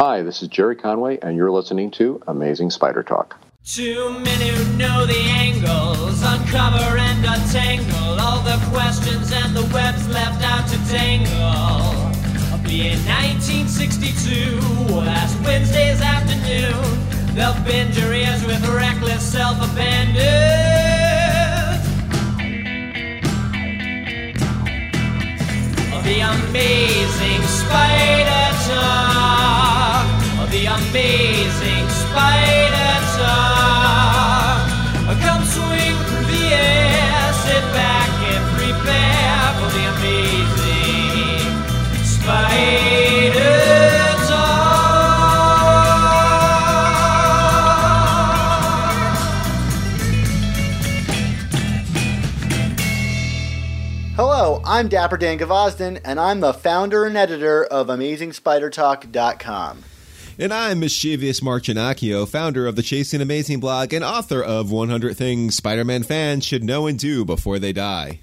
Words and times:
Hi, 0.00 0.22
this 0.22 0.42
is 0.42 0.48
Gerry 0.48 0.74
Conway, 0.74 1.20
and 1.22 1.36
you're 1.36 1.52
listening 1.52 1.88
to 1.92 2.20
Amazing 2.26 2.72
Spider 2.72 3.04
Talk. 3.04 3.36
Two 3.64 4.10
men 4.10 4.40
who 4.40 4.76
know 4.76 5.06
the 5.06 5.14
angles, 5.14 6.20
uncover 6.20 6.98
and 6.98 7.24
untangle 7.24 8.18
all 8.18 8.42
the 8.42 8.58
questions 8.72 9.30
and 9.30 9.56
the 9.56 9.62
webs 9.72 10.08
left 10.08 10.42
out 10.42 10.66
to. 10.68 10.74
Be 12.64 12.88
in 12.88 12.98
1962, 13.06 14.58
last 14.96 15.38
Wednesday's 15.44 16.00
afternoon, 16.00 16.74
they'll 17.36 17.54
bend 17.62 17.94
your 17.94 18.12
ears 18.12 18.44
with 18.44 18.66
reckless 18.66 19.22
self-abandon. 19.22 20.24
The 26.02 26.20
amazing 26.20 27.42
spider 27.46 28.44
the 30.54 30.66
amazing 30.66 31.88
spider 31.90 32.94
talk. 33.18 34.62
Come 35.20 35.42
swing 35.44 35.96
through 36.06 36.26
the 36.30 36.46
air, 36.54 37.32
sit 37.42 37.64
back 37.74 38.08
and 38.30 38.42
prepare 38.54 39.50
for 39.58 39.68
the 39.74 39.84
amazing 39.96 41.50
spider 42.04 43.64
Hello, 54.14 54.62
I'm 54.64 54.86
Dapper 54.86 55.16
Dan 55.16 55.36
Gvozden, 55.36 56.00
and 56.04 56.20
I'm 56.20 56.38
the 56.38 56.54
founder 56.54 57.04
and 57.04 57.16
editor 57.16 57.64
of 57.64 57.88
AmazingSpiderTalk.com. 57.88 59.84
And 60.36 60.52
I'm 60.52 60.80
mischievous 60.80 61.42
Mark 61.42 61.66
founder 61.66 62.66
of 62.66 62.74
the 62.74 62.82
Chasing 62.82 63.20
Amazing 63.20 63.60
blog 63.60 63.92
and 63.92 64.04
author 64.04 64.42
of 64.42 64.72
100 64.72 65.16
Things 65.16 65.54
Spider 65.54 65.84
Man 65.84 66.02
fans 66.02 66.44
should 66.44 66.64
know 66.64 66.88
and 66.88 66.98
do 66.98 67.24
before 67.24 67.60
they 67.60 67.72
die. 67.72 68.18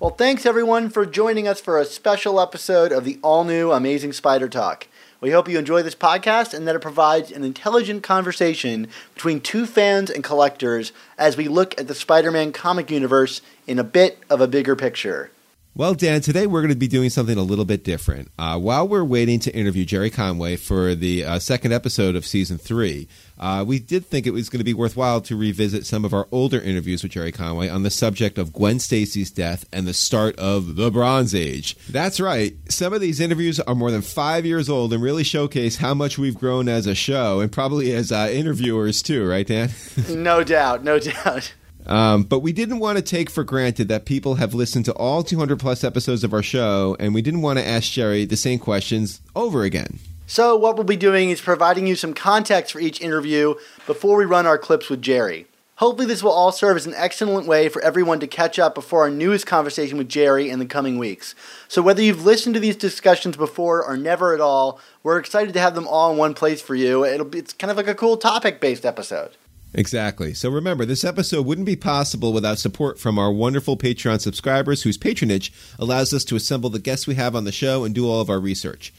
Well, 0.00 0.10
thanks 0.10 0.46
everyone 0.46 0.90
for 0.90 1.06
joining 1.06 1.46
us 1.46 1.60
for 1.60 1.78
a 1.78 1.84
special 1.84 2.40
episode 2.40 2.90
of 2.90 3.04
the 3.04 3.20
all 3.22 3.44
new 3.44 3.70
Amazing 3.70 4.14
Spider 4.14 4.48
Talk. 4.48 4.88
We 5.20 5.30
hope 5.30 5.48
you 5.48 5.56
enjoy 5.56 5.82
this 5.82 5.94
podcast 5.94 6.54
and 6.54 6.66
that 6.66 6.74
it 6.74 6.82
provides 6.82 7.30
an 7.30 7.44
intelligent 7.44 8.02
conversation 8.02 8.88
between 9.14 9.40
two 9.40 9.64
fans 9.64 10.10
and 10.10 10.24
collectors 10.24 10.92
as 11.16 11.36
we 11.36 11.46
look 11.46 11.80
at 11.80 11.86
the 11.86 11.94
Spider 11.94 12.32
Man 12.32 12.50
comic 12.50 12.90
universe 12.90 13.42
in 13.68 13.78
a 13.78 13.84
bit 13.84 14.18
of 14.28 14.40
a 14.40 14.48
bigger 14.48 14.74
picture. 14.74 15.30
Well, 15.76 15.94
Dan, 15.94 16.20
today 16.20 16.46
we're 16.46 16.60
going 16.60 16.72
to 16.72 16.78
be 16.78 16.86
doing 16.86 17.10
something 17.10 17.36
a 17.36 17.42
little 17.42 17.64
bit 17.64 17.82
different. 17.82 18.30
Uh, 18.38 18.60
while 18.60 18.86
we're 18.86 19.02
waiting 19.02 19.40
to 19.40 19.52
interview 19.52 19.84
Gerry 19.84 20.08
Conway 20.08 20.54
for 20.54 20.94
the 20.94 21.24
uh, 21.24 21.38
second 21.40 21.72
episode 21.72 22.14
of 22.14 22.24
season 22.24 22.58
three, 22.58 23.08
uh, 23.40 23.64
we 23.66 23.80
did 23.80 24.06
think 24.06 24.24
it 24.24 24.30
was 24.30 24.48
going 24.48 24.60
to 24.60 24.64
be 24.64 24.72
worthwhile 24.72 25.20
to 25.22 25.34
revisit 25.36 25.84
some 25.84 26.04
of 26.04 26.14
our 26.14 26.28
older 26.30 26.60
interviews 26.60 27.02
with 27.02 27.10
Gerry 27.10 27.32
Conway 27.32 27.68
on 27.68 27.82
the 27.82 27.90
subject 27.90 28.38
of 28.38 28.52
Gwen 28.52 28.78
Stacy's 28.78 29.32
death 29.32 29.64
and 29.72 29.84
the 29.84 29.94
start 29.94 30.38
of 30.38 30.76
the 30.76 30.92
Bronze 30.92 31.34
Age. 31.34 31.76
That's 31.88 32.20
right. 32.20 32.54
Some 32.68 32.92
of 32.92 33.00
these 33.00 33.18
interviews 33.18 33.58
are 33.58 33.74
more 33.74 33.90
than 33.90 34.02
five 34.02 34.46
years 34.46 34.68
old 34.68 34.92
and 34.92 35.02
really 35.02 35.24
showcase 35.24 35.78
how 35.78 35.92
much 35.92 36.18
we've 36.18 36.38
grown 36.38 36.68
as 36.68 36.86
a 36.86 36.94
show 36.94 37.40
and 37.40 37.50
probably 37.50 37.92
as 37.92 38.12
uh, 38.12 38.28
interviewers 38.30 39.02
too, 39.02 39.26
right, 39.28 39.44
Dan? 39.44 39.70
no 40.08 40.44
doubt, 40.44 40.84
no 40.84 41.00
doubt. 41.00 41.52
Um, 41.86 42.22
but 42.22 42.40
we 42.40 42.52
didn't 42.52 42.78
want 42.78 42.96
to 42.98 43.02
take 43.02 43.30
for 43.30 43.44
granted 43.44 43.88
that 43.88 44.04
people 44.04 44.36
have 44.36 44.54
listened 44.54 44.84
to 44.86 44.92
all 44.94 45.22
200 45.22 45.58
plus 45.58 45.84
episodes 45.84 46.24
of 46.24 46.32
our 46.32 46.42
show, 46.42 46.96
and 46.98 47.14
we 47.14 47.22
didn't 47.22 47.42
want 47.42 47.58
to 47.58 47.66
ask 47.66 47.92
Gerry 47.92 48.24
the 48.24 48.36
same 48.36 48.58
questions 48.58 49.20
over 49.36 49.62
again. 49.62 49.98
So, 50.26 50.56
what 50.56 50.76
we'll 50.76 50.84
be 50.84 50.96
doing 50.96 51.28
is 51.28 51.40
providing 51.42 51.86
you 51.86 51.96
some 51.96 52.14
context 52.14 52.72
for 52.72 52.80
each 52.80 53.00
interview 53.02 53.54
before 53.86 54.16
we 54.16 54.24
run 54.24 54.46
our 54.46 54.56
clips 54.56 54.88
with 54.88 55.02
Gerry. 55.02 55.46
Hopefully, 55.78 56.06
this 56.06 56.22
will 56.22 56.30
all 56.30 56.50
serve 56.50 56.76
as 56.78 56.86
an 56.86 56.94
excellent 56.96 57.46
way 57.46 57.68
for 57.68 57.82
everyone 57.82 58.20
to 58.20 58.26
catch 58.26 58.58
up 58.58 58.74
before 58.74 59.02
our 59.02 59.10
newest 59.10 59.44
conversation 59.44 59.98
with 59.98 60.08
Gerry 60.08 60.48
in 60.48 60.60
the 60.60 60.66
coming 60.66 60.98
weeks. 60.98 61.34
So, 61.68 61.82
whether 61.82 62.00
you've 62.00 62.24
listened 62.24 62.54
to 62.54 62.60
these 62.60 62.76
discussions 62.76 63.36
before 63.36 63.84
or 63.84 63.98
never 63.98 64.32
at 64.32 64.40
all, 64.40 64.80
we're 65.02 65.18
excited 65.18 65.52
to 65.52 65.60
have 65.60 65.74
them 65.74 65.86
all 65.86 66.10
in 66.10 66.16
one 66.16 66.32
place 66.32 66.62
for 66.62 66.74
you. 66.74 67.04
It'll 67.04 67.26
be, 67.26 67.40
it's 67.40 67.52
kind 67.52 67.70
of 67.70 67.76
like 67.76 67.88
a 67.88 67.94
cool 67.94 68.16
topic 68.16 68.60
based 68.60 68.86
episode. 68.86 69.36
Exactly. 69.74 70.34
So 70.34 70.50
remember, 70.50 70.84
this 70.84 71.04
episode 71.04 71.44
wouldn't 71.46 71.66
be 71.66 71.74
possible 71.74 72.32
without 72.32 72.58
support 72.58 72.98
from 72.98 73.18
our 73.18 73.32
wonderful 73.32 73.76
Patreon 73.76 74.20
subscribers 74.20 74.82
whose 74.82 74.96
patronage 74.96 75.52
allows 75.80 76.14
us 76.14 76.24
to 76.26 76.36
assemble 76.36 76.70
the 76.70 76.78
guests 76.78 77.08
we 77.08 77.16
have 77.16 77.34
on 77.34 77.44
the 77.44 77.50
show 77.50 77.82
and 77.82 77.92
do 77.92 78.08
all 78.08 78.20
of 78.20 78.30
our 78.30 78.38
research. 78.38 78.92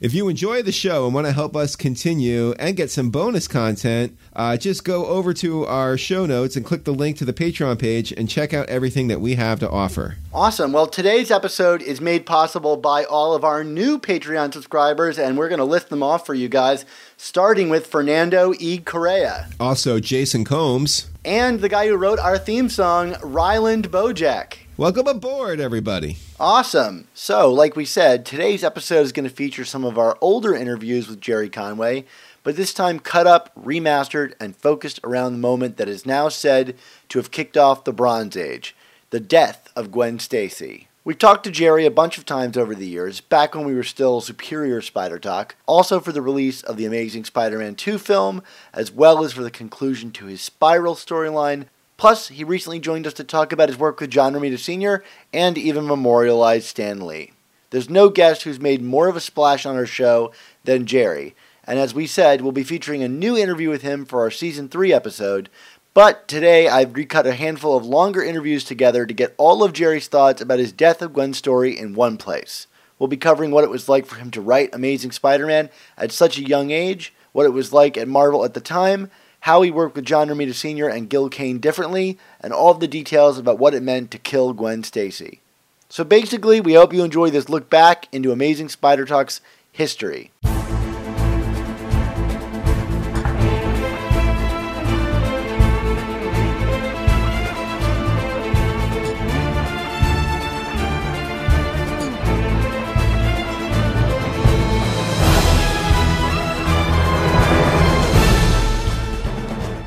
If 0.00 0.14
you 0.14 0.28
enjoy 0.28 0.62
the 0.62 0.72
show 0.72 1.06
and 1.06 1.14
want 1.14 1.26
to 1.26 1.32
help 1.32 1.56
us 1.56 1.74
continue 1.74 2.52
and 2.58 2.76
get 2.76 2.90
some 2.90 3.10
bonus 3.10 3.48
content, 3.48 4.16
uh, 4.34 4.56
just 4.56 4.84
go 4.84 5.06
over 5.06 5.34
to 5.34 5.66
our 5.66 5.98
show 5.98 6.26
notes 6.26 6.56
and 6.56 6.64
click 6.64 6.84
the 6.84 6.92
link 6.92 7.16
to 7.18 7.24
the 7.24 7.32
Patreon 7.32 7.78
page 7.78 8.12
and 8.12 8.28
check 8.28 8.54
out 8.54 8.68
everything 8.68 9.08
that 9.08 9.20
we 9.20 9.34
have 9.34 9.58
to 9.60 9.68
offer. 9.68 10.16
Awesome. 10.32 10.72
Well, 10.72 10.86
today's 10.86 11.30
episode 11.30 11.82
is 11.82 12.00
made 12.00 12.24
possible 12.24 12.76
by 12.76 13.04
all 13.04 13.34
of 13.34 13.44
our 13.44 13.64
new 13.64 13.98
Patreon 13.98 14.52
subscribers, 14.52 15.18
and 15.18 15.36
we're 15.36 15.48
going 15.48 15.58
to 15.58 15.64
list 15.64 15.88
them 15.88 16.02
off 16.02 16.24
for 16.24 16.34
you 16.34 16.48
guys, 16.48 16.84
starting 17.16 17.68
with 17.68 17.86
Fernando 17.86 18.54
E. 18.58 18.78
Correa. 18.78 19.48
Also, 19.58 19.98
Jason 19.98 20.44
Combs. 20.44 21.10
And 21.24 21.60
the 21.60 21.68
guy 21.68 21.88
who 21.88 21.96
wrote 21.96 22.18
our 22.18 22.38
theme 22.38 22.68
song, 22.68 23.16
Ryland 23.22 23.90
Bojack. 23.90 24.54
Welcome 24.80 25.08
aboard, 25.08 25.60
everybody. 25.60 26.16
Awesome. 26.40 27.06
So, 27.12 27.52
like 27.52 27.76
we 27.76 27.84
said, 27.84 28.24
today's 28.24 28.64
episode 28.64 29.02
is 29.02 29.12
going 29.12 29.28
to 29.28 29.34
feature 29.34 29.66
some 29.66 29.84
of 29.84 29.98
our 29.98 30.16
older 30.22 30.54
interviews 30.54 31.06
with 31.06 31.20
Gerry 31.20 31.50
Conway, 31.50 32.06
but 32.42 32.56
this 32.56 32.72
time 32.72 32.98
cut 32.98 33.26
up, 33.26 33.52
remastered, 33.54 34.32
and 34.40 34.56
focused 34.56 34.98
around 35.04 35.32
the 35.32 35.38
moment 35.38 35.76
that 35.76 35.90
is 35.90 36.06
now 36.06 36.30
said 36.30 36.78
to 37.10 37.18
have 37.18 37.30
kicked 37.30 37.58
off 37.58 37.84
the 37.84 37.92
Bronze 37.92 38.38
Age 38.38 38.74
the 39.10 39.20
death 39.20 39.68
of 39.76 39.92
Gwen 39.92 40.18
Stacy. 40.18 40.88
We've 41.04 41.18
talked 41.18 41.44
to 41.44 41.50
Gerry 41.50 41.84
a 41.84 41.90
bunch 41.90 42.16
of 42.16 42.24
times 42.24 42.56
over 42.56 42.74
the 42.74 42.88
years, 42.88 43.20
back 43.20 43.54
when 43.54 43.66
we 43.66 43.74
were 43.74 43.82
still 43.82 44.22
Superior 44.22 44.80
Spider 44.80 45.18
Talk, 45.18 45.56
also 45.66 46.00
for 46.00 46.12
the 46.12 46.22
release 46.22 46.62
of 46.62 46.78
the 46.78 46.86
Amazing 46.86 47.26
Spider 47.26 47.58
Man 47.58 47.74
2 47.74 47.98
film, 47.98 48.42
as 48.72 48.90
well 48.90 49.22
as 49.24 49.34
for 49.34 49.42
the 49.42 49.50
conclusion 49.50 50.10
to 50.12 50.24
his 50.24 50.40
Spiral 50.40 50.94
storyline, 50.94 51.66
Plus, 52.00 52.28
he 52.28 52.44
recently 52.44 52.80
joined 52.80 53.06
us 53.06 53.12
to 53.12 53.22
talk 53.22 53.52
about 53.52 53.68
his 53.68 53.76
work 53.76 54.00
with 54.00 54.08
John 54.08 54.32
Romita 54.32 54.58
Sr. 54.58 55.04
and 55.34 55.58
even 55.58 55.86
memorialize 55.86 56.64
Stan 56.64 57.06
Lee. 57.06 57.32
There's 57.68 57.90
no 57.90 58.08
guest 58.08 58.44
who's 58.44 58.58
made 58.58 58.80
more 58.80 59.08
of 59.08 59.16
a 59.16 59.20
splash 59.20 59.66
on 59.66 59.76
our 59.76 59.84
show 59.84 60.32
than 60.64 60.86
Gerry, 60.86 61.34
and 61.62 61.78
as 61.78 61.92
we 61.92 62.06
said, 62.06 62.40
we'll 62.40 62.52
be 62.52 62.64
featuring 62.64 63.02
a 63.02 63.08
new 63.08 63.36
interview 63.36 63.68
with 63.68 63.82
him 63.82 64.06
for 64.06 64.20
our 64.20 64.30
season 64.30 64.66
3 64.66 64.94
episode. 64.94 65.50
But 65.92 66.26
today 66.26 66.68
I've 66.68 66.94
recut 66.96 67.26
a 67.26 67.34
handful 67.34 67.76
of 67.76 67.84
longer 67.84 68.24
interviews 68.24 68.64
together 68.64 69.04
to 69.04 69.12
get 69.12 69.34
all 69.36 69.62
of 69.62 69.74
Gerry's 69.74 70.08
thoughts 70.08 70.40
about 70.40 70.58
his 70.58 70.72
Death 70.72 71.02
of 71.02 71.12
Gwen 71.12 71.34
story 71.34 71.78
in 71.78 71.92
one 71.94 72.16
place. 72.16 72.66
We'll 72.98 73.08
be 73.08 73.18
covering 73.18 73.50
what 73.50 73.64
it 73.64 73.70
was 73.70 73.90
like 73.90 74.06
for 74.06 74.16
him 74.16 74.30
to 74.30 74.40
write 74.40 74.74
Amazing 74.74 75.10
Spider 75.10 75.46
Man 75.46 75.68
at 75.98 76.12
such 76.12 76.38
a 76.38 76.48
young 76.48 76.70
age, 76.70 77.12
what 77.32 77.44
it 77.44 77.52
was 77.52 77.74
like 77.74 77.98
at 77.98 78.08
Marvel 78.08 78.42
at 78.46 78.54
the 78.54 78.60
time, 78.62 79.10
how 79.40 79.62
he 79.62 79.70
worked 79.70 79.96
with 79.96 80.04
John 80.04 80.28
Romita 80.28 80.54
Sr. 80.54 80.88
and 80.88 81.08
Gil 81.08 81.28
Kane 81.28 81.58
differently, 81.58 82.18
and 82.40 82.52
all 82.52 82.74
the 82.74 82.88
details 82.88 83.38
about 83.38 83.58
what 83.58 83.74
it 83.74 83.82
meant 83.82 84.10
to 84.10 84.18
kill 84.18 84.52
Gwen 84.52 84.84
Stacy. 84.84 85.40
So 85.88 86.04
basically, 86.04 86.60
we 86.60 86.74
hope 86.74 86.92
you 86.92 87.02
enjoy 87.02 87.30
this 87.30 87.48
look 87.48 87.68
back 87.68 88.06
into 88.12 88.32
Amazing 88.32 88.68
Spider 88.68 89.04
Talk's 89.04 89.40
history. 89.72 90.30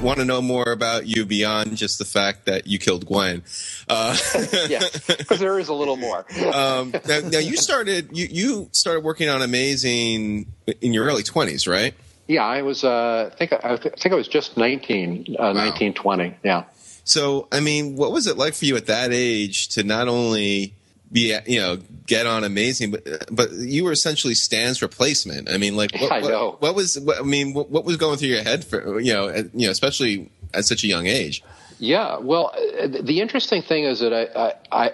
Want 0.03 0.19
to 0.19 0.25
know 0.25 0.41
more 0.41 0.71
about 0.71 1.07
you 1.07 1.25
beyond 1.25 1.77
just 1.77 1.97
the 1.97 2.05
fact 2.05 2.45
that 2.45 2.67
you 2.67 2.77
killed 2.79 3.05
Gwen. 3.05 3.43
Uh, 3.87 4.17
yeah, 4.69 4.81
because 5.07 5.39
there 5.39 5.57
is 5.59 5.69
a 5.69 5.73
little 5.73 5.97
more. 5.97 6.25
um, 6.53 6.93
now, 7.07 7.19
now, 7.19 7.39
you 7.39 7.57
started 7.57 8.15
you 8.15 8.27
you 8.29 8.69
started 8.71 9.03
working 9.03 9.29
on 9.29 9.41
Amazing 9.41 10.47
in 10.81 10.93
your 10.93 11.05
early 11.05 11.23
twenties, 11.23 11.67
right? 11.67 11.93
Yeah, 12.27 12.45
I 12.45 12.61
was. 12.61 12.83
Uh, 12.83 13.29
I 13.31 13.35
think 13.35 13.53
I 13.53 13.77
think 13.77 14.11
I 14.11 14.15
was 14.15 14.27
just 14.27 14.57
19, 14.57 15.35
uh, 15.37 15.41
wow. 15.41 15.53
19, 15.53 15.93
20. 15.93 16.35
Yeah. 16.43 16.63
So, 17.03 17.49
I 17.51 17.59
mean, 17.59 17.97
what 17.97 18.13
was 18.13 18.27
it 18.27 18.37
like 18.37 18.53
for 18.53 18.65
you 18.65 18.77
at 18.77 18.85
that 18.85 19.11
age 19.11 19.67
to 19.69 19.83
not 19.83 20.07
only 20.07 20.73
be 21.13 21.37
you 21.45 21.59
know 21.59 21.77
get 22.07 22.25
on 22.25 22.43
amazing 22.43 22.91
but 22.91 23.03
but 23.31 23.51
you 23.51 23.83
were 23.83 23.91
essentially 23.91 24.33
stan's 24.33 24.81
replacement 24.81 25.49
i 25.49 25.57
mean 25.57 25.77
like 25.77 25.91
what, 25.93 26.11
I 26.11 26.21
what, 26.21 26.61
what 26.61 26.75
was 26.75 26.99
what, 26.99 27.19
i 27.19 27.21
mean 27.21 27.53
what, 27.53 27.69
what, 27.69 27.85
was 27.85 27.97
going 27.97 28.17
through 28.17 28.29
your 28.29 28.43
head 28.43 28.65
for 28.65 28.99
you 28.99 29.13
know 29.13 29.27
you 29.53 29.67
know 29.67 29.71
especially 29.71 30.29
at 30.53 30.65
such 30.65 30.83
a 30.83 30.87
young 30.87 31.07
age 31.07 31.43
yeah 31.77 32.17
well 32.17 32.51
uh, 32.81 32.87
the 32.87 33.21
interesting 33.21 33.61
thing 33.61 33.85
is 33.85 33.99
that 33.99 34.13
i 34.13 34.53
i, 34.71 34.85
I 34.85 34.91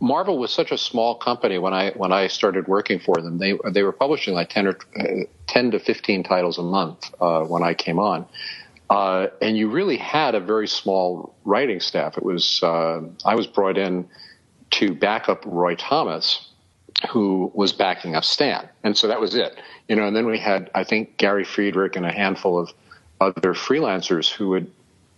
Marvel 0.00 0.38
was 0.38 0.52
such 0.52 0.70
a 0.70 0.76
small 0.76 1.14
company 1.14 1.56
when 1.56 1.72
I 1.72 1.92
when 1.92 2.12
I 2.12 2.26
started 2.26 2.68
working 2.68 2.98
for 2.98 3.14
them. 3.22 3.38
They 3.38 3.58
they 3.70 3.82
were 3.82 3.92
publishing 3.92 4.34
like 4.34 4.50
ten 4.50 4.66
or 4.66 4.76
uh, 4.98 5.24
ten 5.46 5.70
to 5.70 5.78
fifteen 5.78 6.24
titles 6.24 6.58
a 6.58 6.62
month 6.62 7.10
uh, 7.20 7.40
when 7.42 7.62
I 7.62 7.72
came 7.72 7.98
on, 7.98 8.26
uh, 8.90 9.28
and 9.40 9.56
you 9.56 9.70
really 9.70 9.96
had 9.96 10.34
a 10.34 10.40
very 10.40 10.68
small 10.68 11.34
writing 11.44 11.80
staff. 11.80 12.18
It 12.18 12.24
was 12.24 12.62
uh, 12.62 13.00
I 13.24 13.34
was 13.36 13.46
brought 13.46 13.78
in 13.78 14.08
to 14.72 14.94
back 14.94 15.28
up 15.28 15.42
Roy 15.46 15.74
Thomas, 15.76 16.50
who 17.10 17.50
was 17.54 17.72
backing 17.72 18.14
up 18.14 18.24
Stan, 18.24 18.68
and 18.82 18.96
so 18.96 19.08
that 19.08 19.20
was 19.20 19.34
it. 19.34 19.58
You 19.88 19.96
know, 19.96 20.06
and 20.06 20.16
then 20.16 20.26
we 20.26 20.38
had 20.38 20.70
I 20.74 20.84
think 20.84 21.16
Gary 21.16 21.44
Friedrich 21.44 21.96
and 21.96 22.06
a 22.06 22.12
handful 22.12 22.58
of 22.58 22.72
other 23.20 23.54
freelancers 23.54 24.30
who 24.30 24.50
would 24.50 24.70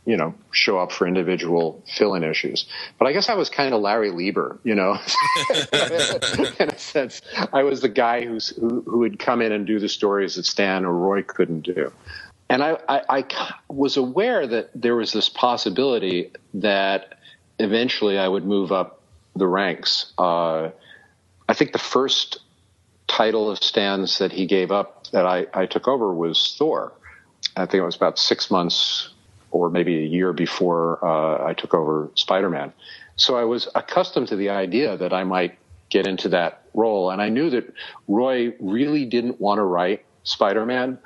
you 0.07 0.17
know, 0.17 0.33
show 0.53 0.79
up 0.79 0.93
for 0.93 1.07
individual 1.07 1.83
fill-in 1.97 2.23
issues. 2.23 2.67
But 2.97 3.07
I 3.07 3.13
guess 3.13 3.29
I 3.29 3.35
was 3.35 3.51
kind 3.51 3.75
of 3.75 3.81
Larry 3.81 4.13
Lieber, 4.13 4.59
you 4.63 4.77
know, 4.77 4.93
in 6.61 6.71
a 6.71 6.79
sense. 6.79 7.21
I 7.53 7.65
was 7.65 7.81
the 7.81 7.89
guy 7.89 8.25
who's, 8.25 8.51
who, 8.51 8.83
who 8.83 8.99
would 8.99 9.19
come 9.19 9.43
in 9.43 9.51
and 9.51 9.67
do 9.67 9.81
the 9.81 9.89
stories 9.89 10.37
that 10.37 10.47
Stan 10.47 10.85
or 10.85 10.93
Roy 10.93 11.25
couldn't 11.25 11.63
do. 11.63 11.93
And 12.49 12.63
I, 12.63 12.79
I, 12.89 13.03
I 13.09 13.25
was 13.69 13.97
aware 13.97 14.47
that 14.47 14.71
there 14.77 14.95
was 14.95 15.13
this 15.13 15.29
possibility 15.29 16.31
that 16.55 17.19
eventually 17.59 18.17
I 18.17 18.29
would 18.29 18.47
move 18.47 18.71
up 18.71 18.96
the 19.37 19.47
ranks. 19.47 20.13
Uh, 20.19 20.71
I 21.49 21.55
think 21.55 21.73
the 21.73 21.79
first 21.79 22.41
title 23.07 23.51
of 23.51 23.59
Stan's 23.63 24.19
that 24.19 24.33
he 24.33 24.47
gave 24.47 24.73
up 24.73 25.07
that 25.13 25.27
I, 25.27 25.47
I 25.55 25.67
took 25.67 25.87
over 25.87 26.13
was 26.13 26.57
Thor. 26.59 26.93
I 27.57 27.67
think 27.67 27.81
it 27.81 27.85
was 27.85 27.97
about 27.97 28.19
six 28.19 28.51
months 28.51 29.11
or 29.51 29.71
maybe 29.71 29.99
a 29.99 30.07
year 30.07 30.33
before 30.33 31.05
uh, 31.05 31.47
I 31.47 31.55
took 31.55 31.73
over 31.73 32.11
Spider 32.15 32.51
Man. 32.51 32.73
So 33.17 33.37
I 33.37 33.45
was 33.45 33.69
accustomed 33.75 34.29
to 34.29 34.37
the 34.37 34.51
idea 34.51 34.97
that 34.97 35.13
I 35.13 35.25
might 35.25 35.59
get 35.89 36.07
into 36.07 36.29
that 36.31 36.63
role. 36.75 37.11
And 37.11 37.23
I 37.23 37.29
knew 37.29 37.49
that 37.51 37.73
Roy 38.09 38.55
really 38.61 39.05
didn't 39.05 39.41
want 39.41 39.59
to 39.59 39.63
write 39.63 40.05
Spider 40.25 40.67
Man, 40.67 40.99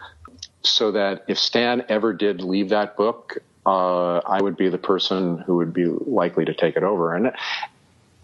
so 0.62 0.93
that 0.93 1.25
if 1.29 1.38
Stan 1.38 1.85
ever 1.88 2.12
did 2.12 2.41
leave 2.41 2.71
that 2.71 2.97
book, 2.97 3.38
uh, 3.67 4.19
I 4.19 4.41
would 4.41 4.56
be 4.56 4.69
the 4.69 4.79
person 4.79 5.38
who 5.38 5.56
would 5.56 5.73
be 5.73 5.85
likely 5.87 6.44
to 6.47 6.55
take 6.55 6.77
it 6.77 6.82
over. 6.82 7.15
And 7.15 7.32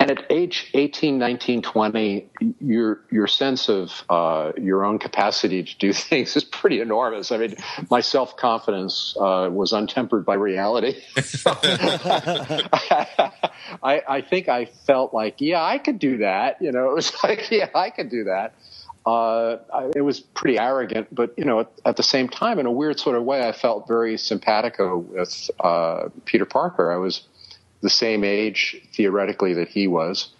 and 0.08 0.18
at 0.18 0.26
age 0.30 0.70
18, 0.74 1.18
19, 1.18 1.62
20, 1.62 2.28
your 2.60 3.00
your 3.10 3.26
sense 3.26 3.68
of 3.68 4.04
uh, 4.08 4.52
your 4.56 4.84
own 4.84 5.00
capacity 5.00 5.64
to 5.64 5.78
do 5.78 5.92
things 6.08 6.36
is 6.36 6.44
pretty 6.44 6.80
enormous. 6.80 7.32
I 7.32 7.38
mean, 7.38 7.56
my 7.90 8.00
self 8.00 8.36
confidence 8.36 9.16
uh, 9.20 9.48
was 9.50 9.72
untempered 9.72 10.24
by 10.24 10.34
reality. 10.34 11.02
I, 13.82 14.02
I, 14.08 14.20
think 14.28 14.48
I 14.48 14.66
felt 14.66 15.12
like, 15.12 15.40
yeah, 15.40 15.62
I 15.62 15.78
could 15.78 15.98
do 15.98 16.18
that. 16.18 16.62
You 16.62 16.70
know, 16.70 16.90
it 16.90 16.94
was 16.94 17.12
like, 17.24 17.50
yeah, 17.50 17.68
I 17.74 17.90
could 17.90 18.08
do 18.08 18.24
that. 18.24 18.54
Uh, 19.04 19.58
I, 19.72 19.90
it 19.96 20.02
was 20.02 20.20
pretty 20.20 20.58
arrogant, 20.58 21.12
but 21.14 21.34
you 21.36 21.44
know, 21.44 21.60
at, 21.60 21.70
at, 21.84 21.96
the 21.96 22.02
same 22.02 22.28
time, 22.28 22.58
in 22.58 22.66
a 22.66 22.72
weird 22.72 22.98
sort 22.98 23.16
of 23.16 23.24
way, 23.24 23.46
I 23.46 23.52
felt 23.52 23.86
very 23.86 24.18
simpatico 24.18 24.98
with 24.98 25.50
uh, 25.60 26.08
Peter 26.24 26.44
Parker. 26.44 26.92
I 26.92 26.96
was 26.96 27.22
the 27.86 27.90
same 27.90 28.24
age 28.24 28.82
theoretically 28.94 29.52
that 29.54 29.68
he 29.68 29.86
was. 29.86 30.30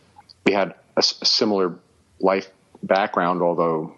We 0.45 0.53
had 0.53 0.75
a, 0.97 1.03
similar 1.03 1.79
life 2.19 2.51
background, 2.83 3.41
although 3.41 3.95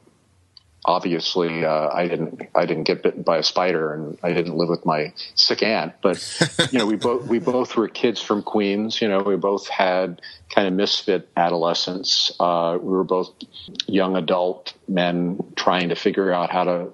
obviously 0.85 1.65
uh, 1.65 1.89
I 1.89 2.09
didn't 2.09 2.43
I 2.55 2.67
didn't 2.67 2.85
get 2.85 3.03
bitten 3.03 3.23
by 3.23 3.39
a 3.39 3.43
spider 3.43 3.95
and 3.95 4.19
I 4.23 4.35
didn't 4.35 4.55
live 4.57 4.69
with 4.69 4.85
my 4.85 5.15
sick 5.35 5.63
aunt. 5.63 5.95
But 6.03 6.19
you 6.73 6.79
know, 6.79 6.85
we 6.85 6.97
both 6.97 7.27
we 7.27 7.39
both 7.39 7.75
were 7.75 7.89
kids 7.89 8.21
from 8.21 8.43
Queens. 8.43 9.01
You 9.01 9.09
know, 9.09 9.21
we 9.21 9.37
both 9.37 9.67
had 9.67 10.21
kind 10.51 10.69
of 10.69 10.75
misfit 10.75 11.31
adolescence. 11.35 12.31
Uh, 12.39 12.77
we 12.79 12.91
were 12.91 13.05
both 13.05 13.33
young 13.87 14.15
adult 14.15 14.75
men 14.87 15.43
trying 15.57 15.89
to 15.89 15.95
figure 15.95 16.31
out 16.31 16.51
how 16.51 16.65
to 16.65 16.89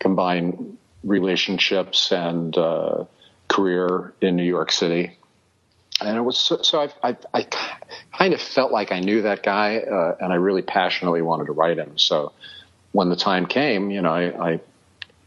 combine 0.00 0.78
relationships 1.04 2.10
and 2.10 2.58
uh, 2.58 3.04
career 3.46 4.14
in 4.20 4.34
New 4.34 4.50
York 4.56 4.72
City 4.72 5.16
and 6.00 6.16
it 6.16 6.20
was 6.20 6.38
so, 6.38 6.62
so 6.62 6.80
I, 6.80 7.10
I, 7.10 7.16
I, 7.34 7.46
kind 8.12 8.34
of 8.34 8.40
felt 8.40 8.72
like 8.72 8.92
I 8.92 9.00
knew 9.00 9.22
that 9.22 9.42
guy, 9.42 9.78
uh, 9.78 10.16
and 10.20 10.32
I 10.32 10.36
really 10.36 10.62
passionately 10.62 11.22
wanted 11.22 11.46
to 11.46 11.52
write 11.52 11.78
him. 11.78 11.98
So 11.98 12.32
when 12.92 13.08
the 13.08 13.16
time 13.16 13.46
came, 13.46 13.90
you 13.90 14.02
know, 14.02 14.12
I, 14.12 14.52
I 14.52 14.60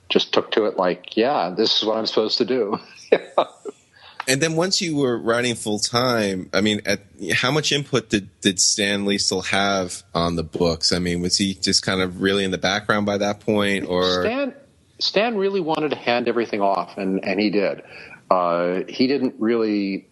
just 0.09 0.33
took 0.33 0.51
to 0.51 0.65
it 0.65 0.77
like, 0.77 1.17
yeah, 1.17 1.53
this 1.55 1.77
is 1.77 1.85
what 1.85 1.97
I'm 1.97 2.05
supposed 2.05 2.37
to 2.37 2.45
do. 2.45 2.79
and 4.27 4.41
then 4.41 4.55
once 4.55 4.81
you 4.81 4.95
were 4.95 5.17
writing 5.17 5.55
full 5.55 5.79
time, 5.79 6.49
I 6.53 6.61
mean, 6.61 6.81
at, 6.85 7.01
how 7.33 7.51
much 7.51 7.71
input 7.71 8.09
did, 8.09 8.29
did 8.41 8.59
Stan 8.59 9.05
Lee 9.05 9.17
still 9.17 9.41
have 9.41 10.03
on 10.13 10.35
the 10.35 10.43
books? 10.43 10.91
I 10.91 10.99
mean, 10.99 11.21
was 11.21 11.37
he 11.37 11.55
just 11.55 11.83
kind 11.83 12.01
of 12.01 12.21
really 12.21 12.43
in 12.43 12.51
the 12.51 12.57
background 12.57 13.05
by 13.05 13.17
that 13.17 13.39
point, 13.39 13.85
or 13.87 14.23
Stan? 14.23 14.53
Stan 14.99 15.37
really 15.37 15.59
wanted 15.59 15.89
to 15.89 15.97
hand 15.97 16.27
everything 16.27 16.61
off, 16.61 16.97
and 16.97 17.25
and 17.25 17.39
he 17.39 17.49
did. 17.49 17.81
Uh, 18.29 18.81
he 18.87 19.07
didn't 19.07 19.35
really 19.39 20.07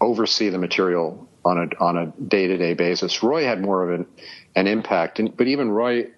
oversee 0.00 0.48
the 0.48 0.58
material 0.58 1.28
on 1.44 1.58
a 1.58 1.82
on 1.82 1.96
a 1.96 2.06
day 2.20 2.46
to 2.46 2.56
day 2.56 2.74
basis. 2.74 3.22
Roy 3.22 3.44
had 3.44 3.60
more 3.60 3.82
of 3.88 4.00
an 4.00 4.06
an 4.54 4.66
impact, 4.66 5.18
and, 5.18 5.36
but 5.36 5.46
even 5.46 5.70
Roy 5.70 6.08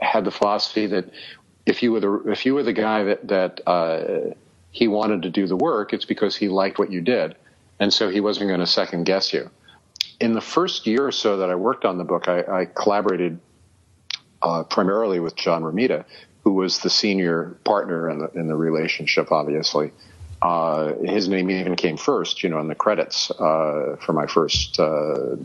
had 0.00 0.24
the 0.24 0.30
philosophy 0.30 0.86
that 0.86 1.10
if 1.64 1.82
you 1.82 1.92
were 1.92 2.00
the 2.00 2.12
if 2.30 2.46
you 2.46 2.54
were 2.54 2.62
the 2.62 2.72
guy 2.72 3.04
that 3.04 3.28
that 3.28 3.60
uh, 3.66 4.34
he 4.70 4.88
wanted 4.88 5.22
to 5.22 5.30
do 5.30 5.46
the 5.46 5.56
work, 5.56 5.92
it's 5.92 6.04
because 6.04 6.36
he 6.36 6.48
liked 6.48 6.78
what 6.78 6.90
you 6.90 7.00
did, 7.00 7.36
and 7.78 7.92
so 7.92 8.08
he 8.08 8.20
wasn't 8.20 8.48
going 8.48 8.60
to 8.60 8.66
second 8.66 9.04
guess 9.04 9.32
you. 9.32 9.50
In 10.18 10.32
the 10.32 10.40
first 10.40 10.86
year 10.86 11.06
or 11.06 11.12
so 11.12 11.38
that 11.38 11.50
I 11.50 11.56
worked 11.56 11.84
on 11.84 11.98
the 11.98 12.04
book, 12.04 12.28
I, 12.28 12.40
I 12.40 12.64
collaborated 12.64 13.38
uh, 14.40 14.62
primarily 14.64 15.20
with 15.20 15.36
John 15.36 15.62
Romita, 15.62 16.04
who 16.42 16.52
was 16.54 16.78
the 16.78 16.90
senior 16.90 17.58
partner 17.64 18.08
in 18.08 18.18
the 18.20 18.30
in 18.32 18.46
the 18.46 18.56
relationship, 18.56 19.32
obviously. 19.32 19.92
Uh, 20.42 20.92
his 21.02 21.28
name 21.28 21.50
even 21.50 21.76
came 21.76 21.96
first, 21.96 22.42
you 22.42 22.48
know, 22.50 22.60
in 22.60 22.68
the 22.68 22.74
credits 22.74 23.30
uh, 23.30 23.96
for 24.00 24.12
my 24.12 24.26
first 24.26 24.78
uh, 24.78 25.36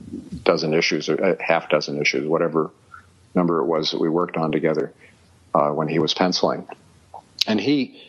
dozen 0.43 0.73
issues, 0.73 1.09
or 1.09 1.23
uh, 1.23 1.35
half 1.39 1.69
dozen 1.69 1.99
issues, 2.01 2.27
whatever 2.27 2.69
number 3.33 3.59
it 3.59 3.65
was 3.65 3.91
that 3.91 4.01
we 4.01 4.09
worked 4.09 4.35
on 4.35 4.51
together 4.51 4.91
uh, 5.55 5.69
when 5.69 5.87
he 5.87 5.99
was 5.99 6.13
penciling. 6.13 6.67
And 7.47 7.59
he 7.59 8.01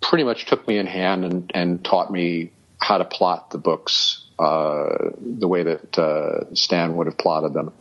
pretty 0.00 0.24
much 0.24 0.46
took 0.46 0.68
me 0.68 0.78
in 0.78 0.86
hand 0.86 1.24
and, 1.24 1.50
and 1.54 1.84
taught 1.84 2.12
me 2.12 2.52
how 2.78 2.98
to 2.98 3.04
plot 3.04 3.50
the 3.50 3.58
books 3.58 4.24
the 4.38 5.48
way 5.48 5.64
that 5.64 6.46
Stan 6.54 6.96
would 6.96 7.06
have 7.06 7.18
plotted 7.18 7.54
them, 7.54 7.72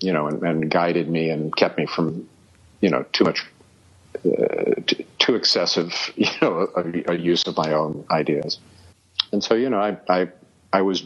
you 0.00 0.12
know, 0.12 0.28
and, 0.28 0.42
and 0.42 0.70
guided 0.70 1.08
me 1.08 1.28
and 1.28 1.54
kept 1.54 1.76
me 1.76 1.86
from, 1.86 2.26
you 2.80 2.88
know, 2.88 3.04
too 3.12 3.24
much 3.24 3.44
uh, 4.24 4.80
too 5.20 5.36
excessive, 5.36 6.12
you 6.16 6.26
know, 6.42 6.68
a, 6.74 7.12
a, 7.12 7.16
use 7.16 7.46
of 7.46 7.56
my 7.56 7.72
own 7.72 8.04
ideas. 8.10 8.58
And 9.30 9.44
so, 9.44 9.54
you 9.54 9.70
know, 9.70 9.78
I 9.78 9.96
I, 10.08 10.28
I 10.72 10.82
was 10.82 11.04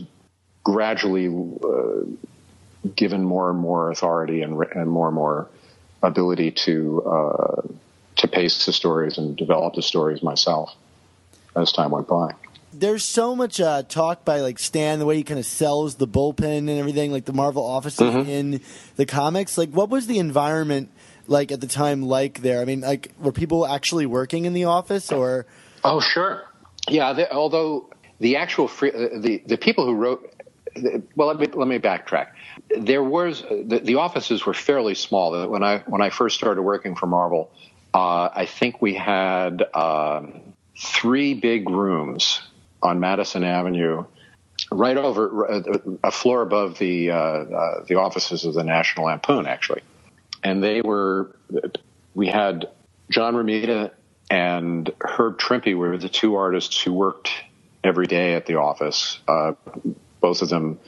gradually 0.63 1.29
uh, 1.29 2.89
given 2.97 3.23
more 3.23 3.51
and 3.51 3.59
more 3.59 3.91
authority 3.91 4.41
and, 4.43 4.61
and 4.75 4.91
more 4.91 5.09
and 5.09 5.15
more 5.15 5.51
ability 6.03 6.53
to 6.53 7.03
uh, 7.03 7.63
to 8.17 8.29
pace 8.29 8.65
the 8.67 8.73
stories 8.73 9.19
and 9.19 9.37
develop 9.37 9.75
the 9.75 9.83
stories 9.83 10.23
myself 10.23 10.75
as 11.57 11.73
time 11.73 11.91
went 11.91 12.09
by. 12.09 12.33
There's 12.73 13.05
so 13.05 13.37
much 13.37 13.61
uh, 13.61 13.85
talk 13.85 14.25
by 14.25 14.41
like 14.41 14.59
Stan, 14.59 14.99
the 14.99 15.07
way 15.07 15.17
he 15.17 15.23
kind 15.23 15.39
of 15.39 15.47
sells 15.47 15.95
the 15.95 16.09
bullpen 16.09 16.59
and 16.59 16.71
everything, 16.71 17.13
like 17.13 17.25
the 17.25 17.33
Marvel 17.33 17.65
offices 17.65 18.13
mm-hmm. 18.13 18.29
in 18.29 18.61
the 18.97 19.07
comics. 19.07 19.57
Like, 19.57 19.71
what 19.71 19.91
was 19.91 20.09
the 20.09 20.19
environment? 20.19 20.91
Like 21.27 21.53
at 21.53 21.61
the 21.61 21.67
time 21.67 22.03
like 22.03 22.41
there? 22.43 22.61
I 22.61 22.65
mean, 22.65 22.81
like 22.81 23.13
were 23.19 23.33
people 23.33 23.67
actually 23.67 24.07
working 24.07 24.45
in 24.45 24.53
the 24.53 24.65
office 24.65 25.13
or? 25.13 25.47
Oh, 25.83 26.01
sure. 26.01 26.45
Yeah. 26.89 27.13
They, 27.13 27.29
although 27.29 27.91
the 28.21 28.37
actual 28.37 28.69
free, 28.69 28.91
uh, 28.91 29.21
the 29.21 29.43
the 29.47 29.57
people 29.57 29.87
who 29.87 29.95
wrote. 29.95 30.31
Well, 31.15 31.29
let 31.29 31.39
me 31.39 31.47
let 31.47 31.69
me 31.69 31.79
backtrack. 31.79 32.31
There 32.77 33.03
was 33.03 33.43
the, 33.43 33.81
the 33.85 33.95
offices 33.97 34.45
were 34.45 34.55
fairly 34.55 34.97
small 34.97 35.49
when 35.49 35.63
I 35.63 35.79
when 35.87 36.03
I 36.03 36.11
first 36.11 36.37
started 36.37 36.63
working 36.63 36.97
for 36.97 37.07
Marvel. 37.07 37.53
Uh, 37.93 38.29
I 38.35 38.47
think 38.47 38.83
we 38.83 38.95
had 38.95 39.63
um, 39.73 40.55
three 40.77 41.35
big 41.35 41.71
rooms 41.71 42.41
on 42.83 42.99
Madison 42.99 43.45
Avenue, 43.45 44.05
right 44.73 44.97
over 44.97 45.63
a 46.03 46.11
floor 46.11 46.43
above 46.43 46.79
the 46.79 47.13
uh, 47.13 47.17
uh, 47.17 47.85
the 47.85 47.95
offices 47.95 48.45
of 48.45 48.55
the 48.55 48.65
National 48.65 49.07
Lampoon, 49.07 49.47
actually 49.47 49.83
and 50.45 50.63
they 50.63 50.83
were 50.83 51.35
we 52.15 52.29
had 52.29 52.69
John 53.11 53.35
Romita 53.35 53.91
and 54.31 54.93
Herb 55.01 55.39
Trimpe 55.39 55.75
were 55.77 55.99
the 55.99 56.09
two 56.09 56.37
artists 56.37 56.81
who 56.81 56.93
worked 56.93 57.31
every 57.83 58.07
day 58.07 58.35
at 58.35 58.47
the 58.47 58.57
office. 58.57 59.19
Uh, 59.27 59.53
both 60.21 60.43
of 60.43 60.49
them 60.49 60.79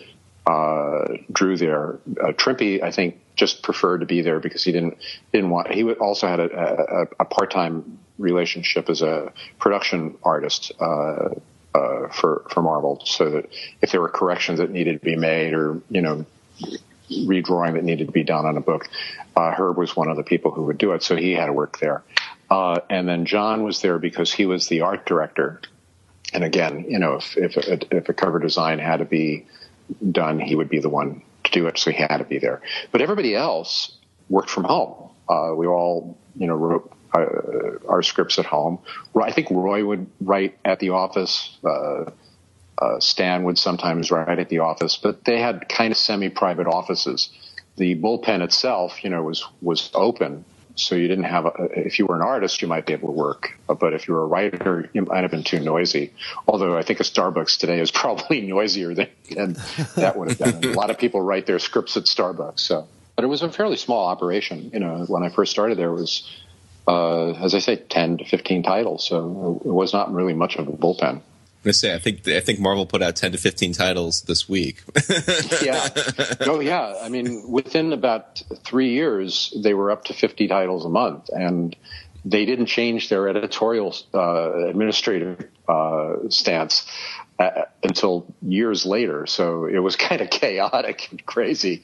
uh, 0.46 1.16
drew 1.32 1.56
there. 1.56 1.98
Uh, 2.22 2.32
Trimpe, 2.32 2.82
I 2.82 2.90
think, 2.90 3.20
just 3.34 3.62
preferred 3.62 3.98
to 3.98 4.06
be 4.06 4.22
there 4.22 4.40
because 4.40 4.64
he 4.64 4.72
didn't 4.72 4.98
didn't 5.32 5.50
want. 5.50 5.72
He 5.72 5.84
also 5.92 6.26
had 6.26 6.40
a, 6.40 7.02
a, 7.02 7.06
a 7.20 7.25
part 7.25 7.50
time 7.50 7.98
relationship 8.18 8.88
as 8.88 9.02
a 9.02 9.32
production 9.58 10.16
artist 10.22 10.72
uh, 10.80 11.30
uh, 11.75 12.08
for 12.08 12.46
for 12.48 12.62
Marvel, 12.62 13.02
so 13.04 13.30
that 13.30 13.48
if 13.82 13.90
there 13.90 14.00
were 14.00 14.08
corrections 14.08 14.58
that 14.58 14.70
needed 14.70 15.00
to 15.00 15.04
be 15.04 15.16
made, 15.16 15.52
or 15.52 15.82
you 15.90 16.00
know, 16.00 16.25
redrawing 17.10 17.75
that 17.75 17.84
needed 17.84 18.06
to 18.06 18.12
be 18.12 18.25
done 18.25 18.46
on 18.46 18.56
a 18.56 18.60
book, 18.60 18.88
uh, 19.36 19.52
Herb 19.52 19.76
was 19.76 19.96
one 19.96 20.08
of 20.08 20.16
the 20.16 20.22
people 20.22 20.50
who 20.50 20.64
would 20.64 20.78
do 20.78 20.92
it. 20.92 21.02
So 21.02 21.16
he 21.16 21.32
had 21.32 21.46
to 21.46 21.52
work 21.52 21.78
there, 21.78 22.02
uh, 22.50 22.80
and 22.90 23.08
then 23.08 23.26
John 23.26 23.62
was 23.62 23.82
there 23.82 23.98
because 23.98 24.32
he 24.32 24.46
was 24.46 24.68
the 24.68 24.82
art 24.82 25.06
director. 25.06 25.60
And 26.32 26.44
again, 26.44 26.86
you 26.88 26.98
know, 26.98 27.16
if 27.16 27.36
if 27.36 27.56
a, 27.56 27.96
if 27.96 28.08
a 28.08 28.14
cover 28.14 28.38
design 28.38 28.78
had 28.78 28.98
to 28.98 29.04
be 29.04 29.46
done, 30.10 30.40
he 30.40 30.54
would 30.54 30.68
be 30.68 30.80
the 30.80 30.88
one 30.88 31.22
to 31.44 31.50
do 31.52 31.66
it. 31.66 31.78
So 31.78 31.90
he 31.90 31.98
had 31.98 32.18
to 32.18 32.25
be 32.25 32.38
there. 32.38 32.60
But 32.92 33.00
everybody 33.00 33.34
else 33.34 33.96
worked 34.28 34.50
from 34.50 34.64
home. 34.64 35.10
Uh, 35.28 35.52
we 35.54 35.66
all, 35.66 36.18
you 36.36 36.46
know, 36.46 36.54
wrote 36.54 36.92
uh, 37.14 37.78
our 37.88 38.02
scripts 38.02 38.38
at 38.38 38.46
home. 38.46 38.78
I 39.20 39.32
think 39.32 39.50
Roy 39.50 39.84
would 39.84 40.06
write 40.20 40.58
at 40.64 40.80
the 40.80 40.90
office. 40.90 41.56
Uh, 41.64 42.10
uh, 42.78 43.00
Stan 43.00 43.45
would 43.45 43.59
sometimes 43.59 44.11
write 44.11 44.38
at 44.38 44.49
the 44.49 44.61
office, 44.61 44.97
but 44.97 45.25
they 45.25 45.40
had 45.40 45.68
kind 45.68 45.92
of 45.92 45.97
semi-private 45.97 46.66
offices. 46.66 47.30
The 47.76 47.95
bullpen 47.95 48.42
itself, 48.42 49.02
you 49.04 49.11
know, 49.11 49.23
was 49.23 49.47
was 49.61 49.90
open, 49.95 50.45
so 50.75 50.95
you 50.95 51.09
didn't 51.09 51.25
have. 51.25 51.47
A, 51.47 51.52
if 51.75 51.99
you 51.99 52.06
were 52.06 52.16
an 52.16 52.23
artist, 52.23 52.62
you 52.62 52.68
might 52.68 52.87
be 52.87 52.92
able 52.92 53.09
to 53.09 53.14
work, 53.14 53.59
but 53.66 53.92
if 53.92 54.09
you 54.09 54.14
were 54.14 54.23
a 54.23 54.26
writer, 54.26 54.88
you 54.92 55.02
might 55.02 55.23
have 55.23 55.30
been 55.30 55.45
too 55.45 55.61
noisy. 55.61 56.12
Although 56.49 56.76
I 56.76 56.83
think 56.83 57.00
a 57.00 57.02
Starbucks 57.02 57.59
today 57.59 57.80
is 57.80 57.90
probably 58.02 58.40
noisier 58.40 58.95
than, 58.95 59.09
than 59.30 59.56
that 59.97 60.16
would 60.16 60.30
have 60.30 60.61
been. 60.61 60.73
a 60.73 60.76
lot 60.76 60.90
of 60.90 60.99
people 60.99 61.21
write 61.21 61.47
their 61.47 61.59
scripts 61.59 61.97
at 61.97 62.04
Starbucks, 62.04 62.61
so. 62.61 62.88
But 63.14 63.25
it 63.25 63.28
was 63.28 63.40
a 63.40 63.50
fairly 63.50 63.76
small 63.76 64.06
operation. 64.09 64.71
You 64.75 64.80
know, 64.80 65.04
when 65.09 65.23
I 65.23 65.30
first 65.30 65.50
started 65.50 65.78
there, 65.78 65.90
was 65.90 66.30
uh, 66.87 67.33
as 67.33 67.54
I 67.54 67.59
say, 67.59 67.76
10 67.76 68.18
to 68.18 68.25
15 68.25 68.62
titles. 68.62 69.04
So 69.06 69.61
it 69.64 69.68
was 69.68 69.92
not 69.92 70.12
really 70.12 70.35
much 70.35 70.56
of 70.56 70.68
a 70.68 70.73
bullpen. 70.73 71.21
I 71.68 71.73
say, 71.73 71.94
I 71.94 71.99
think 71.99 72.26
I 72.28 72.40
think 72.40 72.61
Marvel 72.61 72.87
put 72.87 73.02
out 73.02 73.16
10 73.16 73.32
to 73.32 73.38
15 73.38 73.73
titles 73.73 74.23
this 74.23 74.49
week. 74.49 74.82
yeah. 75.62 75.88
Oh, 76.40 76.61
yeah. 76.61 76.94
I 77.02 77.08
mean, 77.08 77.50
within 77.50 77.92
about 77.92 78.42
three 78.64 78.90
years, 78.90 79.52
they 79.62 79.75
were 79.75 79.90
up 79.90 80.04
to 80.04 80.14
50 80.14 80.49
titles 80.49 80.85
a 80.85 80.88
month. 80.88 81.28
And 81.28 81.76
they 82.26 82.44
didn't 82.44 82.66
change 82.66 83.08
their 83.08 83.28
editorial 83.28 83.94
uh, 84.12 84.68
administrative 84.68 85.49
uh, 85.68 86.28
stance 86.28 86.87
uh, 87.38 87.62
until 87.82 88.26
years 88.42 88.85
later. 88.85 89.26
So 89.26 89.66
it 89.66 89.78
was 89.78 89.96
kind 90.08 90.20
of 90.20 90.30
chaotic 90.30 91.08
and 91.11 91.25
crazy. 91.25 91.82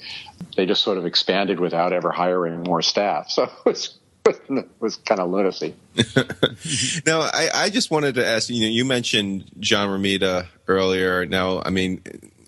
They 0.56 0.66
just 0.66 0.82
sort 0.82 0.98
of 0.98 1.06
expanded 1.06 1.60
without 1.60 1.92
ever 1.92 2.10
hiring 2.10 2.62
more 2.62 2.82
staff. 2.82 3.30
So 3.30 3.44
it 3.44 3.50
was 3.64 3.98
was 4.80 4.96
kind 4.96 5.20
of 5.20 5.30
lunacy. 5.30 5.74
now, 7.06 7.20
I, 7.20 7.50
I, 7.54 7.70
just 7.70 7.90
wanted 7.90 8.14
to 8.16 8.26
ask 8.26 8.48
you. 8.50 8.62
Know, 8.62 8.68
you 8.68 8.84
mentioned 8.84 9.50
John 9.58 9.88
Romita 9.88 10.46
earlier. 10.68 11.26
Now, 11.26 11.62
I 11.64 11.70
mean, 11.70 12.02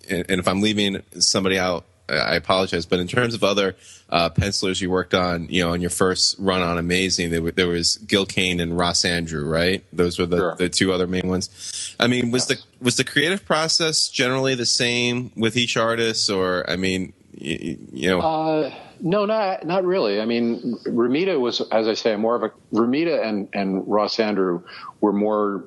and, 0.09 0.25
and 0.29 0.41
if 0.41 0.47
I'm 0.47 0.61
leaving 0.61 1.03
somebody 1.19 1.59
out, 1.59 1.85
I 2.09 2.37
apologize. 2.37 2.87
But 2.87 3.01
in 3.01 3.09
terms 3.09 3.35
of 3.35 3.43
other 3.43 3.77
uh, 4.11 4.31
pencilers 4.31 4.81
you 4.81 4.91
worked 4.91 5.15
on, 5.15 5.49
you 5.49 5.65
know, 5.65 5.73
on 5.73 5.81
your 5.81 5.91
first 5.91 6.37
run 6.39 6.63
on 6.63 6.79
Amazing, 6.79 7.31
there, 7.31 7.41
there 7.51 7.69
was 7.69 7.97
Gil 7.97 8.27
Kane 8.27 8.61
and 8.61 8.77
Ross 8.77 9.03
Andru, 9.03 9.49
right? 9.51 9.83
Those 9.93 10.19
were 10.19 10.27
the, 10.27 10.37
sure. 10.37 10.57
the 10.57 10.69
two 10.69 10.93
other 10.93 11.07
main 11.07 11.27
ones. 11.27 11.97
I 11.99 12.07
mean, 12.07 12.31
was 12.31 12.49
yes. 12.49 12.61
the 12.61 12.85
was 12.85 12.97
the 12.97 13.05
creative 13.05 13.45
process 13.45 14.09
generally 14.09 14.55
the 14.55 14.67
same 14.67 15.33
with 15.37 15.57
each 15.57 15.77
artist, 15.77 16.29
or 16.29 16.69
I 16.69 16.77
mean, 16.77 17.15
you, 17.33 17.79
you 17.93 18.11
know? 18.11 18.21
Uh, 18.21 18.75
no, 19.05 19.27
not 19.27 19.67
not 19.67 19.85
really. 19.85 20.19
I 20.19 20.25
mean, 20.25 20.79
Romita 20.87 21.39
was, 21.39 21.61
as 21.61 21.87
I 21.87 21.93
say, 21.93 22.17
more 22.17 22.35
of 22.35 22.43
a 22.43 22.53
Romita 22.73 23.23
and 23.23 23.49
and 23.53 23.87
Ross 23.87 24.17
Andru 24.17 24.65
were 25.03 25.13
more 25.13 25.65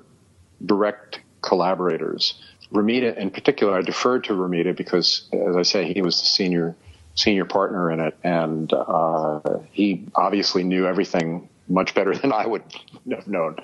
direct 0.65 1.21
collaborators. 1.41 2.41
Romita, 2.73 3.15
in 3.15 3.29
particular, 3.29 3.77
I 3.77 3.81
deferred 3.81 4.23
to 4.25 4.33
Romita 4.33 4.75
because, 4.75 5.29
as 5.31 5.55
I 5.55 5.61
say, 5.61 5.93
he 5.93 6.01
was 6.01 6.19
the 6.19 6.25
senior 6.25 6.75
senior 7.13 7.45
partner 7.45 7.91
in 7.91 7.99
it, 7.99 8.17
and 8.23 8.73
uh, 8.73 9.39
he 9.71 10.07
obviously 10.15 10.63
knew 10.63 10.87
everything 10.87 11.47
much 11.67 11.93
better 11.93 12.15
than 12.21 12.33
I 12.33 12.47
would 12.47 12.63
have 13.11 13.27
known. 13.27 13.57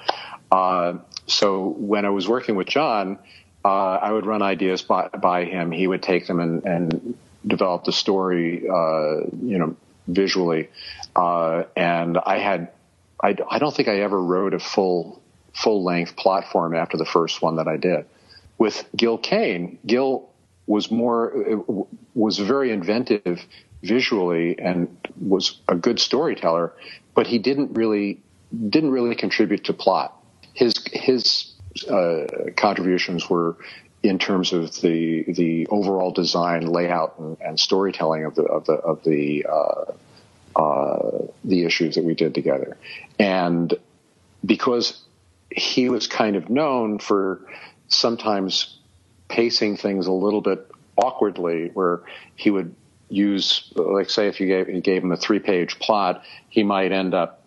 Uh, 0.51 1.00
so 1.25 1.70
when 1.80 2.06
I 2.06 2.12
was 2.12 2.27
working 2.27 2.56
with 2.56 2.68
John, 2.68 3.18
uh, 3.65 3.68
I 3.68 4.12
would 4.12 4.27
run 4.27 4.44
ideas 4.44 4.84
by, 4.84 5.08
by 5.08 5.46
him. 5.46 5.72
He 5.72 5.88
would 5.88 6.03
take 6.03 6.27
them 6.27 6.39
and, 6.39 6.63
and 6.63 7.18
develop 7.45 7.83
the 7.83 7.91
story, 7.91 8.67
uh, 8.67 9.27
you 9.41 9.57
know, 9.57 9.75
visually. 10.07 10.69
Uh, 11.15 11.63
and 11.75 12.17
I 12.17 12.39
had, 12.39 12.71
I, 13.21 13.35
I 13.50 13.59
don't 13.59 13.75
think 13.75 13.88
I 13.88 14.01
ever 14.01 14.21
wrote 14.21 14.53
a 14.53 14.59
full, 14.59 15.21
full 15.53 15.83
length 15.83 16.15
plot 16.15 16.45
form 16.51 16.75
after 16.75 16.97
the 16.97 17.05
first 17.05 17.41
one 17.41 17.57
that 17.57 17.67
I 17.67 17.77
did. 17.77 18.05
With 18.57 18.85
Gil 18.95 19.17
Kane, 19.17 19.79
Gil 19.85 20.29
was 20.67 20.89
more, 20.89 21.33
was 22.13 22.38
very 22.39 22.71
inventive 22.71 23.45
visually 23.81 24.57
and 24.57 24.95
was 25.19 25.59
a 25.67 25.75
good 25.75 26.00
storyteller, 26.00 26.73
but 27.15 27.27
he 27.27 27.38
didn't 27.38 27.73
really, 27.73 28.21
didn't 28.69 28.91
really 28.91 29.15
contribute 29.15 29.65
to 29.65 29.73
plot. 29.73 30.17
His, 30.53 30.73
his, 30.93 31.53
uh, 31.89 32.51
contributions 32.55 33.29
were 33.29 33.57
in 34.03 34.19
terms 34.19 34.51
of 34.51 34.81
the 34.81 35.24
the 35.24 35.65
overall 35.67 36.12
design, 36.12 36.65
layout, 36.65 37.17
and, 37.17 37.38
and 37.39 37.60
storytelling 37.60 38.25
of 38.25 38.36
the 38.36 38.43
of 38.43 38.65
the 38.65 38.74
of 38.74 39.03
the 39.03 39.45
uh, 39.50 40.60
uh, 40.60 41.25
the 41.45 41.63
issues 41.63 41.95
that 41.95 42.03
we 42.03 42.13
did 42.13 42.36
together, 42.36 42.77
and 43.17 43.74
because 44.45 45.01
he 45.50 45.89
was 45.89 46.07
kind 46.07 46.36
of 46.36 46.50
known 46.50 47.00
for 47.00 47.39
sometimes 47.88 48.77
pacing 49.29 49.77
things 49.77 50.05
a 50.05 50.12
little 50.12 50.41
bit 50.41 50.69
awkwardly, 50.98 51.72
where 51.74 52.01
he 52.36 52.50
would 52.50 52.75
use, 53.07 53.72
like, 53.75 54.10
say, 54.10 54.27
if 54.27 54.41
you 54.41 54.48
gave 54.48 54.67
you 54.67 54.81
gave 54.81 55.01
him 55.01 55.13
a 55.13 55.17
three 55.17 55.39
page 55.39 55.79
plot, 55.79 56.24
he 56.50 56.63
might 56.63 56.91
end 56.91 57.13
up 57.13 57.43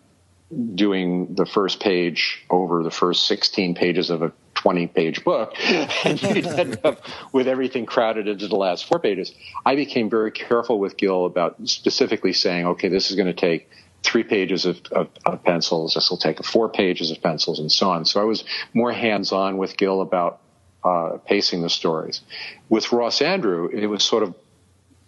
doing 0.73 1.35
the 1.35 1.45
first 1.45 1.79
page 1.79 2.43
over 2.49 2.81
the 2.81 2.91
first 2.91 3.27
16 3.27 3.75
pages 3.75 4.09
of 4.09 4.21
a 4.21 4.31
20 4.67 4.87
page 4.87 5.23
book 5.23 5.53
and 6.03 6.21
you'd 6.21 6.45
end 6.45 6.77
up 6.83 6.99
with 7.31 7.47
everything 7.47 7.85
crowded 7.85 8.27
into 8.27 8.49
the 8.49 8.55
last 8.57 8.85
four 8.85 8.99
pages. 8.99 9.31
I 9.65 9.75
became 9.77 10.09
very 10.09 10.29
careful 10.29 10.77
with 10.77 10.97
Gil 10.97 11.23
about 11.23 11.55
specifically 11.69 12.33
saying, 12.33 12.67
okay, 12.67 12.89
this 12.89 13.09
is 13.09 13.15
going 13.15 13.27
to 13.27 13.33
take 13.33 13.69
three 14.03 14.23
pages 14.23 14.65
of, 14.65 14.81
of, 14.91 15.07
of 15.25 15.41
pencils. 15.45 15.93
This 15.93 16.09
will 16.09 16.17
take 16.17 16.43
four 16.43 16.67
pages 16.67 17.11
of 17.11 17.21
pencils 17.21 17.59
and 17.59 17.71
so 17.71 17.91
on. 17.91 18.03
So 18.03 18.19
I 18.19 18.25
was 18.25 18.43
more 18.73 18.91
hands 18.91 19.31
on 19.31 19.55
with 19.55 19.77
Gil 19.77 20.01
about 20.01 20.41
uh, 20.83 21.17
pacing 21.25 21.61
the 21.61 21.69
stories. 21.69 22.19
With 22.67 22.91
Ross 22.91 23.19
Andru, 23.19 23.73
it 23.73 23.87
was 23.87 24.03
sort 24.03 24.23
of 24.23 24.35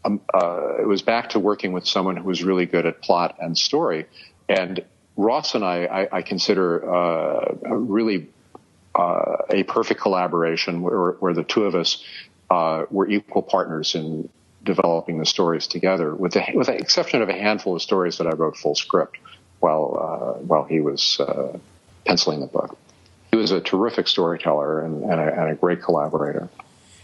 um, 0.06 0.22
uh, 0.34 0.78
it 0.82 0.88
was 0.88 1.02
back 1.02 1.32
to 1.32 1.40
working 1.40 1.74
with 1.74 1.86
someone 1.86 2.16
who 2.16 2.24
was 2.24 2.42
really 2.42 2.66
good 2.66 2.86
at 2.86 3.02
plot 3.02 3.36
and 3.42 3.58
story. 3.58 4.06
And 4.48 4.86
Ross 5.18 5.54
and 5.54 5.66
I, 5.66 5.84
I, 5.84 6.18
I 6.20 6.22
consider 6.22 6.96
uh, 6.96 7.56
really 7.70 8.30
uh, 9.00 9.38
a 9.50 9.64
perfect 9.64 10.02
collaboration 10.02 10.82
where, 10.82 11.12
where, 11.14 11.34
the 11.34 11.44
two 11.44 11.64
of 11.64 11.74
us 11.74 12.04
uh, 12.50 12.84
were 12.92 13.08
equal 13.08 13.42
partners 13.42 13.96
in 13.96 14.28
developing 14.64 15.20
the 15.20 15.26
stories 15.26 15.68
together, 15.68 16.14
with 16.14 16.34
the, 16.34 16.44
with 16.54 16.68
the 16.68 16.76
exception 16.76 17.22
of 17.22 17.30
a 17.30 17.34
handful 17.34 17.76
of 17.76 17.82
stories 17.82 18.18
that 18.18 18.28
I 18.28 18.32
wrote 18.32 18.58
full 18.58 18.76
script 18.76 19.18
while 19.60 20.36
uh, 20.38 20.40
while 20.42 20.66
he 20.66 20.82
was 20.82 21.20
uh, 21.20 21.58
penciling 22.06 22.42
the 22.42 22.48
book. 22.48 22.78
He 23.32 23.38
was 23.38 23.52
a 23.52 23.62
terrific 23.62 24.08
storyteller 24.08 24.82
and, 24.82 25.04
and, 25.04 25.20
a, 25.20 25.42
and, 25.42 25.52
a, 25.52 25.56
great 25.56 25.82
collaborator. 25.82 26.50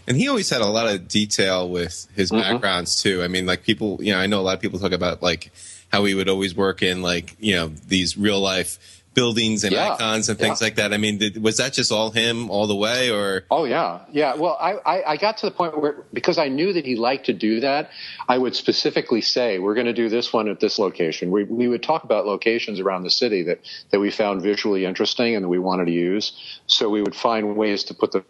And 0.08 0.16
he 0.16 0.28
always 0.28 0.50
had 0.50 0.60
a 0.60 0.66
lot 0.66 0.92
of 0.92 1.06
detail 1.08 1.68
with 1.68 2.08
his 2.14 2.30
mm-hmm. 2.30 2.40
backgrounds 2.40 3.00
too. 3.00 3.22
I 3.22 3.28
mean, 3.28 3.46
like 3.46 3.62
people, 3.62 3.98
you 4.02 4.12
know, 4.12 4.18
I 4.18 4.26
know 4.26 4.40
a 4.40 4.42
lot 4.42 4.54
of 4.54 4.60
people 4.60 4.78
talk 4.80 4.92
about 4.92 5.22
like 5.22 5.52
how 5.92 6.04
he 6.04 6.14
would 6.14 6.28
always 6.28 6.54
work 6.54 6.82
in 6.82 7.00
like 7.00 7.36
you 7.38 7.54
know 7.54 7.68
these 7.68 8.18
real 8.18 8.40
life 8.40 8.78
buildings 9.16 9.64
and 9.64 9.72
yeah, 9.72 9.94
icons 9.94 10.28
and 10.28 10.38
things 10.38 10.60
yeah. 10.60 10.66
like 10.66 10.76
that. 10.76 10.92
I 10.92 10.98
mean, 10.98 11.18
did, 11.18 11.42
was 11.42 11.56
that 11.56 11.72
just 11.72 11.90
all 11.90 12.10
him 12.10 12.50
all 12.50 12.68
the 12.68 12.76
way, 12.76 13.10
or? 13.10 13.44
Oh 13.50 13.64
yeah, 13.64 14.00
yeah. 14.12 14.36
Well, 14.36 14.56
I, 14.60 14.74
I, 14.74 15.12
I 15.12 15.16
got 15.16 15.38
to 15.38 15.46
the 15.46 15.50
point 15.50 15.80
where 15.80 16.04
because 16.12 16.38
I 16.38 16.48
knew 16.48 16.72
that 16.74 16.84
he 16.84 16.94
liked 16.94 17.26
to 17.26 17.32
do 17.32 17.60
that, 17.60 17.90
I 18.28 18.38
would 18.38 18.54
specifically 18.54 19.22
say, 19.22 19.58
"We're 19.58 19.74
going 19.74 19.86
to 19.86 19.94
do 19.94 20.08
this 20.08 20.32
one 20.32 20.48
at 20.48 20.60
this 20.60 20.78
location." 20.78 21.32
We 21.32 21.44
we 21.44 21.66
would 21.66 21.82
talk 21.82 22.04
about 22.04 22.26
locations 22.26 22.78
around 22.78 23.02
the 23.02 23.10
city 23.10 23.42
that 23.44 23.60
that 23.90 23.98
we 23.98 24.10
found 24.10 24.42
visually 24.42 24.84
interesting 24.84 25.34
and 25.34 25.42
that 25.44 25.48
we 25.48 25.58
wanted 25.58 25.86
to 25.86 25.92
use. 25.92 26.60
So 26.66 26.88
we 26.90 27.02
would 27.02 27.16
find 27.16 27.56
ways 27.56 27.84
to 27.84 27.94
put 27.94 28.12
the 28.12 28.24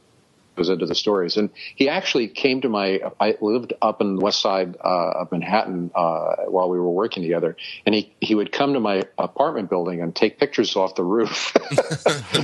goes 0.57 0.69
into 0.69 0.87
the 0.87 0.95
stories. 0.95 1.37
And 1.37 1.51
he 1.75 1.89
actually 1.89 2.29
came 2.29 2.61
to 2.63 2.69
my, 2.69 3.01
I 3.21 3.37
lived 3.41 3.75
up 3.83 4.01
in 4.01 4.17
the 4.17 4.23
west 4.23 4.41
side 4.41 4.77
uh, 4.83 5.11
of 5.21 5.31
Manhattan 5.31 5.91
uh, 5.95 6.37
while 6.49 6.69
we 6.69 6.79
were 6.79 6.91
working 6.91 7.23
together. 7.23 7.57
And 7.85 7.95
he, 7.95 8.15
he 8.21 8.35
would 8.35 8.53
come 8.53 8.73
to 8.73 8.81
my 8.81 9.05
apartment 9.19 9.71
building 9.71 10.03
and 10.03 10.15
take 10.15 10.39
pictures 10.39 10.75
off 10.77 10.95
the 10.95 11.05
roof. 11.05 11.57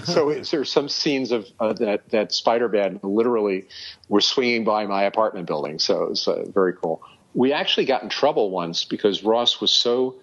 so 0.05 0.33
there's 0.33 0.71
some 0.71 0.89
scenes 0.89 1.33
of 1.33 1.47
uh, 1.59 1.73
that, 1.75 2.09
that 2.11 2.33
Spider-Man 2.33 3.01
literally 3.03 3.67
were 4.09 4.21
swinging 4.21 4.65
by 4.65 4.87
my 4.87 5.05
apartment 5.05 5.47
building. 5.47 5.79
So 5.79 6.05
it 6.05 6.11
was 6.11 6.29
uh, 6.29 6.45
very 6.53 6.75
cool. 6.75 7.03
We 7.35 7.53
actually 7.53 7.87
got 7.87 8.03
in 8.03 8.11
trouble 8.11 8.51
once 8.51 8.85
because 8.85 9.25
Ross 9.25 9.61
was 9.61 9.71
so 9.71 10.17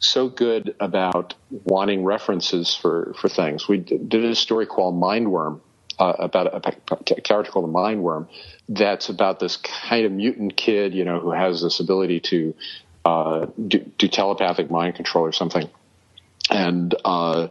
so 0.00 0.28
good 0.28 0.74
about 0.80 1.34
wanting 1.50 2.04
references 2.04 2.74
for, 2.74 3.14
for 3.20 3.28
things. 3.28 3.68
We 3.68 3.78
did 3.78 4.24
a 4.24 4.34
story 4.34 4.66
called 4.66 4.94
Mindworm, 4.94 5.60
uh, 6.00 6.14
about 6.18 6.46
a, 6.46 6.76
a, 7.16 7.20
character 7.20 7.52
called 7.52 7.66
the 7.66 7.72
Mind 7.72 8.02
Worm 8.02 8.28
That's 8.68 9.10
about 9.10 9.38
this 9.38 9.58
kind 9.58 10.06
of 10.06 10.12
mutant 10.12 10.56
kid, 10.56 10.94
you 10.94 11.04
know, 11.04 11.20
who 11.20 11.30
has 11.30 11.62
this 11.62 11.78
ability 11.78 12.20
to 12.20 12.54
uh, 13.04 13.46
do, 13.68 13.78
do, 13.98 14.08
telepathic 14.08 14.70
mind 14.70 14.94
control 14.94 15.24
or 15.24 15.32
something. 15.32 15.68
And 16.50 16.94
uh, 17.04 17.48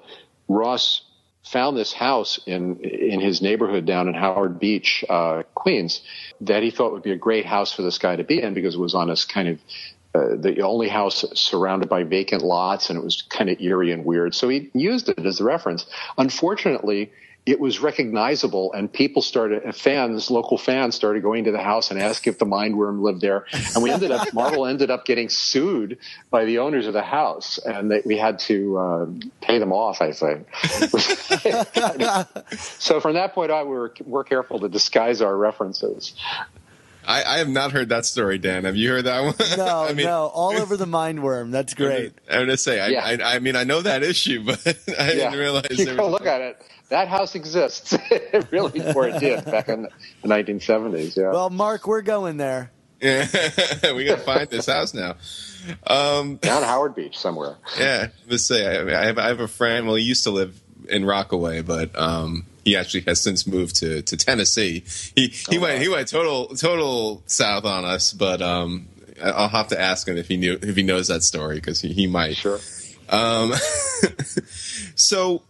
Ross 0.48 1.04
found 1.44 1.78
this 1.78 1.94
house 1.94 2.40
in 2.46 2.78
in 2.80 3.22
his 3.22 3.42
neighborhood 3.42 3.86
down 3.86 4.08
in 4.08 4.14
Howard 4.14 4.60
Beach, 4.60 5.04
uh, 5.08 5.44
Queens, 5.56 6.02
that 6.42 6.64
he 6.64 6.72
thought 6.72 6.92
would 6.92 7.04
be 7.04 7.12
a 7.12 7.18
great 7.18 7.46
house 7.46 7.72
for 7.72 7.84
this 7.84 7.98
guy 7.98 8.16
to 8.16 8.24
be 8.24 8.42
in 8.42 8.54
because 8.54 8.76
it 8.76 8.80
was 8.80 8.96
on 8.96 9.10
this 9.10 9.26
kind 9.26 9.48
of 9.48 9.60
uh, 10.16 10.36
the 10.38 10.62
only 10.62 10.88
house 10.88 11.24
surrounded 11.34 11.88
by 11.88 12.04
vacant 12.04 12.42
lots, 12.42 12.90
and 12.90 12.98
it 12.98 13.04
was 13.04 13.22
kind 13.22 13.50
of 13.50 13.62
eerie 13.62 13.92
and 13.92 14.06
weird. 14.06 14.34
So 14.34 14.50
he 14.50 14.72
used 14.74 15.08
it 15.08 15.24
as 15.24 15.40
a 15.40 15.44
reference. 15.44 15.86
Unfortunately, 16.18 17.12
it 17.46 17.60
was 17.60 17.80
recognizable, 17.80 18.72
and 18.74 18.92
people 18.92 19.22
started 19.22 19.76
fans, 19.76 20.30
local 20.30 20.58
fans, 20.58 20.96
started 20.96 21.24
going 21.24 21.46
to 21.46 21.52
the 21.52 21.62
house 21.62 21.90
and 21.90 22.00
asking 22.00 22.34
if 22.34 22.40
the 22.40 22.46
mindworm 22.46 23.02
lived 23.02 23.22
there. 23.22 23.46
And 23.74 23.84
we 23.84 23.92
ended 23.92 24.12
up 24.12 24.34
Marvel 24.34 24.66
ended 24.66 24.92
up 24.92 25.06
getting 25.06 25.30
sued 25.30 25.98
by 26.30 26.46
the 26.46 26.60
owners 26.60 26.86
of 26.86 26.94
the 26.94 27.02
house, 27.02 27.58
and 27.60 27.92
they, 27.92 28.02
we 28.06 28.18
had 28.18 28.40
to 28.40 28.78
uh, 28.78 29.08
pay 29.42 29.58
them 29.58 29.72
off. 29.72 30.02
I 30.02 30.12
think. 30.12 30.48
so 32.60 33.00
from 33.00 33.14
that 33.14 33.34
point 33.34 33.52
on, 33.52 33.68
we 33.68 33.76
were 33.76 33.94
we're 34.06 34.24
careful 34.24 34.60
to 34.60 34.70
disguise 34.70 35.22
our 35.22 35.36
references. 35.36 36.14
I, 37.10 37.24
I, 37.24 37.38
have 37.40 37.50
not 37.50 37.72
heard 37.72 37.90
that 37.90 38.06
story, 38.06 38.38
Dan. 38.38 38.66
Have 38.66 38.76
you 38.76 38.92
heard 38.92 39.06
that 39.06 39.24
one? 39.24 39.34
No, 39.58 39.84
I 39.90 39.94
mean, 39.94 40.06
no, 40.06 40.28
all 40.28 40.56
over 40.56 40.78
the 40.78 40.86
mind 40.86 41.24
worm. 41.24 41.50
That's 41.50 41.74
great. 41.74 42.14
I'm 42.30 42.42
gonna 42.42 42.56
say, 42.56 42.80
I, 42.80 42.88
yeah. 42.90 43.04
I, 43.04 43.36
I, 43.36 43.40
mean, 43.40 43.56
I 43.56 43.64
know 43.64 43.82
that 43.82 44.04
issue, 44.04 44.44
but 44.46 44.60
I 44.68 44.74
yeah. 44.92 45.14
didn't 45.14 45.40
realize. 45.40 45.66
You 45.72 45.96
go 45.96 46.08
look 46.08 46.28
at 46.28 46.42
it. 46.42 46.62
That 46.90 47.08
house 47.08 47.34
exists. 47.34 47.98
really, 48.52 48.80
before 48.80 49.08
it 49.08 49.20
did 49.20 49.44
back 49.46 49.70
in 49.70 49.84
the 49.84 50.28
1970s. 50.28 51.18
Yeah. 51.18 51.32
Well, 51.32 51.50
Mark, 51.50 51.88
we're 51.88 52.04
going 52.04 52.38
there. 52.38 52.72
Yeah, 53.02 53.28
we 53.96 54.06
gotta 54.06 54.22
find 54.22 54.48
this 54.50 54.68
house 54.68 54.94
now. 54.94 55.16
Um, 55.88 56.36
Down 56.36 56.64
Howard 56.64 56.96
Beach 56.96 57.18
somewhere. 57.18 57.56
Yeah, 57.80 58.10
let's 58.28 58.46
say 58.46 58.68
I, 58.68 59.06
have, 59.06 59.18
I 59.18 59.28
have 59.28 59.40
a 59.40 59.48
friend. 59.48 59.88
Well, 59.88 59.96
he 59.96 60.04
used 60.04 60.26
to 60.26 60.32
live 60.32 60.60
in 60.90 61.06
Rockaway, 61.06 61.62
but 61.62 61.98
um, 61.98 62.46
he 62.70 62.78
actually 62.78 63.02
has 63.02 63.20
since 63.20 63.48
moved 63.48 63.78
to, 63.78 64.04
to 64.04 64.16
Tennessee. 64.16 64.84
He 65.16 65.28
he 65.28 65.58
oh, 65.58 65.62
went 65.62 65.78
wow. 65.78 65.82
he 65.82 65.90
went 65.90 66.08
total 66.08 66.48
total 66.56 67.24
south 67.26 67.66
on 67.66 67.84
us, 67.84 68.14
but 68.14 68.42
um, 68.42 68.88
I'll 69.22 69.50
have 69.50 69.70
to 69.70 69.80
ask 69.80 70.08
him 70.08 70.18
if 70.18 70.28
he 70.28 70.38
knew 70.38 70.60
if 70.62 70.76
he 70.76 70.84
knows 70.84 71.08
that 71.08 71.24
story 71.24 71.56
because 71.56 71.82
he, 71.82 71.94
he 71.94 72.06
might. 72.06 72.38
Sure. 72.38 72.60
Um, 73.10 73.54
so 74.96 75.42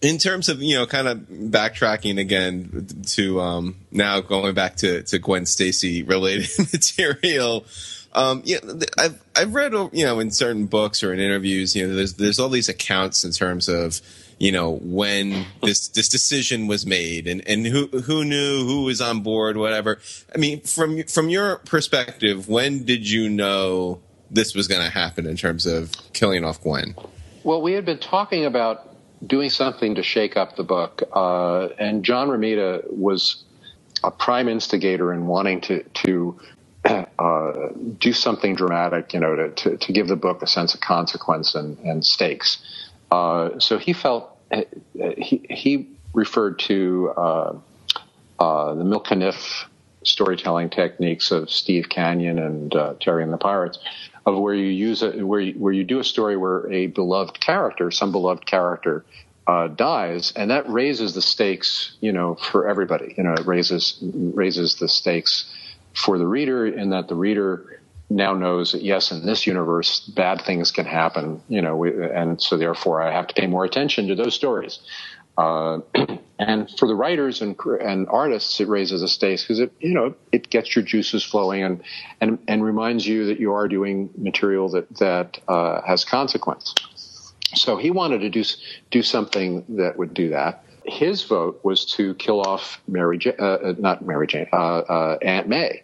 in 0.00 0.18
terms 0.18 0.48
of 0.48 0.62
you 0.62 0.76
know 0.76 0.86
kind 0.86 1.08
of 1.08 1.18
backtracking 1.28 2.20
again 2.20 2.86
to 3.08 3.40
um, 3.40 3.76
now 3.90 4.20
going 4.20 4.54
back 4.54 4.76
to, 4.76 5.02
to 5.02 5.18
Gwen 5.18 5.46
Stacy 5.46 6.04
related 6.04 6.48
material 6.72 7.66
um, 8.12 8.42
yeah, 8.44 8.58
I've 8.98 9.22
I've 9.36 9.54
read 9.54 9.72
you 9.72 10.04
know 10.04 10.18
in 10.20 10.30
certain 10.30 10.66
books 10.66 11.02
or 11.02 11.12
in 11.12 11.20
interviews 11.20 11.76
you 11.76 11.86
know 11.86 11.94
there's 11.94 12.14
there's 12.14 12.40
all 12.40 12.48
these 12.48 12.68
accounts 12.68 13.24
in 13.24 13.32
terms 13.32 13.68
of 13.68 14.00
you 14.40 14.50
know 14.50 14.78
when 14.82 15.44
this 15.62 15.88
this 15.88 16.08
decision 16.08 16.66
was 16.66 16.84
made 16.84 17.28
and 17.28 17.46
and 17.46 17.66
who 17.66 17.86
who 17.86 18.24
knew 18.24 18.64
who 18.64 18.84
was 18.84 19.00
on 19.00 19.20
board 19.20 19.56
whatever 19.56 20.00
i 20.34 20.38
mean 20.38 20.60
from 20.62 21.04
from 21.04 21.28
your 21.28 21.56
perspective 21.58 22.48
when 22.48 22.84
did 22.84 23.08
you 23.08 23.28
know 23.28 24.00
this 24.30 24.54
was 24.54 24.66
going 24.66 24.82
to 24.82 24.90
happen 24.90 25.26
in 25.26 25.36
terms 25.36 25.66
of 25.66 25.92
killing 26.12 26.44
off 26.44 26.60
gwen 26.62 26.96
well 27.44 27.62
we 27.62 27.72
had 27.72 27.84
been 27.84 27.98
talking 27.98 28.46
about 28.46 28.88
doing 29.24 29.50
something 29.50 29.94
to 29.94 30.02
shake 30.02 30.36
up 30.36 30.56
the 30.56 30.64
book 30.64 31.02
uh, 31.12 31.66
and 31.78 32.02
john 32.02 32.28
romita 32.28 32.82
was 32.90 33.44
a 34.02 34.10
prime 34.10 34.48
instigator 34.48 35.12
in 35.12 35.26
wanting 35.26 35.60
to 35.60 35.82
to 35.92 36.40
uh, 37.18 37.68
do 37.98 38.10
something 38.14 38.54
dramatic, 38.54 39.12
you 39.12 39.20
know, 39.20 39.36
to, 39.36 39.50
to, 39.50 39.76
to, 39.76 39.92
give 39.92 40.08
the 40.08 40.16
book 40.16 40.40
a 40.40 40.46
sense 40.46 40.72
of 40.72 40.80
consequence 40.80 41.54
and, 41.54 41.78
and 41.80 42.06
stakes. 42.06 42.56
Uh, 43.10 43.58
so 43.58 43.78
he 43.78 43.92
felt 43.92 44.38
uh, 44.52 44.62
he 45.16 45.46
he 45.50 45.88
referred 46.14 46.58
to 46.58 47.12
uh, 47.16 47.54
uh, 48.38 48.74
the 48.74 48.84
Milt 48.84 49.06
Caniff 49.06 49.64
storytelling 50.02 50.70
techniques 50.70 51.30
of 51.30 51.50
Steve 51.50 51.88
Canyon 51.88 52.38
and 52.38 52.74
uh, 52.74 52.94
Terry 53.00 53.22
and 53.22 53.32
the 53.32 53.38
Pirates, 53.38 53.78
of 54.26 54.38
where 54.38 54.54
you 54.54 54.66
use 54.66 55.02
it 55.02 55.26
where 55.26 55.40
you, 55.40 55.52
where 55.54 55.72
you 55.72 55.84
do 55.84 55.98
a 55.98 56.04
story 56.04 56.36
where 56.36 56.70
a 56.70 56.86
beloved 56.86 57.40
character, 57.40 57.90
some 57.90 58.12
beloved 58.12 58.46
character. 58.46 59.04
Uh, 59.46 59.66
dies, 59.66 60.32
and 60.36 60.52
that 60.52 60.68
raises 60.70 61.14
the 61.14 61.22
stakes, 61.22 61.96
you 62.00 62.12
know, 62.12 62.36
for 62.36 62.68
everybody. 62.68 63.14
You 63.16 63.24
know, 63.24 63.32
it 63.32 63.44
raises 63.46 63.98
raises 64.00 64.76
the 64.76 64.86
stakes 64.86 65.52
for 65.92 66.18
the 66.18 66.26
reader, 66.26 66.68
in 66.68 66.90
that 66.90 67.08
the 67.08 67.16
reader 67.16 67.79
now 68.10 68.34
knows 68.34 68.72
that 68.72 68.82
yes, 68.82 69.12
in 69.12 69.24
this 69.24 69.46
universe, 69.46 70.00
bad 70.00 70.42
things 70.42 70.72
can 70.72 70.84
happen, 70.84 71.40
you 71.48 71.62
know, 71.62 71.84
and 71.84 72.42
so 72.42 72.58
therefore 72.58 73.00
I 73.00 73.12
have 73.12 73.28
to 73.28 73.34
pay 73.34 73.46
more 73.46 73.64
attention 73.64 74.08
to 74.08 74.16
those 74.16 74.34
stories. 74.34 74.80
Uh, 75.38 75.78
and 76.38 76.68
for 76.78 76.88
the 76.88 76.94
writers 76.94 77.40
and 77.40 77.56
and 77.80 78.08
artists, 78.08 78.60
it 78.60 78.68
raises 78.68 79.02
a 79.02 79.08
stakes 79.08 79.42
because 79.42 79.60
it 79.60 79.72
you 79.78 79.94
know 79.94 80.14
it 80.32 80.50
gets 80.50 80.74
your 80.74 80.84
juices 80.84 81.22
flowing 81.22 81.62
and 81.62 81.82
and 82.20 82.38
and 82.48 82.64
reminds 82.64 83.06
you 83.06 83.26
that 83.26 83.38
you 83.38 83.52
are 83.52 83.68
doing 83.68 84.10
material 84.18 84.68
that 84.70 84.92
that 84.96 85.38
uh, 85.46 85.80
has 85.82 86.04
consequence. 86.04 86.74
So 87.54 87.76
he 87.76 87.90
wanted 87.92 88.20
to 88.20 88.28
do 88.28 88.42
do 88.90 89.02
something 89.02 89.64
that 89.76 89.96
would 89.96 90.12
do 90.14 90.30
that. 90.30 90.64
His 90.84 91.22
vote 91.22 91.60
was 91.62 91.84
to 91.92 92.14
kill 92.14 92.40
off 92.40 92.80
Mary, 92.88 93.20
uh, 93.38 93.42
uh, 93.42 93.74
not 93.78 94.04
Mary 94.04 94.26
Jane, 94.26 94.48
uh, 94.52 94.56
uh, 94.56 95.18
Aunt 95.22 95.46
May 95.46 95.82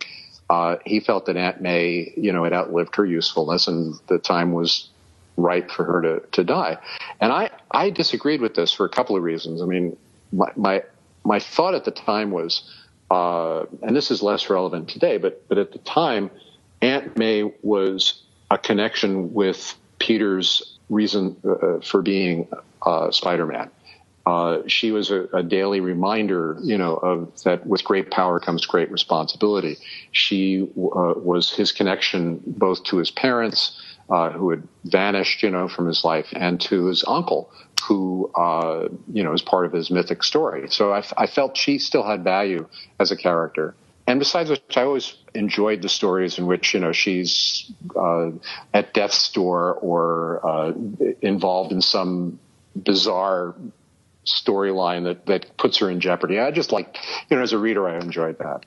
uh, 0.48 0.76
he 0.84 1.00
felt 1.00 1.26
that 1.26 1.36
Aunt 1.36 1.60
May, 1.60 2.12
you 2.16 2.32
know, 2.32 2.44
had 2.44 2.52
outlived 2.52 2.94
her 2.96 3.04
usefulness 3.04 3.66
and 3.66 3.98
the 4.06 4.18
time 4.18 4.52
was 4.52 4.88
ripe 5.36 5.70
for 5.70 5.84
her 5.84 6.02
to, 6.02 6.20
to 6.32 6.44
die. 6.44 6.78
And 7.20 7.32
I, 7.32 7.50
I 7.70 7.90
disagreed 7.90 8.40
with 8.40 8.54
this 8.54 8.72
for 8.72 8.86
a 8.86 8.88
couple 8.88 9.16
of 9.16 9.22
reasons. 9.22 9.60
I 9.60 9.66
mean, 9.66 9.96
my, 10.32 10.50
my, 10.56 10.82
my 11.24 11.40
thought 11.40 11.74
at 11.74 11.84
the 11.84 11.90
time 11.90 12.30
was, 12.30 12.62
uh, 13.10 13.64
and 13.82 13.94
this 13.94 14.10
is 14.10 14.22
less 14.22 14.48
relevant 14.48 14.88
today, 14.88 15.18
but, 15.18 15.46
but 15.48 15.58
at 15.58 15.72
the 15.72 15.78
time, 15.78 16.30
Aunt 16.80 17.16
May 17.16 17.52
was 17.62 18.22
a 18.50 18.58
connection 18.58 19.34
with 19.34 19.74
Peter's 19.98 20.78
reason 20.88 21.36
uh, 21.44 21.80
for 21.80 22.02
being 22.02 22.48
uh, 22.82 23.10
Spider-Man. 23.10 23.70
Uh, 24.26 24.62
she 24.66 24.90
was 24.90 25.12
a, 25.12 25.28
a, 25.32 25.42
daily 25.44 25.78
reminder, 25.78 26.58
you 26.60 26.76
know, 26.76 26.96
of 26.96 27.42
that 27.44 27.64
with 27.64 27.84
great 27.84 28.10
power 28.10 28.40
comes 28.40 28.66
great 28.66 28.90
responsibility. 28.90 29.76
She 30.10 30.62
uh, 30.62 31.14
was 31.14 31.54
his 31.54 31.70
connection 31.70 32.42
both 32.44 32.82
to 32.84 32.96
his 32.96 33.12
parents, 33.12 33.80
uh, 34.10 34.30
who 34.30 34.50
had 34.50 34.66
vanished, 34.84 35.44
you 35.44 35.50
know, 35.50 35.68
from 35.68 35.86
his 35.86 36.02
life, 36.02 36.26
and 36.32 36.60
to 36.62 36.86
his 36.86 37.04
uncle, 37.06 37.52
who, 37.86 38.28
uh, 38.34 38.88
you 39.12 39.22
know, 39.22 39.32
is 39.32 39.42
part 39.42 39.64
of 39.64 39.72
his 39.72 39.92
mythic 39.92 40.24
story. 40.24 40.68
So 40.70 40.92
I, 40.92 41.04
I, 41.16 41.28
felt 41.28 41.56
she 41.56 41.78
still 41.78 42.02
had 42.02 42.24
value 42.24 42.66
as 42.98 43.12
a 43.12 43.16
character. 43.16 43.76
And 44.08 44.18
besides 44.18 44.50
which, 44.50 44.76
I 44.76 44.82
always 44.82 45.14
enjoyed 45.34 45.82
the 45.82 45.88
stories 45.88 46.36
in 46.38 46.46
which, 46.46 46.74
you 46.74 46.80
know, 46.80 46.90
she's 46.90 47.70
uh, 47.94 48.30
at 48.74 48.92
death's 48.92 49.30
door 49.30 49.74
or 49.74 50.74
involved 51.22 51.70
in 51.70 51.80
some 51.80 52.40
bizarre 52.74 53.54
storyline 54.26 55.04
that, 55.04 55.26
that 55.26 55.56
puts 55.56 55.78
her 55.78 55.90
in 55.90 56.00
jeopardy. 56.00 56.38
I 56.38 56.50
just 56.50 56.72
like, 56.72 56.98
you 57.30 57.36
know, 57.36 57.42
as 57.42 57.52
a 57.52 57.58
reader, 57.58 57.88
I 57.88 57.96
enjoyed 57.96 58.38
that. 58.38 58.64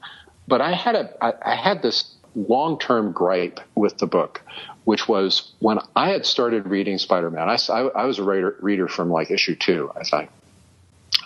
But 0.48 0.62
I 0.62 0.74
had 0.74 0.96
a, 0.96 1.24
I, 1.24 1.34
I 1.42 1.56
had 1.56 1.82
this 1.82 2.16
long 2.36 2.80
term 2.80 3.12
gripe 3.12 3.60
with 3.76 3.98
the 3.98 4.08
book, 4.08 4.42
which 4.86 5.08
was 5.08 5.52
when 5.60 5.80
I 5.96 6.10
had 6.10 6.26
started 6.26 6.68
reading 6.68 6.98
Spider 6.98 7.30
Man, 7.30 7.50
I, 7.50 7.58
I, 7.70 7.80
I, 7.82 8.06
was 8.06 8.20
a 8.20 8.24
reader, 8.24 8.56
reader 8.62 8.88
from 8.88 9.12
like 9.12 9.32
issue 9.32 9.56
two, 9.56 9.92
I 9.96 10.04
think. 10.04 10.30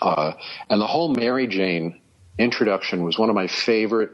Uh, 0.00 0.32
and 0.68 0.80
the 0.80 0.86
whole 0.86 1.08
Mary 1.08 1.46
Jane 1.46 2.00
introduction 2.38 3.04
was 3.04 3.18
one 3.18 3.28
of 3.28 3.34
my 3.34 3.46
favorite 3.46 4.10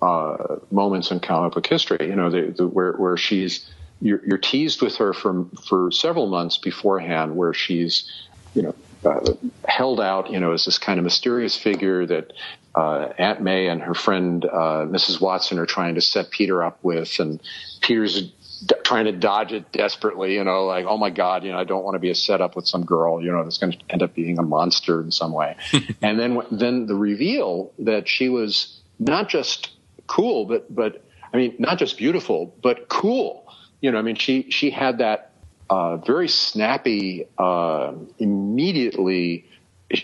uh, 0.00 0.56
moments 0.70 1.10
in 1.10 1.20
comic 1.20 1.54
book 1.54 1.66
history. 1.66 2.08
You 2.08 2.16
know, 2.16 2.30
the, 2.30 2.54
the, 2.56 2.66
where, 2.66 2.92
where 2.92 3.16
she's, 3.16 3.68
you're, 4.00 4.24
you're 4.24 4.38
teased 4.38 4.80
with 4.80 4.96
her 4.96 5.12
from, 5.12 5.50
for 5.68 5.90
several 5.90 6.26
months 6.26 6.56
beforehand, 6.56 7.36
where 7.36 7.52
she's, 7.52 8.10
you 8.54 8.62
know, 8.62 8.74
uh, 9.04 9.20
held 9.64 10.00
out, 10.00 10.30
you 10.30 10.40
know, 10.40 10.52
as 10.52 10.64
this 10.64 10.78
kind 10.78 10.98
of 10.98 11.04
mysterious 11.04 11.56
figure 11.56 12.06
that 12.06 12.32
uh, 12.74 13.08
Aunt 13.18 13.40
May 13.40 13.68
and 13.68 13.82
her 13.82 13.94
friend 13.94 14.44
uh, 14.44 14.86
Mrs. 14.86 15.20
Watson 15.20 15.58
are 15.58 15.66
trying 15.66 15.96
to 15.96 16.00
set 16.00 16.30
Peter 16.30 16.62
up 16.62 16.78
with, 16.82 17.18
and 17.18 17.40
Peter's 17.80 18.32
d- 18.66 18.74
trying 18.84 19.06
to 19.06 19.12
dodge 19.12 19.52
it 19.52 19.72
desperately. 19.72 20.34
You 20.34 20.44
know, 20.44 20.66
like, 20.66 20.84
oh 20.86 20.96
my 20.96 21.10
God, 21.10 21.44
you 21.44 21.52
know, 21.52 21.58
I 21.58 21.64
don't 21.64 21.82
want 21.82 21.94
to 21.94 21.98
be 21.98 22.10
a 22.10 22.14
setup 22.14 22.56
with 22.56 22.66
some 22.66 22.84
girl, 22.84 23.22
you 23.22 23.32
know, 23.32 23.42
that's 23.42 23.58
going 23.58 23.72
to 23.72 23.78
end 23.88 24.02
up 24.02 24.14
being 24.14 24.38
a 24.38 24.42
monster 24.42 25.00
in 25.00 25.10
some 25.10 25.32
way. 25.32 25.56
and 26.02 26.18
then, 26.18 26.40
then 26.50 26.86
the 26.86 26.94
reveal 26.94 27.72
that 27.80 28.08
she 28.08 28.28
was 28.28 28.80
not 28.98 29.28
just 29.28 29.70
cool, 30.06 30.44
but 30.44 30.72
but 30.72 31.04
I 31.32 31.36
mean, 31.36 31.56
not 31.58 31.78
just 31.78 31.96
beautiful, 31.96 32.54
but 32.62 32.88
cool. 32.88 33.46
You 33.80 33.90
know, 33.92 33.98
I 33.98 34.02
mean, 34.02 34.16
she 34.16 34.50
she 34.50 34.70
had 34.70 34.98
that 34.98 35.29
uh, 35.70 35.96
very 35.98 36.26
snappy, 36.26 37.26
uh, 37.38 37.92
immediately 38.18 39.46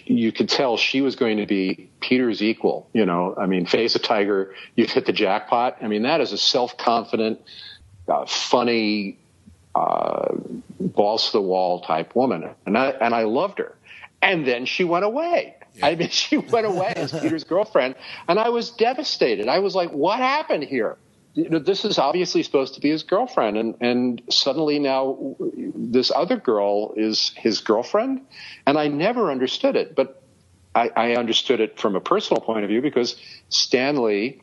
you 0.05 0.33
could 0.33 0.49
tell 0.49 0.77
she 0.77 1.01
was 1.01 1.17
going 1.17 1.39
to 1.39 1.47
be 1.47 1.91
Peter's 2.01 2.41
equal. 2.41 2.89
You 2.93 3.05
know, 3.05 3.35
I 3.37 3.47
mean, 3.47 3.67
face 3.67 3.97
a 3.97 3.99
tiger, 3.99 4.55
you've 4.77 4.91
hit 4.91 5.07
the 5.07 5.13
jackpot. 5.13 5.79
I 5.83 5.89
mean, 5.89 6.03
that 6.03 6.21
is 6.21 6.33
a 6.33 6.39
self 6.39 6.77
confident, 6.79 7.41
uh, 8.09 8.27
funny, 8.27 9.19
uh, 9.75 10.37
balls 10.79 11.27
to 11.27 11.33
the 11.33 11.43
wall 11.43 11.81
type 11.81 12.15
woman, 12.15 12.49
and 12.65 12.79
I 12.79 12.91
and 12.91 13.13
I 13.13 13.25
loved 13.25 13.59
her. 13.59 13.75
And 14.23 14.47
then 14.47 14.67
she 14.67 14.85
went 14.85 15.05
away. 15.05 15.57
Yeah. 15.75 15.87
I 15.87 15.95
mean, 15.97 16.09
she 16.11 16.39
went 16.39 16.67
away 16.67 16.93
as 16.95 17.11
Peter's 17.11 17.45
girlfriend, 17.45 17.97
and 18.29 18.39
I 18.39 18.51
was 18.51 18.71
devastated. 18.71 19.49
I 19.49 19.59
was 19.59 19.75
like, 19.75 19.91
"What 19.91 20.21
happened 20.21 20.63
here?" 20.63 20.97
You 21.37 21.51
know, 21.51 21.59
this 21.59 21.85
is 21.85 21.99
obviously 21.99 22.43
supposed 22.43 22.75
to 22.75 22.81
be 22.81 22.89
his 22.89 23.03
girlfriend, 23.03 23.59
and 23.59 23.75
and 23.83 24.23
suddenly 24.31 24.79
now 24.79 25.37
this 25.75 26.11
other 26.11 26.37
girl 26.37 26.95
is 26.97 27.33
his 27.37 27.61
girlfriend, 27.61 28.23
and 28.67 28.79
I 28.79 28.89
never 28.89 29.31
understood 29.31 29.77
it, 29.77 29.95
but 29.95 30.23
I, 30.75 30.91
I 30.97 31.17
understood 31.17 31.61
it 31.61 31.79
from 31.79 31.95
a 31.95 32.01
personal 32.01 32.41
point 32.41 32.65
of 32.65 32.71
view 32.71 32.81
because 32.81 33.17
Stan 33.51 34.03
Lee 34.03 34.41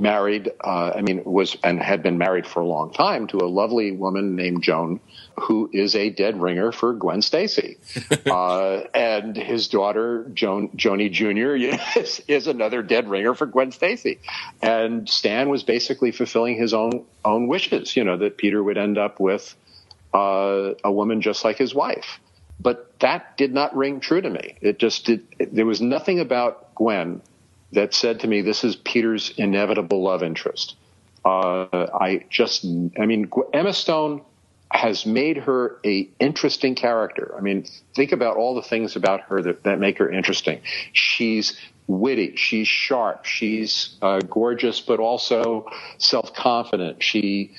married, 0.00 0.50
uh, 0.62 0.92
I 0.94 1.02
mean, 1.02 1.22
was 1.24 1.56
and 1.62 1.80
had 1.80 2.02
been 2.02 2.18
married 2.18 2.46
for 2.46 2.60
a 2.60 2.66
long 2.66 2.92
time 2.92 3.26
to 3.28 3.38
a 3.38 3.48
lovely 3.48 3.92
woman 3.92 4.36
named 4.36 4.62
Joan, 4.62 5.00
who 5.40 5.70
is 5.72 5.94
a 5.94 6.10
dead 6.10 6.40
ringer 6.40 6.72
for 6.72 6.92
Gwen 6.94 7.22
Stacy, 7.22 7.78
uh, 8.26 8.82
and 8.94 9.36
his 9.36 9.68
daughter 9.68 10.30
Joan 10.34 10.68
Joni 10.70 11.10
Jr. 11.10 11.78
is, 11.98 12.22
is 12.28 12.46
another 12.46 12.82
dead 12.82 13.08
ringer 13.08 13.34
for 13.34 13.46
Gwen 13.46 13.72
Stacy, 13.72 14.18
and 14.62 15.08
Stan 15.08 15.48
was 15.48 15.62
basically 15.62 16.12
fulfilling 16.12 16.56
his 16.56 16.74
own 16.74 17.04
own 17.24 17.46
wishes, 17.46 17.96
you 17.96 18.04
know, 18.04 18.16
that 18.16 18.36
Peter 18.36 18.62
would 18.62 18.78
end 18.78 18.98
up 18.98 19.20
with 19.20 19.54
uh, 20.12 20.74
a 20.84 20.92
woman 20.92 21.20
just 21.20 21.44
like 21.44 21.58
his 21.58 21.74
wife. 21.74 22.20
But 22.60 22.98
that 23.00 23.36
did 23.36 23.52
not 23.52 23.76
ring 23.76 24.00
true 24.00 24.20
to 24.20 24.30
me. 24.30 24.56
It 24.60 24.78
just 24.78 25.06
did. 25.06 25.26
There 25.52 25.66
was 25.66 25.80
nothing 25.80 26.20
about 26.20 26.74
Gwen 26.74 27.20
that 27.74 27.94
said 27.94 28.20
to 28.20 28.26
me, 28.26 28.40
"This 28.40 28.64
is 28.64 28.76
Peter's 28.76 29.32
inevitable 29.36 30.02
love 30.02 30.22
interest." 30.22 30.76
Uh, 31.24 31.86
I 31.98 32.24
just, 32.28 32.64
I 32.98 33.06
mean, 33.06 33.30
Emma 33.52 33.72
Stone 33.72 34.22
has 34.70 35.06
made 35.06 35.38
her 35.38 35.78
a 35.84 36.10
interesting 36.18 36.74
character. 36.74 37.34
I 37.38 37.40
mean, 37.40 37.64
think 37.94 38.12
about 38.12 38.36
all 38.36 38.54
the 38.54 38.62
things 38.62 38.96
about 38.96 39.22
her 39.22 39.40
that, 39.40 39.62
that 39.62 39.78
make 39.78 39.98
her 39.98 40.10
interesting. 40.10 40.60
She's 40.92 41.58
witty, 41.86 42.36
she's 42.36 42.66
sharp, 42.66 43.24
she's 43.24 43.96
uh, 44.02 44.18
gorgeous, 44.18 44.80
but 44.80 45.00
also 45.00 45.70
self 45.98 46.34
confident. 46.34 47.02
She 47.02 47.54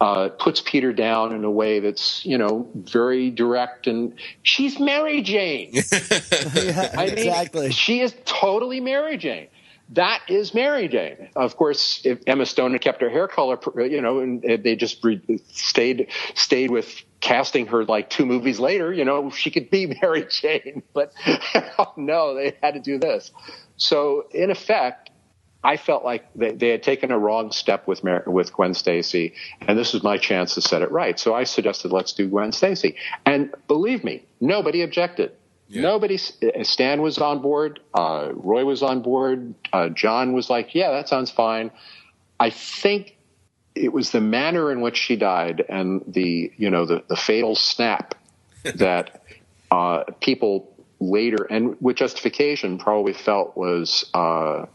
uh, 0.00 0.28
puts 0.28 0.60
Peter 0.60 0.92
down 0.92 1.32
in 1.32 1.42
a 1.42 1.50
way 1.50 1.80
that's 1.80 2.24
you 2.24 2.38
know 2.38 2.68
very 2.74 3.30
direct, 3.30 3.86
and 3.86 4.14
she's 4.42 4.78
Mary 4.78 5.22
Jane. 5.22 5.72
yeah, 5.72 6.90
I 6.96 7.06
mean, 7.06 7.18
exactly. 7.18 7.72
She 7.72 8.00
is 8.00 8.14
totally 8.26 8.80
Mary 8.80 9.16
Jane 9.16 9.48
that 9.90 10.22
is 10.28 10.52
Mary 10.52 10.88
Jane. 10.88 11.30
Of 11.34 11.56
course, 11.56 12.02
if 12.04 12.20
Emma 12.26 12.44
Stone 12.44 12.72
had 12.72 12.80
kept 12.80 13.00
her 13.00 13.08
hair 13.08 13.26
color, 13.26 13.58
you 13.86 14.00
know, 14.02 14.20
and 14.20 14.42
they 14.42 14.76
just 14.76 15.04
stayed 15.52 16.08
stayed 16.34 16.70
with 16.70 17.02
casting 17.20 17.66
her 17.68 17.84
like 17.84 18.10
two 18.10 18.26
movies 18.26 18.60
later, 18.60 18.92
you 18.92 19.04
know, 19.04 19.30
she 19.30 19.50
could 19.50 19.70
be 19.70 19.86
Mary 20.02 20.26
Jane. 20.28 20.82
But 20.92 21.12
oh, 21.78 21.92
no, 21.96 22.34
they 22.34 22.56
had 22.62 22.74
to 22.74 22.80
do 22.80 22.98
this. 22.98 23.30
So 23.76 24.26
in 24.32 24.50
effect, 24.50 25.10
I 25.64 25.76
felt 25.76 26.04
like 26.04 26.26
they, 26.34 26.52
they 26.52 26.68
had 26.68 26.82
taken 26.82 27.10
a 27.10 27.18
wrong 27.18 27.50
step 27.50 27.88
with 27.88 28.04
Mary, 28.04 28.22
with 28.26 28.52
Gwen 28.52 28.74
Stacy, 28.74 29.34
and 29.62 29.78
this 29.78 29.92
was 29.92 30.02
my 30.02 30.18
chance 30.18 30.54
to 30.54 30.60
set 30.60 30.82
it 30.82 30.90
right. 30.92 31.18
So 31.18 31.34
I 31.34 31.44
suggested 31.44 31.92
let's 31.92 32.12
do 32.12 32.28
Gwen 32.28 32.52
Stacy, 32.52 32.96
and 33.26 33.54
believe 33.66 34.04
me, 34.04 34.24
nobody 34.40 34.82
objected. 34.82 35.32
Yeah. 35.68 35.82
Nobody, 35.82 36.16
Stan 36.16 37.02
was 37.02 37.18
on 37.18 37.40
board. 37.40 37.80
Uh, 37.92 38.30
Roy 38.32 38.64
was 38.64 38.82
on 38.82 39.02
board. 39.02 39.54
Uh, 39.72 39.90
John 39.90 40.32
was 40.32 40.48
like, 40.48 40.74
yeah, 40.74 40.90
that 40.92 41.08
sounds 41.08 41.30
fine. 41.30 41.70
I 42.40 42.50
think 42.50 43.16
it 43.74 43.92
was 43.92 44.10
the 44.10 44.20
manner 44.20 44.72
in 44.72 44.80
which 44.80 44.96
she 44.96 45.16
died 45.16 45.64
and 45.68 46.02
the, 46.06 46.52
you 46.56 46.70
know, 46.70 46.86
the, 46.86 47.04
the 47.08 47.16
fatal 47.16 47.54
snap 47.54 48.14
that 48.62 49.22
uh, 49.70 50.04
people 50.20 50.74
later 51.00 51.44
and 51.44 51.76
with 51.80 51.96
justification 51.96 52.78
probably 52.78 53.12
felt 53.12 53.56
was 53.56 54.10
uh, 54.14 54.66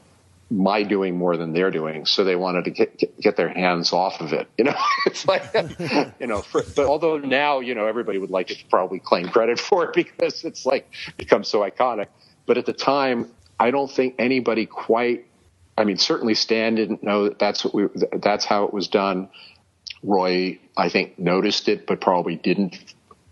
my 0.54 0.84
doing 0.84 1.18
more 1.18 1.36
than 1.36 1.52
they're 1.52 1.72
doing, 1.72 2.06
so 2.06 2.24
they 2.24 2.36
wanted 2.36 2.66
to 2.66 2.72
get 2.72 3.20
get 3.20 3.36
their 3.36 3.50
hands 3.50 3.92
off 3.92 4.22
of 4.22 4.34
it. 4.34 4.48
You 4.58 4.66
know, 4.66 4.76
it's 5.08 5.28
like 5.28 5.52
you 6.20 6.28
know, 6.28 6.42
for, 6.42 6.62
but 6.76 6.86
although 6.86 7.18
now 7.18 7.60
you 7.60 7.74
know 7.74 7.88
everybody 7.88 8.20
would 8.20 8.30
like 8.30 8.48
to 8.48 8.56
probably 8.70 9.00
claim 9.00 9.30
credit 9.30 9.60
for 9.70 9.86
it 9.86 9.94
because 9.94 10.44
it's 10.44 10.66
like 10.66 10.92
become 11.18 11.44
so 11.44 11.62
iconic. 11.62 12.08
But 12.46 12.58
at 12.58 12.66
the 12.66 12.74
time, 12.74 13.32
I 13.60 13.72
don't 13.72 13.92
think 13.92 14.16
anybody 14.20 14.66
quite. 14.66 15.26
I 15.76 15.86
mean, 15.86 15.98
certainly 15.98 16.36
Stan 16.36 16.76
didn't 16.76 17.02
know 17.02 17.30
that 17.30 17.40
that's 17.40 17.66
what 17.66 17.74
we 17.74 17.88
that's 18.22 18.46
how 18.46 18.66
it 18.66 18.74
was 18.74 18.88
done. 18.88 19.30
Roy, 20.04 20.60
I 20.78 20.90
think, 20.90 21.18
noticed 21.18 21.68
it, 21.68 21.88
but 21.88 22.00
probably 22.00 22.36
didn't. 22.36 22.78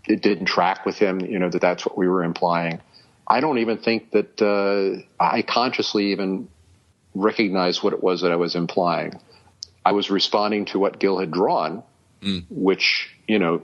It 0.08 0.22
didn't 0.22 0.46
track 0.46 0.84
with 0.84 0.98
him. 0.98 1.20
You 1.20 1.38
know 1.38 1.50
that 1.50 1.60
that's 1.60 1.86
what 1.86 1.96
we 1.96 2.08
were 2.08 2.24
implying. 2.24 2.80
I 3.28 3.40
don't 3.40 3.58
even 3.58 3.78
think 3.78 4.10
that 4.10 4.42
uh, 4.42 5.02
I 5.22 5.42
consciously 5.42 6.10
even 6.10 6.48
recognize 7.14 7.82
what 7.82 7.92
it 7.92 8.02
was 8.02 8.22
that 8.22 8.32
I 8.32 8.36
was 8.36 8.54
implying. 8.54 9.20
I 9.84 9.92
was 9.92 10.10
responding 10.10 10.66
to 10.66 10.78
what 10.78 10.98
Gil 10.98 11.18
had 11.18 11.30
drawn, 11.30 11.82
mm. 12.20 12.44
which, 12.50 13.10
you 13.26 13.38
know, 13.38 13.60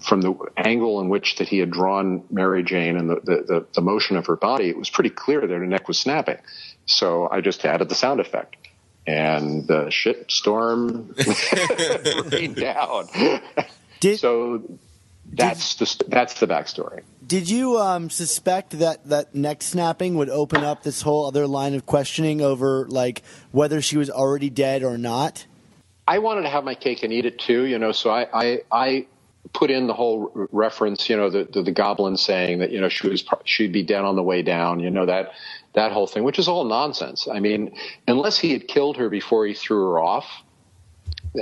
from 0.00 0.20
the 0.20 0.34
angle 0.56 1.00
in 1.00 1.08
which 1.08 1.36
that 1.36 1.48
he 1.48 1.58
had 1.58 1.70
drawn 1.70 2.24
Mary 2.30 2.62
Jane 2.62 2.96
and 2.96 3.10
the, 3.10 3.14
the, 3.24 3.66
the, 3.74 3.80
motion 3.80 4.16
of 4.16 4.26
her 4.26 4.36
body, 4.36 4.68
it 4.68 4.76
was 4.76 4.90
pretty 4.90 5.10
clear 5.10 5.40
that 5.40 5.50
her 5.50 5.66
neck 5.66 5.86
was 5.86 5.98
snapping. 5.98 6.38
So 6.86 7.28
I 7.30 7.40
just 7.40 7.64
added 7.64 7.88
the 7.88 7.94
sound 7.94 8.20
effect. 8.20 8.56
And 9.06 9.66
the 9.66 9.90
shit 9.90 10.30
storm 10.30 11.14
rained 12.32 12.56
down. 12.56 13.08
Did, 14.00 14.18
so 14.18 14.62
that's 15.32 15.74
did, 15.74 15.88
the 15.88 16.04
that's 16.08 16.40
the 16.40 16.46
backstory. 16.46 17.02
Did 17.26 17.48
you 17.48 17.78
um, 17.78 18.10
suspect 18.10 18.78
that 18.78 19.08
that 19.08 19.34
neck 19.34 19.62
snapping 19.62 20.16
would 20.16 20.28
open 20.28 20.62
up 20.62 20.82
this 20.82 21.02
whole 21.02 21.26
other 21.26 21.46
line 21.46 21.74
of 21.74 21.86
questioning 21.86 22.40
over 22.40 22.86
like 22.88 23.22
whether 23.50 23.80
she 23.80 23.96
was 23.96 24.10
already 24.10 24.50
dead 24.50 24.82
or 24.82 24.98
not? 24.98 25.46
I 26.06 26.18
wanted 26.18 26.42
to 26.42 26.50
have 26.50 26.64
my 26.64 26.74
cake 26.74 27.02
and 27.02 27.12
eat 27.12 27.24
it 27.24 27.38
too, 27.38 27.64
you 27.64 27.78
know. 27.78 27.92
So 27.92 28.10
I 28.10 28.28
I, 28.32 28.62
I 28.70 29.06
put 29.52 29.70
in 29.70 29.86
the 29.86 29.94
whole 29.94 30.48
reference, 30.52 31.08
you 31.08 31.16
know, 31.16 31.30
the, 31.30 31.44
the, 31.44 31.62
the 31.62 31.72
goblin 31.72 32.16
saying 32.16 32.58
that 32.58 32.70
you 32.70 32.80
know 32.80 32.88
she 32.88 33.08
was 33.08 33.24
she'd 33.44 33.72
be 33.72 33.82
dead 33.82 34.04
on 34.04 34.16
the 34.16 34.22
way 34.22 34.42
down, 34.42 34.80
you 34.80 34.90
know 34.90 35.06
that 35.06 35.32
that 35.72 35.90
whole 35.90 36.06
thing, 36.06 36.22
which 36.22 36.38
is 36.38 36.46
all 36.46 36.64
nonsense. 36.64 37.26
I 37.32 37.40
mean, 37.40 37.74
unless 38.06 38.38
he 38.38 38.52
had 38.52 38.68
killed 38.68 38.98
her 38.98 39.08
before 39.08 39.46
he 39.46 39.54
threw 39.54 39.90
her 39.90 39.98
off, 39.98 40.26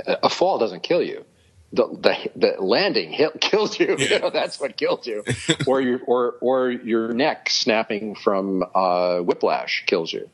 a 0.07 0.29
fall 0.29 0.57
doesn't 0.57 0.81
kill 0.81 1.03
you 1.03 1.25
the 1.73 1.87
the, 1.87 2.31
the 2.35 2.63
landing 2.63 3.11
hit, 3.11 3.41
kills 3.41 3.79
you. 3.79 3.95
Yeah. 3.97 4.07
you 4.07 4.19
know, 4.19 4.29
that's 4.29 4.59
what 4.59 4.77
kills 4.77 5.05
you, 5.05 5.23
or 5.67 5.81
your 5.81 5.99
or 6.05 6.35
or 6.39 6.71
your 6.71 7.13
neck 7.13 7.49
snapping 7.49 8.15
from 8.15 8.63
uh, 8.73 9.19
whiplash 9.19 9.83
kills 9.85 10.13
you. 10.13 10.29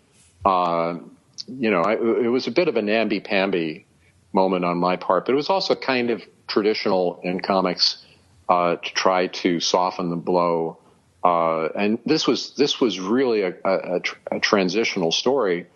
Uh, 0.46 1.00
you 1.48 1.72
know, 1.72 1.82
I, 1.82 1.94
it 1.94 2.30
was 2.30 2.48
a 2.48 2.52
bit 2.52 2.68
of 2.68 2.76
a 2.76 2.82
namby 2.82 3.22
pamby 3.22 3.86
moment 4.34 4.66
on 4.66 4.78
my 4.78 4.98
part, 4.98 5.26
but 5.26 5.32
it 5.32 5.36
was 5.36 5.50
also 5.50 5.74
kind 5.76 6.12
of 6.12 6.22
traditional 6.48 7.20
in 7.24 7.40
comics 7.40 8.06
uh, 8.48 8.76
to 8.76 8.94
try 8.94 9.28
to 9.28 9.60
soften 9.60 10.10
the 10.10 10.16
blow. 10.16 10.78
Uh, 11.24 11.68
and 11.76 12.00
this 12.06 12.28
was 12.28 12.56
this 12.56 12.80
was 12.80 13.00
really 13.00 13.42
a, 13.42 13.54
a, 13.66 14.02
a 14.32 14.40
transitional 14.40 15.12
story 15.12 15.68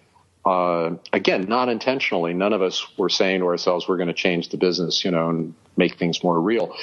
uh, 0.46 0.92
again, 1.12 1.46
not 1.48 1.70
intentionally, 1.70 2.34
none 2.34 2.54
of 2.54 2.62
us 2.62 2.86
were 2.98 3.10
saying 3.10 3.40
to 3.40 3.48
ourselves, 3.48 3.88
we're 3.88 3.98
going 3.98 4.08
to 4.08 4.14
change 4.14 4.50
the 4.50 4.58
business, 4.58 5.06
you 5.06 5.12
know, 5.12 5.30
and 5.30 5.54
make 5.78 5.98
things 5.98 6.24
more 6.24 6.40
real. 6.40 6.76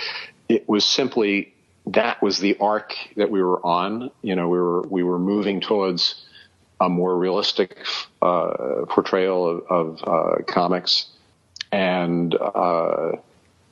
It 0.49 0.68
was 0.68 0.85
simply 0.85 1.55
that 1.87 2.23
was 2.23 2.38
the 2.38 2.57
arc 2.59 2.94
that 3.16 3.31
we 3.31 3.42
were 3.42 3.64
on. 3.64 4.11
You 4.23 4.37
know, 4.37 4.49
we 4.49 4.59
were, 4.59 4.83
we 4.83 5.03
were 5.03 5.18
moving 5.18 5.61
towards 5.61 6.27
a 6.81 6.88
more 6.88 7.16
realistic, 7.16 7.77
uh, 8.23 8.87
portrayal 8.88 9.46
of, 9.49 9.64
of 9.68 10.05
uh, 10.07 10.42
comics. 10.44 11.07
And, 11.70 12.35
uh, 12.35 13.12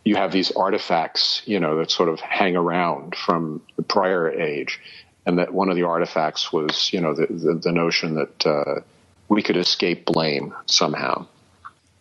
you 0.04 0.16
have 0.16 0.32
these 0.32 0.50
artifacts, 0.52 1.42
you 1.44 1.60
know, 1.60 1.78
that 1.78 1.90
sort 1.90 2.08
of 2.08 2.20
hang 2.20 2.56
around 2.56 3.14
from 3.14 3.62
the 3.76 3.82
prior 3.82 4.30
age. 4.30 4.80
And 5.26 5.38
that 5.38 5.52
one 5.52 5.68
of 5.68 5.76
the 5.76 5.82
artifacts 5.82 6.52
was, 6.52 6.90
you 6.92 7.00
know, 7.00 7.14
the, 7.14 7.26
the, 7.26 7.60
the 7.62 7.72
notion 7.72 8.14
that, 8.14 8.46
uh, 8.46 8.80
we 9.28 9.42
could 9.42 9.56
escape 9.56 10.06
blame 10.06 10.54
somehow 10.66 11.26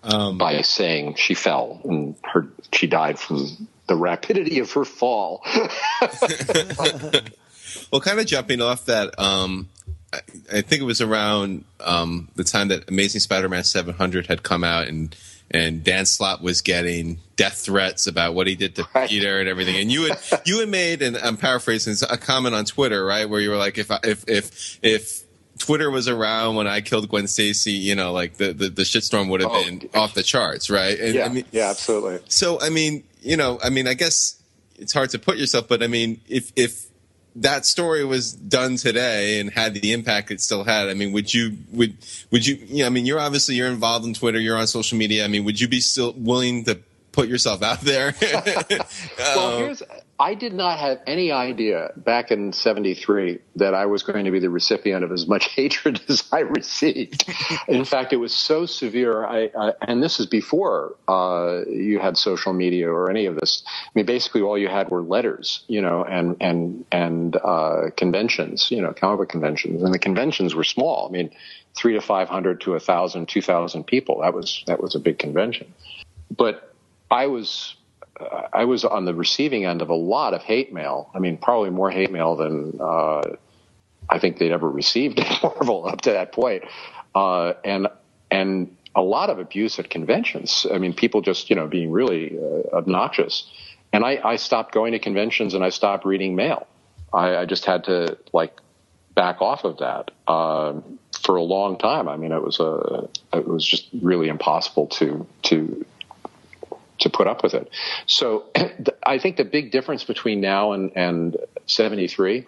um, 0.03 0.37
by 0.37 0.61
saying 0.61 1.15
she 1.15 1.33
fell 1.33 1.81
and 1.83 2.15
her 2.23 2.47
she 2.71 2.87
died 2.87 3.19
from 3.19 3.67
the 3.87 3.95
rapidity 3.95 4.59
of 4.59 4.71
her 4.73 4.85
fall. 4.85 5.41
well, 7.91 8.01
kind 8.01 8.19
of 8.19 8.25
jumping 8.25 8.61
off 8.61 8.85
that, 8.85 9.17
um, 9.19 9.69
I, 10.13 10.19
I, 10.51 10.61
think 10.61 10.81
it 10.81 10.85
was 10.85 11.01
around 11.01 11.63
um, 11.79 12.29
the 12.35 12.43
time 12.43 12.67
that 12.69 12.89
Amazing 12.89 13.21
Spider-Man 13.21 13.63
700 13.63 14.27
had 14.27 14.43
come 14.43 14.63
out, 14.63 14.87
and 14.87 15.15
and 15.49 15.83
Dan 15.83 16.05
Slott 16.05 16.41
was 16.41 16.59
getting 16.61 17.19
death 17.37 17.59
threats 17.59 18.05
about 18.05 18.33
what 18.33 18.47
he 18.47 18.55
did 18.55 18.75
to 18.75 18.87
Right. 18.93 19.09
Peter 19.09 19.39
and 19.39 19.47
everything. 19.47 19.77
And 19.77 19.89
you 19.89 20.03
had 20.03 20.19
you 20.45 20.59
had 20.59 20.69
made, 20.69 21.01
and 21.01 21.17
I'm 21.17 21.37
paraphrasing, 21.37 21.95
a 22.09 22.17
comment 22.17 22.55
on 22.55 22.65
Twitter, 22.65 23.05
right, 23.05 23.29
where 23.29 23.39
you 23.39 23.49
were 23.49 23.57
like, 23.57 23.77
if 23.77 23.89
I, 23.91 23.99
if 24.03 24.27
if 24.27 24.79
if 24.81 25.23
Twitter 25.57 25.89
was 25.91 26.07
around 26.07 26.55
when 26.55 26.67
I 26.67 26.81
killed 26.81 27.07
Gwen 27.09 27.27
Stacy, 27.27 27.71
you 27.73 27.95
know, 27.95 28.11
like 28.11 28.37
the 28.37 28.53
the, 28.53 28.69
the 28.69 28.83
shitstorm 28.83 29.29
would 29.29 29.41
have 29.41 29.49
Oh. 29.51 29.63
been 29.63 29.89
off 29.93 30.13
the 30.13 30.23
charts, 30.23 30.69
right? 30.69 30.99
And, 30.99 31.15
Yeah, 31.15 31.25
I 31.25 31.29
mean, 31.29 31.45
yeah, 31.51 31.69
absolutely. 31.69 32.19
so 32.29 32.59
I 32.61 32.69
mean, 32.69 33.03
you 33.21 33.37
know, 33.37 33.59
I 33.63 33.69
mean, 33.69 33.87
I 33.87 33.93
guess 33.93 34.41
it's 34.77 34.93
hard 34.93 35.09
to 35.11 35.19
put 35.19 35.37
yourself, 35.37 35.67
but 35.67 35.81
I 35.83 35.87
mean, 35.87 36.21
if 36.27 36.51
if 36.55 36.85
that 37.35 37.65
story 37.65 38.03
was 38.03 38.33
done 38.33 38.77
today 38.77 39.39
and 39.39 39.51
had 39.51 39.75
the 39.75 39.91
impact 39.93 40.31
it 40.31 40.41
still 40.41 40.63
had, 40.63 40.89
I 40.89 40.93
mean, 40.95 41.11
would 41.13 41.33
you 41.33 41.57
would 41.71 41.95
would 42.31 42.45
you? 42.47 42.55
You 42.55 42.79
know, 42.83 42.87
I 42.87 42.89
mean, 42.89 43.05
you're 43.05 43.19
obviously 43.19 43.55
you're 43.55 43.67
involved 43.67 44.05
in 44.05 44.13
Twitter, 44.13 44.39
you're 44.39 44.57
on 44.57 44.65
social 44.67 44.97
media. 44.97 45.23
I 45.23 45.27
mean, 45.27 45.45
would 45.45 45.59
you 45.61 45.67
be 45.67 45.79
still 45.79 46.13
willing 46.17 46.63
to 46.65 46.79
put 47.11 47.27
yourself 47.29 47.61
out 47.63 47.81
there? 47.81 48.15
Well, 49.19 49.53
Um, 49.55 49.63
here's 49.63 49.83
I 50.19 50.33
did 50.33 50.53
not 50.53 50.79
have 50.79 50.99
any 51.05 51.31
idea 51.31 51.91
back 51.95 52.31
in 52.31 52.51
'73 52.51 53.39
that 53.57 53.75
I 53.75 53.85
was 53.85 54.01
going 54.01 54.25
to 54.25 54.31
be 54.31 54.39
the 54.39 54.49
recipient 54.49 55.03
of 55.03 55.11
as 55.11 55.27
much 55.27 55.45
hatred 55.55 56.01
as 56.09 56.27
I 56.31 56.39
received. 56.39 57.25
in 57.67 57.85
fact, 57.85 58.13
it 58.13 58.17
was 58.17 58.33
so 58.33 58.65
severe. 58.65 59.25
I, 59.25 59.51
I 59.57 59.73
and 59.81 60.01
this 60.01 60.19
is 60.19 60.25
before 60.25 60.95
uh, 61.07 61.61
you 61.69 61.99
had 61.99 62.17
social 62.17 62.51
media 62.51 62.89
or 62.89 63.11
any 63.11 63.27
of 63.27 63.35
this. 63.35 63.63
I 63.67 63.89
mean, 63.93 64.07
basically, 64.07 64.41
all 64.41 64.57
you 64.57 64.69
had 64.69 64.89
were 64.89 65.03
letters, 65.03 65.63
you 65.67 65.81
know, 65.81 66.03
and 66.03 66.35
and 66.41 66.85
and 66.91 67.35
uh, 67.35 67.91
conventions, 67.95 68.71
you 68.71 68.81
know, 68.81 68.93
comic 68.93 69.19
book 69.19 69.29
conventions, 69.29 69.83
and 69.83 69.93
the 69.93 69.99
conventions 69.99 70.55
were 70.55 70.63
small. 70.63 71.07
I 71.07 71.11
mean, 71.11 71.29
three 71.75 71.93
to 71.93 72.01
five 72.01 72.27
hundred 72.27 72.61
to 72.61 72.73
a 72.73 72.79
thousand, 72.79 73.29
two 73.29 73.43
thousand 73.43 73.85
people. 73.85 74.21
That 74.21 74.33
was 74.33 74.63
that 74.65 74.81
was 74.81 74.95
a 74.95 74.99
big 74.99 75.19
convention, 75.19 75.73
but 76.35 76.73
I 77.11 77.27
was 77.27 77.76
I 78.53 78.65
was 78.65 78.85
on 78.85 79.05
the 79.05 79.13
receiving 79.13 79.65
end 79.65 79.81
of 79.81 79.89
a 79.89 79.95
lot 79.95 80.33
of 80.33 80.43
hate 80.43 80.73
mail. 80.73 81.09
I 81.13 81.19
mean, 81.19 81.37
probably 81.37 81.69
more 81.69 81.91
hate 81.91 82.11
mail 82.11 82.35
than 82.35 82.79
uh, 82.79 83.21
I 84.09 84.19
think 84.19 84.37
they'd 84.37 84.51
ever 84.51 84.69
received 84.69 85.19
at 85.19 85.43
Marvel 85.43 85.87
up 85.87 86.01
to 86.01 86.11
that 86.11 86.31
point, 86.31 86.63
uh, 87.15 87.53
and 87.63 87.87
and 88.31 88.75
a 88.95 89.01
lot 89.01 89.29
of 89.29 89.39
abuse 89.39 89.77
at 89.79 89.89
conventions. 89.89 90.65
I 90.71 90.77
mean, 90.79 90.93
people 90.93 91.21
just 91.21 91.49
you 91.49 91.55
know 91.55 91.67
being 91.67 91.91
really 91.91 92.37
uh, 92.37 92.75
obnoxious, 92.75 93.49
and 93.93 94.03
I, 94.03 94.19
I 94.23 94.35
stopped 94.37 94.73
going 94.73 94.93
to 94.93 94.99
conventions 94.99 95.53
and 95.53 95.63
I 95.63 95.69
stopped 95.69 96.05
reading 96.05 96.35
mail. 96.35 96.67
I, 97.13 97.37
I 97.37 97.45
just 97.45 97.65
had 97.65 97.85
to 97.85 98.17
like 98.33 98.59
back 99.15 99.41
off 99.41 99.63
of 99.63 99.77
that 99.79 100.11
um, 100.27 100.99
for 101.21 101.35
a 101.35 101.43
long 101.43 101.77
time. 101.77 102.07
I 102.07 102.17
mean, 102.17 102.31
it 102.31 102.41
was 102.41 102.59
a 102.59 103.07
it 103.33 103.47
was 103.47 103.65
just 103.65 103.87
really 104.01 104.27
impossible 104.27 104.87
to 104.87 105.25
to 105.43 105.85
to 106.99 107.09
put 107.09 107.27
up 107.27 107.43
with 107.43 107.53
it. 107.53 107.69
So 108.05 108.45
I 109.05 109.19
think 109.19 109.37
the 109.37 109.45
big 109.45 109.71
difference 109.71 110.03
between 110.03 110.41
now 110.41 110.73
and, 110.73 110.91
and 110.95 111.37
73 111.65 112.45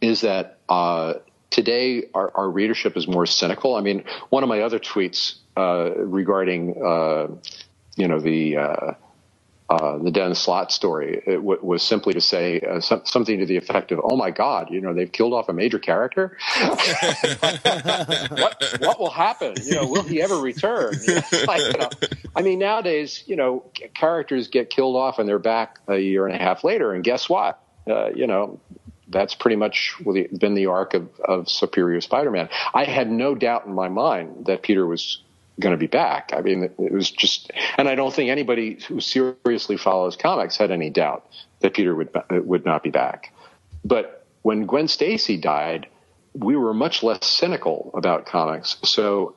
is 0.00 0.20
that 0.22 0.58
uh, 0.68 1.14
today 1.50 2.04
our, 2.14 2.30
our 2.34 2.50
readership 2.50 2.96
is 2.96 3.08
more 3.08 3.26
cynical. 3.26 3.74
I 3.74 3.80
mean, 3.80 4.04
one 4.28 4.42
of 4.42 4.48
my 4.48 4.60
other 4.60 4.78
tweets 4.78 5.36
uh, 5.56 5.90
regarding, 5.96 6.82
uh, 6.82 7.28
you 7.96 8.08
know, 8.08 8.20
the 8.20 8.96
uh, 9.70 9.98
the 9.98 10.10
Dan 10.10 10.34
Slott 10.34 10.72
story 10.72 11.22
w- 11.26 11.58
was 11.60 11.82
simply 11.82 12.14
to 12.14 12.22
say 12.22 12.60
uh, 12.60 12.80
some, 12.80 13.02
something 13.04 13.38
to 13.38 13.46
the 13.46 13.58
effect 13.58 13.92
of, 13.92 14.00
"Oh 14.02 14.16
my 14.16 14.30
God, 14.30 14.70
you 14.70 14.80
know, 14.80 14.94
they've 14.94 15.12
killed 15.12 15.34
off 15.34 15.50
a 15.50 15.52
major 15.52 15.78
character. 15.78 16.38
what 18.30 18.78
what 18.80 18.98
will 18.98 19.10
happen? 19.10 19.54
You 19.62 19.74
know, 19.74 19.86
will 19.86 20.04
he 20.04 20.22
ever 20.22 20.36
return? 20.36 20.94
Like, 21.46 21.60
you 21.72 21.78
know, 21.78 21.88
I 22.34 22.42
mean, 22.42 22.58
nowadays, 22.58 23.22
you 23.26 23.36
know, 23.36 23.64
characters 23.94 24.48
get 24.48 24.70
killed 24.70 24.96
off 24.96 25.18
and 25.18 25.28
they're 25.28 25.38
back 25.38 25.78
a 25.86 25.98
year 25.98 26.26
and 26.26 26.34
a 26.34 26.38
half 26.38 26.64
later, 26.64 26.92
and 26.92 27.04
guess 27.04 27.28
what? 27.28 27.62
Uh, 27.88 28.10
you 28.10 28.26
know, 28.26 28.60
that's 29.08 29.34
pretty 29.34 29.56
much 29.56 29.94
been 30.38 30.54
the 30.54 30.66
arc 30.66 30.94
of, 30.94 31.08
of 31.20 31.48
Superior 31.48 32.00
Spider-Man. 32.00 32.48
I 32.74 32.84
had 32.84 33.10
no 33.10 33.34
doubt 33.34 33.66
in 33.66 33.74
my 33.74 33.88
mind 33.88 34.46
that 34.46 34.62
Peter 34.62 34.86
was 34.86 35.22
going 35.60 35.72
to 35.72 35.78
be 35.78 35.86
back. 35.86 36.32
I 36.36 36.40
mean, 36.40 36.64
it 36.64 36.92
was 36.92 37.10
just, 37.10 37.50
and 37.76 37.88
I 37.88 37.94
don't 37.94 38.14
think 38.14 38.30
anybody 38.30 38.78
who 38.86 39.00
seriously 39.00 39.76
follows 39.76 40.16
comics 40.16 40.56
had 40.56 40.70
any 40.70 40.90
doubt 40.90 41.26
that 41.60 41.74
Peter 41.74 41.94
would 41.94 42.10
would 42.30 42.64
not 42.64 42.82
be 42.82 42.90
back. 42.90 43.32
But 43.84 44.26
when 44.42 44.66
Gwen 44.66 44.88
Stacy 44.88 45.36
died, 45.36 45.88
we 46.34 46.56
were 46.56 46.74
much 46.74 47.02
less 47.02 47.26
cynical 47.26 47.90
about 47.94 48.26
comics. 48.26 48.76
So 48.84 49.34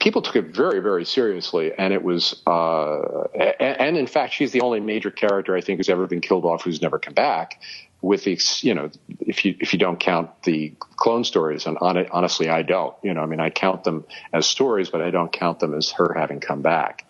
people 0.00 0.22
took 0.22 0.36
it 0.36 0.46
very, 0.46 0.80
very 0.80 1.04
seriously, 1.04 1.72
and 1.76 1.92
it 1.92 2.02
was, 2.02 2.42
uh, 2.46 3.24
and, 3.34 3.80
and 3.80 3.96
in 3.96 4.06
fact, 4.06 4.34
she's 4.34 4.52
the 4.52 4.60
only 4.60 4.80
major 4.80 5.10
character 5.10 5.56
I 5.56 5.60
think 5.60 5.78
who's 5.78 5.88
ever 5.88 6.06
been 6.06 6.20
killed 6.20 6.44
off 6.44 6.62
who's 6.62 6.82
never 6.82 6.98
come 6.98 7.14
back. 7.14 7.60
With 8.00 8.24
the, 8.24 8.38
you 8.60 8.74
know, 8.74 8.90
if 9.20 9.44
you 9.44 9.56
if 9.58 9.72
you 9.72 9.78
don't 9.78 9.98
count 9.98 10.30
the 10.44 10.72
clone 10.96 11.24
stories, 11.24 11.66
and 11.66 11.76
honestly, 11.78 12.48
I 12.48 12.62
don't. 12.62 12.94
You 13.02 13.12
know, 13.12 13.22
I 13.22 13.26
mean, 13.26 13.40
I 13.40 13.50
count 13.50 13.82
them 13.82 14.04
as 14.32 14.46
stories, 14.46 14.88
but 14.88 15.00
I 15.00 15.10
don't 15.10 15.32
count 15.32 15.58
them 15.58 15.74
as 15.74 15.90
her 15.92 16.14
having 16.14 16.38
come 16.38 16.62
back. 16.62 17.04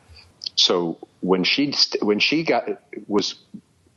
So 0.55 0.96
when 1.20 1.44
she 1.44 1.74
when 2.01 2.20
she 2.20 2.42
got 2.42 2.68
was 3.07 3.35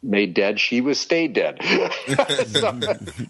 made 0.04 0.34
dead, 0.34 0.60
she 0.60 0.82
was 0.82 1.00
stayed 1.00 1.34
dead. 1.34 1.60
so, 2.48 2.80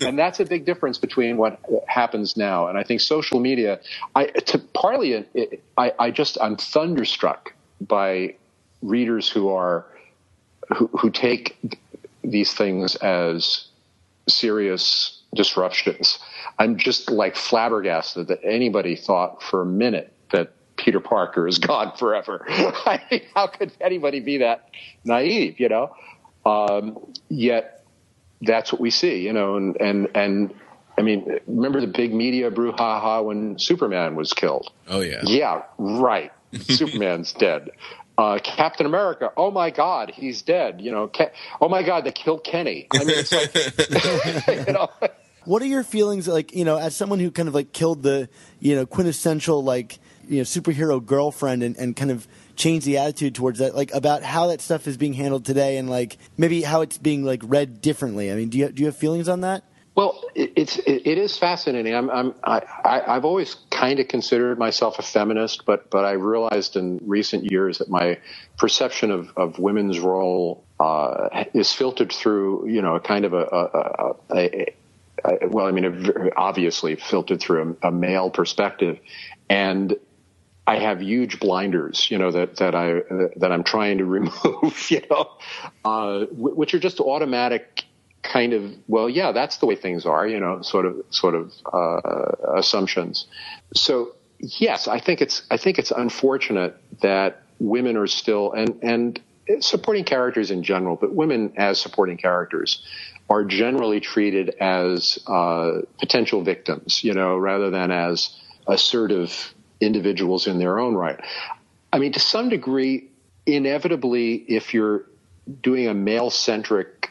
and 0.02 0.18
that's 0.18 0.40
a 0.40 0.46
big 0.46 0.66
difference 0.66 0.98
between 0.98 1.38
what 1.38 1.60
happens 1.88 2.38
now. 2.38 2.68
And 2.68 2.78
I 2.78 2.84
think 2.84 3.02
social 3.02 3.40
media, 3.40 3.80
I 4.16 4.26
to 4.26 4.58
partly, 4.58 5.14
it, 5.34 5.64
I, 5.78 5.94
I 6.00 6.12
just 6.12 6.38
I'm 6.42 6.56
thunderstruck 6.58 7.54
by 7.80 8.36
readers 8.82 9.30
who 9.30 9.50
are 9.50 9.86
who, 10.76 10.88
who 10.88 11.10
take 11.10 11.80
these 12.24 12.54
things 12.54 12.96
as 12.96 13.68
serious 14.28 15.22
disruptions. 15.34 16.20
I'm 16.60 16.78
just 16.78 17.10
like 17.10 17.36
flabbergasted 17.36 18.28
that 18.28 18.40
anybody 18.44 18.96
thought 18.96 19.42
for 19.42 19.62
a 19.62 19.66
minute 19.66 20.14
that 20.32 20.54
Peter 20.78 21.00
Parker 21.00 21.48
is 21.48 21.60
gone 21.60 21.96
forever. 21.98 22.46
I 22.50 23.02
mean, 23.10 23.22
how 23.34 23.48
could 23.48 23.72
anybody 23.82 24.20
be 24.20 24.40
that 24.40 24.70
naive, 25.04 25.60
you 25.60 25.70
know? 25.70 25.96
Um, 26.46 27.14
yet 27.30 27.86
that's 28.42 28.72
what 28.72 28.82
we 28.82 28.90
see, 28.90 29.22
you 29.22 29.34
know, 29.34 29.56
and, 29.56 29.80
and, 29.80 30.08
and 30.16 30.54
I 30.98 31.04
mean, 31.04 31.40
remember 31.48 31.80
the 31.82 31.88
big 31.88 32.14
media 32.14 32.52
brouhaha 32.52 33.24
when 33.24 33.58
Superman 33.60 34.16
was 34.16 34.34
killed? 34.34 34.72
Oh 34.88 35.02
yeah. 35.02 35.22
Yeah, 35.24 35.64
right. 35.78 36.32
Superman's 36.62 37.34
dead. 37.34 37.70
Uh, 38.18 38.38
Captain 38.44 38.86
America, 38.86 39.32
oh 39.38 39.50
my 39.52 39.70
God, 39.72 40.12
he's 40.14 40.42
dead. 40.42 40.82
You 40.82 40.92
know, 40.92 41.08
Ke- 41.08 41.34
oh 41.60 41.70
my 41.70 41.82
God, 41.82 42.04
they 42.04 42.12
killed 42.12 42.44
Kenny. 42.44 42.88
I 42.94 43.00
mean, 43.00 43.16
it's 43.18 43.32
like, 43.32 44.68
you 44.68 44.74
know, 44.74 44.90
What 45.46 45.62
are 45.64 45.66
your 45.68 45.84
feelings 45.84 46.28
like, 46.28 46.54
you 46.54 46.66
know, 46.66 46.78
as 46.78 46.96
someone 46.96 47.20
who 47.20 47.32
kind 47.32 47.48
of 47.48 47.56
like 47.56 47.74
killed 47.74 48.04
the, 48.04 48.30
you 48.60 48.76
know, 48.76 48.86
quintessential 48.86 49.64
like, 49.64 49.98
you 50.28 50.38
know, 50.38 50.44
superhero 50.44 51.04
girlfriend 51.04 51.64
and, 51.64 51.76
and 51.78 51.96
kind 51.96 52.12
of 52.12 52.28
changed 52.56 52.86
the 52.86 53.00
attitude 53.00 53.34
towards 53.34 53.58
that, 53.60 53.74
like 53.76 53.92
about 53.94 54.22
how 54.22 54.48
that 54.48 54.62
stuff 54.62 54.88
is 54.88 54.98
being 54.98 55.14
handled 55.14 55.44
today 55.44 55.78
and 55.78 55.90
like 55.90 56.18
maybe 56.38 56.62
how 56.62 56.82
it's 56.82 57.00
being 57.00 57.24
like 57.24 57.42
read 57.44 57.82
differently. 57.82 58.32
I 58.32 58.36
mean, 58.36 58.50
do 58.50 58.60
you 58.60 58.70
do 58.70 58.82
you 58.82 58.86
have 58.86 58.96
feelings 58.96 59.28
on 59.28 59.42
that? 59.42 59.64
Well, 59.96 60.24
it, 60.36 60.54
it's 60.56 60.78
it, 60.78 61.08
it 61.08 61.18
is 61.18 61.38
fascinating. 61.38 61.96
I'm, 61.96 62.10
I'm 62.12 62.36
I, 62.44 62.62
I, 62.86 63.16
I've 63.16 63.26
always 63.26 63.56
kind 63.82 64.00
of 64.00 64.08
considered 64.08 64.60
myself 64.60 65.00
a 65.00 65.02
feminist, 65.02 65.66
but 65.66 65.90
but 65.90 66.06
I 66.06 66.12
realized 66.12 66.76
in 66.76 67.00
recent 67.04 67.52
years 67.52 67.80
that 67.80 67.90
my 67.90 68.20
perception 68.56 69.10
of, 69.10 69.32
of 69.36 69.58
women's 69.58 70.00
role 70.00 70.64
uh, 70.80 71.46
is 71.56 71.74
filtered 71.74 72.12
through 72.12 72.68
you 72.70 72.84
know 72.84 72.96
a 72.96 73.00
kind 73.00 73.26
of 73.26 73.34
a, 73.34 73.44
a, 73.60 74.16
a, 74.30 74.76
a, 75.26 75.48
well, 75.48 75.66
I 75.66 75.72
mean, 75.72 76.32
obviously 76.38 76.96
filtered 76.96 77.40
through 77.40 77.78
a, 77.82 77.92
male 77.92 78.30
perspective, 78.30 79.00
and 79.50 79.96
I 80.68 80.78
have 80.78 81.02
huge 81.02 81.40
blinders, 81.40 82.12
you 82.12 82.20
know, 82.20 82.32
that 82.32 82.58
that 82.58 82.76
I 82.76 83.02
that 83.38 83.52
I'm 83.52 83.64
trying 83.64 83.98
to 83.98 84.06
remove, 84.18 84.92
you 84.92 85.02
know, 85.10 85.32
uh, 85.84 86.26
which 86.32 86.76
are 86.76 86.80
just 86.80 87.00
automatic 87.00 87.86
kind 88.24 88.54
of 88.54 88.72
well, 88.88 89.10
yeah, 89.10 89.32
that's 89.32 89.58
the 89.58 89.66
way 89.66 89.76
things 89.76 90.06
are, 90.06 90.28
you 90.28 90.40
know, 90.40 90.62
sort 90.62 90.86
of 90.86 91.04
sort 91.10 91.36
of 91.36 91.52
uh, 91.72 92.58
assumptions. 92.58 93.28
So 93.76 94.16
yes, 94.40 94.88
I 94.88 95.00
think 95.00 95.22
it's 95.22 95.44
I 95.50 95.58
think 95.58 95.80
it's 95.80 95.92
unfortunate 95.92 96.78
that 97.02 97.44
women 97.60 97.98
are 97.98 98.08
still 98.08 98.52
and 98.52 98.80
and 98.82 99.20
supporting 99.60 100.04
characters 100.04 100.52
in 100.52 100.64
general, 100.64 100.96
but 100.96 101.14
women 101.14 101.54
as 101.58 101.80
supporting 101.80 102.18
characters 102.18 102.84
are 103.30 103.44
generally 103.44 104.00
treated 104.00 104.50
as 104.60 105.20
uh, 105.28 105.80
potential 106.00 106.44
victims, 106.44 107.04
you 107.04 107.14
know, 107.14 107.38
rather 107.38 107.70
than 107.70 107.92
as 107.92 108.38
assertive 108.68 109.54
individuals 109.80 110.48
in 110.48 110.60
their 110.60 110.80
own 110.80 110.94
right. 110.94 111.20
I 111.92 112.00
mean, 112.00 112.14
to 112.14 112.20
some 112.20 112.50
degree, 112.50 113.10
inevitably, 113.46 114.36
if 114.36 114.74
you're 114.74 115.06
doing 115.62 115.88
a 115.88 115.94
male 115.94 116.30
centric 116.30 117.11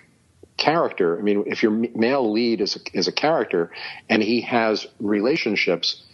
character, 0.60 1.18
I 1.18 1.22
mean, 1.22 1.44
if 1.46 1.62
your 1.64 1.72
male 1.72 2.30
lead 2.30 2.60
is 2.60 2.76
a, 2.76 2.80
is 2.96 3.08
a 3.08 3.12
character 3.12 3.72
and 4.08 4.22
he 4.22 4.42
has 4.42 4.86
relationships, 5.00 6.04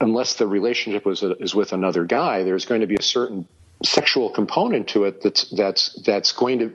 unless 0.00 0.34
the 0.36 0.46
relationship 0.46 1.04
was 1.04 1.22
is 1.22 1.54
with 1.54 1.74
another 1.74 2.04
guy, 2.04 2.44
there's 2.44 2.64
going 2.64 2.80
to 2.80 2.86
be 2.86 2.96
a 2.96 3.02
certain 3.02 3.46
sexual 3.84 4.30
component 4.30 4.88
to 4.88 5.04
it 5.04 5.22
that's 5.22 5.50
that's 5.50 6.00
that's 6.06 6.32
going 6.32 6.58
to 6.60 6.72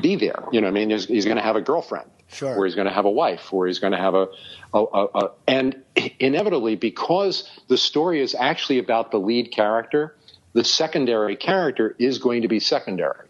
be 0.00 0.16
there. 0.16 0.44
You 0.52 0.60
know, 0.60 0.68
I 0.68 0.70
mean, 0.70 0.90
he's, 0.90 1.06
he's 1.06 1.24
going 1.24 1.36
to 1.38 1.42
have 1.42 1.56
a 1.56 1.60
girlfriend, 1.60 2.10
Sure. 2.28 2.54
or 2.56 2.66
he's 2.66 2.74
going 2.76 2.86
to 2.86 2.94
have 2.94 3.06
a 3.06 3.10
wife, 3.10 3.52
or 3.52 3.66
he's 3.66 3.78
going 3.80 3.92
to 3.92 3.98
have 3.98 4.14
a, 4.14 4.28
a, 4.74 4.78
a, 4.78 5.04
a, 5.14 5.30
and 5.48 5.82
inevitably 6.20 6.76
because 6.76 7.48
the 7.68 7.76
story 7.76 8.20
is 8.20 8.34
actually 8.34 8.78
about 8.78 9.10
the 9.10 9.18
lead 9.18 9.50
character, 9.50 10.14
the 10.52 10.64
secondary 10.64 11.36
character 11.36 11.96
is 11.98 12.18
going 12.18 12.42
to 12.42 12.48
be 12.48 12.60
secondary. 12.60 13.26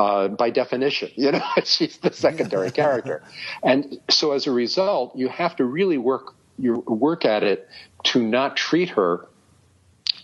Uh, 0.00 0.28
by 0.28 0.48
definition, 0.48 1.10
you 1.14 1.30
know, 1.30 1.42
she's 1.64 1.98
the 1.98 2.10
secondary 2.10 2.70
character, 2.80 3.22
and 3.62 4.00
so 4.08 4.32
as 4.32 4.46
a 4.46 4.50
result, 4.50 5.14
you 5.14 5.28
have 5.28 5.54
to 5.54 5.64
really 5.64 5.98
work 5.98 6.34
you 6.58 6.82
work 6.86 7.26
at 7.26 7.42
it 7.42 7.68
to 8.04 8.22
not 8.22 8.56
treat 8.56 8.88
her 8.88 9.28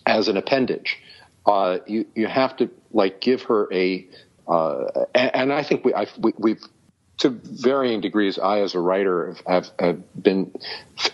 as 0.07 0.29
an 0.29 0.39
appendage. 0.39 0.99
Uh, 1.45 1.77
you 1.87 2.07
you 2.15 2.27
have 2.27 2.57
to 2.57 2.71
like 2.93 3.21
give 3.21 3.43
her 3.43 3.69
a, 3.71 4.07
uh, 4.49 5.05
and, 5.15 5.35
and 5.35 5.53
I 5.53 5.63
think 5.63 5.85
we 5.85 5.93
I've, 5.93 6.17
we 6.17 6.33
we've 6.39 6.65
to 7.19 7.29
varying 7.29 8.01
degrees. 8.01 8.39
I 8.39 8.61
as 8.61 8.75
a 8.75 8.81
writer 8.81 9.27
have, 9.27 9.43
have, 9.47 9.71
have 9.79 10.23
been 10.23 10.55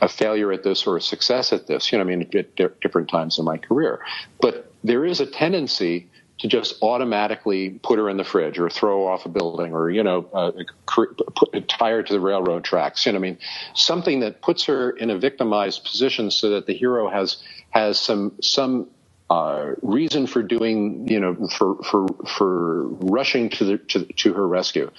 a 0.01 0.09
failure 0.09 0.53
at 0.53 0.63
this 0.63 0.87
or 0.87 0.97
a 0.97 1.01
success 1.01 1.53
at 1.53 1.67
this. 1.67 1.91
You 1.91 1.99
know, 1.99 2.05
I 2.05 2.07
mean, 2.07 2.23
at 2.23 2.55
di- 2.55 2.69
different 2.81 3.09
times 3.09 3.41
in 3.41 3.45
my 3.45 3.59
career, 3.59 3.99
but 4.41 4.73
there 4.85 5.05
is 5.05 5.19
a 5.19 5.27
tendency 5.27 6.07
to 6.43 6.49
just 6.49 6.75
automatically 6.83 7.71
put 7.71 8.01
her 8.01 8.11
in 8.11 8.17
the 8.17 8.25
fridge 8.25 8.59
or 8.59 8.69
throw 8.69 9.07
off 9.07 9.27
a 9.27 9.29
building 9.29 9.73
or 9.73 9.91
you 9.91 10.03
know 10.03 10.29
uh, 10.35 10.51
put, 10.87 11.69
tie 11.69 11.91
her 11.93 12.03
to 12.03 12.13
the 12.13 12.19
railroad 12.19 12.65
tracks. 12.65 13.07
You 13.07 13.13
know, 13.13 13.19
I 13.19 13.21
mean, 13.21 13.39
something 13.75 14.21
that 14.21 14.43
puts 14.43 14.65
her 14.65 14.91
in 14.91 15.11
a 15.11 15.19
victimized 15.19 15.85
position 15.85 16.33
so 16.33 16.51
that 16.51 16.67
the 16.67 16.75
hero 16.75 17.09
has 17.09 17.37
has 17.71 18.01
some 18.01 18.33
some 18.43 18.89
uh, 19.31 19.75
reason 19.83 20.27
for 20.27 20.43
doing, 20.43 21.07
you 21.07 21.21
know, 21.21 21.49
for 21.57 21.81
for 21.85 22.07
for 22.27 22.89
rushing 22.89 23.49
to 23.51 23.65
the 23.65 23.79
to, 23.79 24.05
to 24.05 24.33
her 24.33 24.47
rescue, 24.47 24.91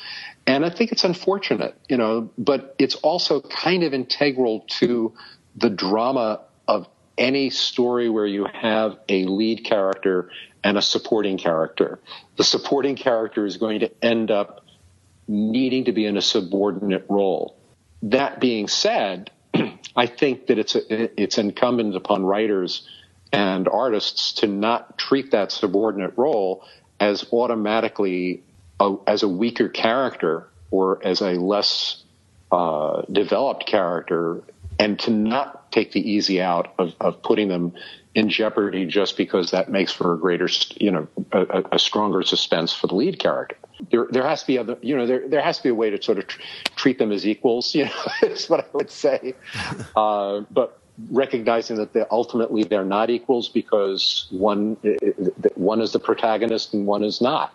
and 0.48 0.66
I 0.66 0.70
think 0.70 0.94
it's 0.94 1.04
unfortunate, 1.04 1.76
you 1.90 1.98
know, 1.98 2.30
but 2.38 2.74
it's 2.80 2.96
also 2.96 3.42
kind 3.42 3.84
of 3.84 3.94
integral 3.94 4.62
to 4.80 5.14
the 5.58 5.70
drama 5.70 6.40
of 6.70 6.88
any 7.18 7.50
story 7.50 8.10
where 8.10 8.26
you 8.26 8.46
have 8.46 8.98
a 9.10 9.26
lead 9.26 9.64
character 9.64 10.30
and 10.64 10.78
a 10.78 10.82
supporting 10.82 11.38
character. 11.38 12.00
The 12.38 12.44
supporting 12.44 12.96
character 12.96 13.46
is 13.46 13.58
going 13.58 13.82
to 13.82 13.92
end 14.04 14.32
up 14.32 14.66
needing 15.28 15.86
to 15.86 15.92
be 15.92 16.06
in 16.06 16.18
a 16.18 16.22
subordinate 16.22 17.06
role. 17.10 17.56
That 18.04 18.40
being 18.40 18.68
said, 18.68 19.32
I 19.96 20.08
think 20.08 20.48
that 20.48 20.58
it's 20.58 20.76
a, 20.76 21.22
it's 21.22 21.38
incumbent 21.38 21.96
upon 21.96 22.26
writers 22.26 22.88
and 23.32 23.68
artists 23.68 24.34
to 24.34 24.48
not 24.48 24.98
treat 24.98 25.32
that 25.32 25.52
subordinate 25.52 26.14
role 26.18 26.64
as 27.00 27.26
automatically 27.32 28.44
a, 28.80 28.96
as 29.08 29.24
a 29.24 29.28
weaker 29.28 29.70
character 29.70 30.48
or 30.72 31.06
as 31.06 31.22
a 31.22 31.32
less 31.32 32.04
uh, 32.52 33.02
developed 33.12 33.66
character, 33.66 34.44
and 34.80 35.00
to 35.00 35.12
not 35.12 35.63
take 35.74 35.92
the 35.92 36.10
easy 36.10 36.42
out 36.42 36.74
of, 36.78 36.94
of 37.02 37.22
putting 37.24 37.50
them 37.50 37.74
in 38.16 38.30
jeopardy 38.30 38.86
just 38.86 39.18
because 39.18 39.52
that 39.52 39.70
makes 39.70 39.92
for 39.92 40.14
a 40.14 40.18
greater, 40.18 40.48
you 40.80 40.92
know, 40.92 41.08
a, 41.32 41.64
a 41.72 41.80
stronger 41.80 42.22
suspense 42.22 42.72
for 42.74 42.88
the 42.88 42.96
lead 42.96 43.20
character. 43.20 43.58
There, 43.90 44.08
there 44.12 44.26
has 44.28 44.42
to 44.42 44.48
be 44.48 44.58
other, 44.58 44.78
you 44.82 44.96
know, 44.96 45.08
there, 45.08 45.28
there 45.28 45.42
has 45.42 45.58
to 45.58 45.64
be 45.64 45.70
a 45.70 45.76
way 45.76 45.90
to 45.90 46.02
sort 46.02 46.20
of 46.20 46.28
tr- 46.28 46.40
treat 46.76 47.00
them 47.00 47.12
as 47.12 47.28
equals. 47.28 47.74
You 47.84 47.86
know, 47.86 47.92
is 48.22 48.50
what 48.50 48.62
I 48.62 48.66
would 48.74 48.92
say. 48.92 49.34
Uh, 49.96 50.42
but 50.52 50.80
recognizing 51.10 51.78
that 51.78 51.94
they 51.94 52.04
ultimately 52.12 52.64
they're 52.64 52.86
not 52.86 53.10
equals 53.10 53.50
because 53.50 54.28
one 54.30 54.78
one 55.56 55.82
is 55.82 55.92
the 55.92 56.00
protagonist 56.00 56.74
and 56.74 56.86
one 56.86 57.04
is 57.04 57.20
not. 57.22 57.54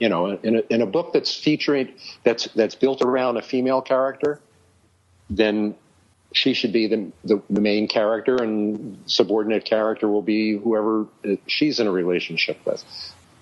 You 0.00 0.08
know, 0.08 0.38
in 0.42 0.56
a, 0.56 0.62
in 0.70 0.82
a 0.82 0.86
book 0.86 1.12
that's 1.12 1.34
featuring 1.34 1.92
that's 2.24 2.46
that's 2.54 2.74
built 2.74 3.02
around 3.02 3.36
a 3.36 3.42
female 3.42 3.80
character, 3.80 4.40
then 5.30 5.74
she 6.32 6.54
should 6.54 6.72
be 6.72 6.86
the, 6.86 7.10
the, 7.24 7.42
the 7.48 7.60
main 7.60 7.88
character, 7.88 8.36
and 8.36 8.98
subordinate 9.06 9.64
character 9.64 10.08
will 10.08 10.22
be 10.22 10.56
whoever 10.56 11.06
she's 11.46 11.80
in 11.80 11.86
a 11.86 11.90
relationship 11.90 12.58
with. 12.64 12.84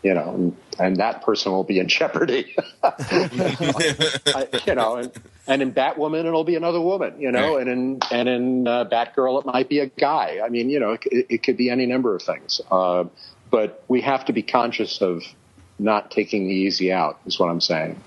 You 0.03 0.15
know, 0.15 0.35
and, 0.35 0.57
and 0.79 0.97
that 0.97 1.23
person 1.23 1.51
will 1.51 1.65
be 1.65 1.81
in 1.81 1.89
jeopardy. 1.89 2.55
I, 2.85 4.47
you 4.65 4.75
know, 4.77 4.97
and, 4.97 5.13
and 5.49 5.63
in 5.63 5.73
Batwoman 5.73 6.27
it'll 6.27 6.45
be 6.45 6.55
another 6.55 6.81
woman. 6.81 7.21
You 7.21 7.33
know, 7.33 7.57
and 7.57 7.69
in 7.69 7.99
and 8.13 8.29
in 8.29 8.69
uh, 8.69 8.85
Batgirl 8.85 9.41
it 9.41 9.47
might 9.47 9.69
be 9.69 9.81
a 9.81 9.87
guy. 9.87 10.39
I 10.45 10.49
mean, 10.49 10.71
you 10.71 10.79
know, 10.79 10.93
it, 10.93 11.27
it 11.29 11.43
could 11.43 11.57
be 11.57 11.71
any 11.71 11.87
number 11.87 12.15
of 12.15 12.23
things. 12.23 12.61
Uh, 12.71 13.05
but 13.51 13.83
we 13.89 14.03
have 14.03 14.27
to 14.27 14.33
be 14.33 14.43
conscious 14.43 15.01
of 15.01 15.25
not 15.79 16.13
taking 16.13 16.47
the 16.47 16.55
easy 16.55 16.93
out. 16.93 17.19
Is 17.27 17.41
what 17.41 17.49
I'm 17.49 17.61
saying. 17.61 18.01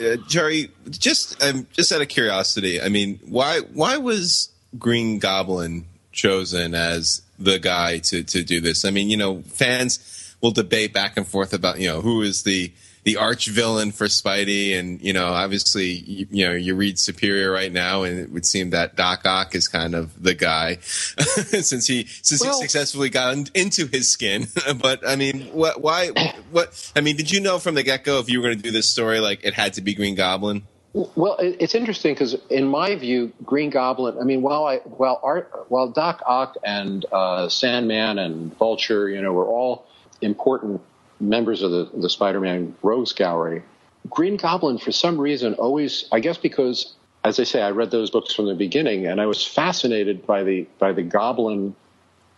Uh, 0.00 0.16
Gerry, 0.28 0.70
just 0.88 1.42
um, 1.42 1.66
just 1.72 1.92
out 1.92 2.00
of 2.00 2.08
curiosity, 2.08 2.80
I 2.80 2.88
mean, 2.88 3.20
why 3.26 3.60
why 3.72 3.98
was 3.98 4.50
Green 4.78 5.18
Goblin 5.18 5.84
chosen 6.12 6.74
as 6.74 7.22
the 7.38 7.58
guy 7.58 7.98
to 7.98 8.22
to 8.22 8.42
do 8.42 8.60
this? 8.60 8.84
I 8.84 8.90
mean, 8.90 9.10
you 9.10 9.16
know, 9.16 9.42
fans 9.42 10.34
will 10.40 10.52
debate 10.52 10.92
back 10.94 11.16
and 11.16 11.26
forth 11.26 11.52
about 11.52 11.80
you 11.80 11.88
know 11.88 12.00
who 12.00 12.22
is 12.22 12.44
the 12.44 12.72
the 13.10 13.16
arch 13.16 13.48
villain 13.48 13.90
for 13.90 14.06
Spidey, 14.06 14.78
and 14.78 15.02
you 15.02 15.12
know, 15.12 15.26
obviously, 15.26 15.86
you, 15.86 16.26
you, 16.30 16.46
know, 16.46 16.52
you 16.52 16.76
read 16.76 16.96
Superior 16.96 17.50
right 17.50 17.72
now, 17.72 18.04
and 18.04 18.20
it 18.20 18.30
would 18.30 18.46
seem 18.46 18.70
that 18.70 18.94
Doc 18.94 19.26
Ock 19.26 19.56
is 19.56 19.66
kind 19.66 19.96
of 19.96 20.22
the 20.22 20.32
guy 20.32 20.76
since 20.80 21.88
he 21.88 22.04
since 22.22 22.40
well, 22.40 22.56
he 22.56 22.62
successfully 22.62 23.10
got 23.10 23.50
into 23.56 23.86
his 23.86 24.08
skin. 24.08 24.46
but 24.80 25.06
I 25.06 25.16
mean, 25.16 25.46
what? 25.46 25.80
Why? 25.80 26.10
What? 26.52 26.92
I 26.94 27.00
mean, 27.00 27.16
did 27.16 27.32
you 27.32 27.40
know 27.40 27.58
from 27.58 27.74
the 27.74 27.82
get 27.82 28.04
go 28.04 28.20
if 28.20 28.30
you 28.30 28.38
were 28.38 28.46
going 28.46 28.58
to 28.58 28.62
do 28.62 28.70
this 28.70 28.88
story, 28.88 29.18
like 29.18 29.40
it 29.42 29.54
had 29.54 29.74
to 29.74 29.80
be 29.80 29.94
Green 29.94 30.14
Goblin? 30.14 30.62
Well, 30.92 31.36
it's 31.40 31.74
interesting 31.74 32.14
because, 32.14 32.34
in 32.48 32.66
my 32.66 32.94
view, 32.94 33.32
Green 33.44 33.70
Goblin. 33.70 34.18
I 34.20 34.24
mean, 34.24 34.42
while 34.42 34.66
I 34.66 34.78
while 34.78 35.18
Art, 35.22 35.66
while 35.68 35.88
Doc 35.88 36.22
Ock 36.26 36.56
and 36.62 37.04
uh, 37.10 37.48
Sandman 37.48 38.20
and 38.20 38.56
Vulture, 38.56 39.08
you 39.08 39.20
know, 39.20 39.32
were 39.32 39.46
all 39.46 39.86
important 40.20 40.80
members 41.20 41.62
of 41.62 41.70
the, 41.70 41.90
the 41.94 42.10
Spider-Man 42.10 42.74
Rogues 42.82 43.12
Gallery. 43.12 43.62
Green 44.08 44.36
Goblin, 44.36 44.78
for 44.78 44.92
some 44.92 45.20
reason, 45.20 45.54
always, 45.54 46.06
I 46.10 46.20
guess 46.20 46.38
because, 46.38 46.94
as 47.22 47.38
I 47.38 47.44
say, 47.44 47.62
I 47.62 47.70
read 47.70 47.90
those 47.90 48.10
books 48.10 48.34
from 48.34 48.46
the 48.46 48.54
beginning, 48.54 49.06
and 49.06 49.20
I 49.20 49.26
was 49.26 49.46
fascinated 49.46 50.26
by 50.26 50.42
the 50.42 50.66
by 50.78 50.92
the 50.92 51.02
Goblin 51.02 51.74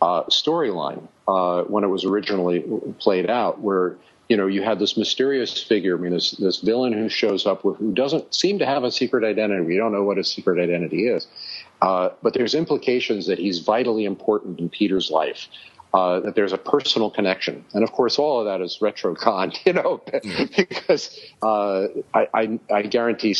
uh, 0.01 0.23
storyline 0.23 1.07
uh, 1.27 1.63
when 1.63 1.83
it 1.85 1.87
was 1.87 2.03
originally 2.03 2.65
played 2.99 3.29
out, 3.29 3.61
where 3.61 3.95
you 4.27 4.35
know 4.35 4.47
you 4.47 4.61
had 4.61 4.77
this 4.77 4.97
mysterious 4.97 5.63
figure, 5.63 5.97
I 5.97 6.01
mean, 6.01 6.11
this 6.11 6.31
this 6.31 6.59
villain 6.59 6.91
who 6.91 7.07
shows 7.07 7.45
up 7.45 7.63
with, 7.63 7.77
who 7.77 7.93
doesn't 7.93 8.35
seem 8.35 8.59
to 8.59 8.65
have 8.65 8.83
a 8.83 8.91
secret 8.91 9.23
identity. 9.23 9.63
We 9.63 9.77
don't 9.77 9.93
know 9.93 10.03
what 10.03 10.17
his 10.17 10.27
secret 10.27 10.59
identity 10.59 11.07
is, 11.07 11.27
uh, 11.81 12.09
but 12.21 12.33
there's 12.33 12.55
implications 12.55 13.27
that 13.27 13.39
he's 13.39 13.59
vitally 13.59 14.03
important 14.03 14.59
in 14.59 14.67
Peter's 14.67 15.09
life 15.09 15.47
uh, 15.93 16.21
that 16.21 16.35
there's 16.35 16.53
a 16.53 16.57
personal 16.57 17.11
connection. 17.11 17.63
And 17.73 17.83
of 17.83 17.91
course, 17.91 18.17
all 18.17 18.39
of 18.39 18.45
that 18.45 18.61
is 18.61 18.79
retrocon, 18.81 19.55
you 19.65 19.73
know, 19.73 20.01
because 20.55 21.19
uh, 21.41 21.87
I, 22.13 22.27
I, 22.33 22.59
I, 22.73 22.81
guarantee 22.83 23.35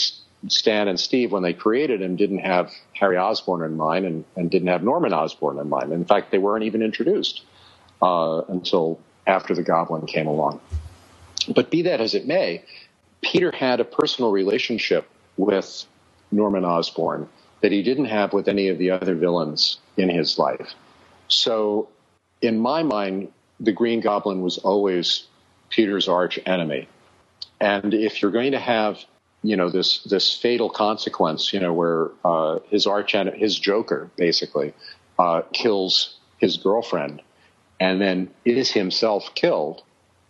Stan 0.48 0.88
and 0.88 1.00
Steve, 1.00 1.32
when 1.32 1.42
they 1.42 1.54
created 1.54 2.02
him, 2.02 2.16
didn't 2.16 2.39
have 2.39 2.72
Harry 2.94 3.18
Osborn 3.18 3.63
in 3.63 3.76
mind 3.76 4.06
and, 4.06 4.26
and 4.36 4.52
didn't 4.52 4.68
have 4.68 4.84
Norman 4.84 5.13
Osborn 5.13 5.58
in 5.58 5.68
mind. 5.68 5.92
In 5.92 6.06
fact, 6.06 6.32
they 6.32 6.38
weren't 6.38 6.63
even 6.63 6.84
introduced 6.84 7.42
uh, 8.02 8.42
until 8.48 9.00
after 9.26 9.56
the 9.56 9.63
Goblin 9.63 10.06
came 10.06 10.28
along. 10.28 10.62
But 11.54 11.72
be 11.72 11.82
that 11.84 12.02
as 12.02 12.13
it 12.13 12.28
may, 12.28 12.63
Peter 13.22 13.52
had 13.52 13.80
a 13.80 13.86
personal 13.86 14.32
relationship 14.32 15.10
with 15.38 15.86
Norman 16.32 16.66
Osborn 16.66 17.28
that 17.62 17.72
he 17.72 17.82
didn't 17.82 18.06
have 18.06 18.34
with 18.34 18.48
any 18.48 18.68
of 18.68 18.78
the 18.78 18.92
other 18.92 19.16
villains 19.16 19.80
in 19.98 20.10
his 20.10 20.38
life. 20.38 20.74
So 21.30 21.88
in 22.43 22.60
my 22.60 22.84
mind, 22.84 23.32
the 23.60 23.71
Green 23.71 24.01
Goblin 24.01 24.41
was 24.41 24.58
always 24.60 25.25
Peter's 25.69 26.08
arch 26.08 26.38
enemy. 26.45 26.88
And 27.62 27.93
if 27.93 28.21
you're 28.21 28.32
going 28.32 28.51
to 28.51 28.60
have, 28.60 28.99
you 29.41 29.56
know, 29.56 29.69
this 29.69 30.03
this 30.03 30.38
fatal 30.38 30.69
consequence, 30.69 31.53
you 31.53 31.60
know, 31.60 31.73
where 31.73 32.10
uh, 32.25 32.60
his 32.69 32.86
arch 32.86 33.15
enemy, 33.15 33.39
his 33.39 33.58
Joker 33.58 34.12
basically 34.17 34.73
uh, 35.17 35.41
kills 35.53 36.17
his 36.39 36.58
girlfriend, 36.58 37.21
and 37.79 38.01
then 38.01 38.29
is 38.43 38.71
himself 38.71 39.34
killed, 39.36 39.82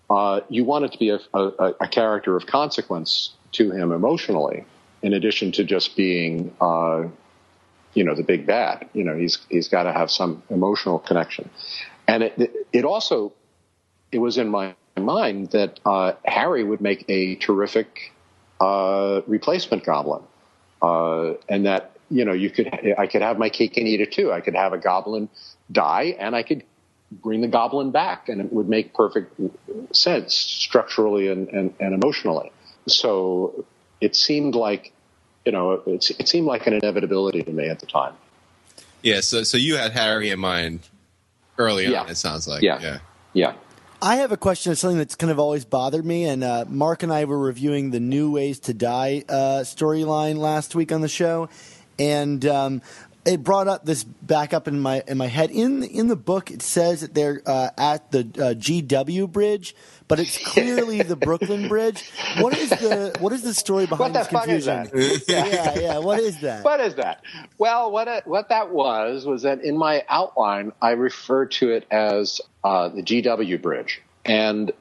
uh, 0.09 0.41
you 0.49 0.63
want 0.63 0.85
it 0.85 0.91
to 0.91 0.99
be 0.99 1.09
a, 1.09 1.19
a, 1.33 1.73
a, 1.81 1.88
character 1.88 2.35
of 2.35 2.45
consequence 2.45 3.31
to 3.53 3.71
him 3.71 3.91
emotionally, 3.91 4.63
in 5.01 5.13
addition 5.13 5.51
to 5.53 5.63
just 5.63 5.95
being, 5.95 6.55
uh, 6.61 7.03
you 7.95 8.03
know, 8.03 8.13
the 8.13 8.23
big 8.23 8.45
bad. 8.45 8.88
You 8.93 9.03
know, 9.03 9.17
he's 9.17 9.39
he's 9.49 9.67
got 9.67 9.83
to 9.83 9.93
have 9.93 10.11
some 10.11 10.43
emotional 10.49 10.99
connection. 10.99 11.49
And 12.07 12.23
it, 12.23 12.67
it 12.71 12.85
also, 12.85 13.33
it 14.11 14.19
was 14.19 14.37
in 14.37 14.49
my 14.49 14.75
mind 14.97 15.51
that 15.51 15.79
uh, 15.85 16.13
Harry 16.25 16.63
would 16.63 16.81
make 16.81 17.05
a 17.09 17.35
terrific 17.35 18.13
uh, 18.59 19.21
replacement 19.27 19.83
Goblin, 19.83 20.23
uh, 20.81 21.33
and 21.49 21.65
that 21.65 21.91
you 22.09 22.25
know 22.25 22.33
you 22.33 22.49
could 22.49 22.69
I 22.97 23.07
could 23.07 23.21
have 23.21 23.37
my 23.37 23.49
cake 23.49 23.77
and 23.77 23.87
eat 23.87 24.01
it 24.01 24.11
too. 24.11 24.31
I 24.31 24.41
could 24.41 24.55
have 24.55 24.73
a 24.73 24.77
Goblin 24.77 25.29
die 25.71 26.15
and 26.19 26.35
I 26.35 26.43
could 26.43 26.63
bring 27.21 27.41
the 27.41 27.47
goblin 27.47 27.91
back 27.91 28.29
and 28.29 28.41
it 28.41 28.51
would 28.51 28.67
make 28.67 28.93
perfect 28.93 29.39
sense 29.95 30.33
structurally 30.33 31.27
and, 31.27 31.47
and, 31.49 31.73
and 31.79 31.93
emotionally. 31.93 32.51
So 32.87 33.65
it 34.01 34.15
seemed 34.15 34.55
like, 34.55 34.93
you 35.45 35.51
know, 35.51 35.83
it, 35.85 36.11
it 36.19 36.27
seemed 36.27 36.47
like 36.47 36.67
an 36.67 36.73
inevitability 36.73 37.43
to 37.43 37.51
me 37.51 37.69
at 37.69 37.79
the 37.79 37.85
time. 37.85 38.13
Yeah. 39.01 39.21
So, 39.21 39.43
so 39.43 39.57
you 39.57 39.75
had 39.75 39.91
Harry 39.91 40.29
in 40.29 40.39
mind 40.39 40.81
early 41.57 41.87
Yeah. 41.87 42.01
on, 42.01 42.09
it 42.09 42.15
sounds 42.17 42.47
like. 42.47 42.61
Yeah. 42.61 42.79
Yeah. 42.81 42.97
Yeah. 43.33 43.53
I 44.01 44.17
have 44.17 44.33
a 44.33 44.37
question 44.37 44.71
of 44.71 44.77
something 44.77 44.97
that's 44.97 45.15
kind 45.15 45.31
of 45.31 45.39
always 45.39 45.63
bothered 45.63 46.05
me, 46.05 46.25
and 46.25 46.43
uh, 46.43 46.65
Mark 46.67 47.03
and 47.03 47.13
I 47.13 47.23
were 47.23 47.39
reviewing 47.39 47.91
the 47.91 48.01
New 48.01 48.31
Ways 48.31 48.59
to 48.61 48.73
Die 48.73 49.23
uh, 49.29 49.33
storyline 49.63 50.37
last 50.37 50.75
week 50.75 50.91
on 50.91 50.99
the 50.99 51.07
show, 51.07 51.47
and 51.97 52.45
um, 52.45 52.81
it 53.26 53.43
brought 53.43 53.67
up 53.67 53.86
this 53.86 54.03
back 54.03 54.53
up 54.53 54.67
in 54.67 54.80
my 54.80 55.03
in 55.07 55.17
my 55.17 55.28
head. 55.28 55.51
In 55.51 55.84
in 55.84 56.07
the 56.07 56.15
book, 56.15 56.51
it 56.51 56.61
says 56.61 57.01
that 57.01 57.13
they're 57.13 57.41
uh, 57.45 57.69
at 57.78 58.11
the 58.11 58.19
uh, 58.19 58.53
GW 58.53 59.32
Bridge, 59.32 59.76
but 60.07 60.19
it's 60.19 60.38
clearly 60.45 61.01
the 61.01 61.15
Brooklyn 61.15 61.67
Bridge. 61.67 62.09
What 62.39 62.57
is 62.57 62.69
the 62.69 63.15
what 63.19 63.34
is 63.34 63.43
the 63.43 63.53
story 63.53 63.86
behind 63.86 64.13
What 64.13 64.19
this 64.19 64.28
the 64.28 64.34
fuck 64.34 64.47
is 64.49 64.65
confusion? 64.65 65.21
yeah, 65.28 65.80
yeah. 65.80 65.97
What 65.99 66.19
is 66.19 66.39
that? 66.41 66.63
What 66.63 66.80
is 66.80 66.95
that? 66.95 67.21
Well, 67.57 67.91
what 67.91 68.07
it, 68.07 68.28
what 68.28 68.49
that 68.49 68.71
was 68.71 69.26
was 69.26 69.43
that 69.43 69.63
in 69.63 69.78
my 69.78 70.03
outline, 70.09 70.74
I 70.82 70.91
referred 70.91 71.51
to 71.51 71.71
it 71.71 71.88
as 71.91 72.41
uh, 72.63 72.89
the 72.89 73.03
GW 73.03 73.61
Bridge, 73.61 74.01
and 74.26 74.71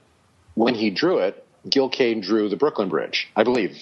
when 0.54 0.74
he 0.74 0.90
drew 0.90 1.18
it, 1.18 1.41
Gil 1.68 1.88
Kane 1.88 2.20
drew 2.20 2.48
the 2.48 2.56
Brooklyn 2.56 2.88
Bridge, 2.88 3.28
I 3.36 3.44
believe, 3.44 3.78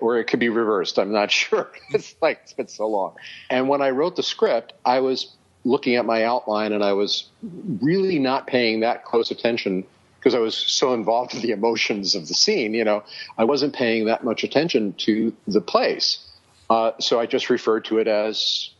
or 0.00 0.18
it 0.18 0.24
could 0.24 0.40
be 0.40 0.48
reversed. 0.48 0.98
I'm 0.98 1.12
not 1.12 1.30
sure. 1.32 1.70
it's 1.90 2.14
like 2.22 2.40
it's 2.44 2.52
been 2.54 2.68
so 2.68 2.88
long. 2.88 3.14
And 3.50 3.68
when 3.68 3.82
I 3.82 3.90
wrote 3.90 4.16
the 4.16 4.22
script, 4.22 4.72
I 4.84 5.00
was 5.00 5.34
looking 5.64 5.96
at 5.96 6.06
my 6.06 6.24
outline, 6.24 6.72
and 6.72 6.82
I 6.82 6.94
was 6.94 7.28
really 7.42 8.18
not 8.18 8.46
paying 8.46 8.80
that 8.80 9.04
close 9.04 9.30
attention 9.30 9.84
because 10.18 10.34
I 10.34 10.38
was 10.38 10.56
so 10.56 10.94
involved 10.94 11.34
in 11.34 11.42
the 11.42 11.50
emotions 11.50 12.14
of 12.14 12.28
the 12.28 12.34
scene. 12.34 12.74
You 12.74 12.84
know, 12.84 13.04
I 13.36 13.44
wasn't 13.44 13.74
paying 13.74 14.06
that 14.06 14.24
much 14.24 14.42
attention 14.44 14.94
to 14.98 15.34
the 15.46 15.60
place. 15.60 16.24
Uh, 16.70 16.92
so 17.00 17.20
I 17.20 17.26
just 17.26 17.50
referred 17.50 17.84
to 17.86 17.98
it 17.98 18.08
as 18.08 18.70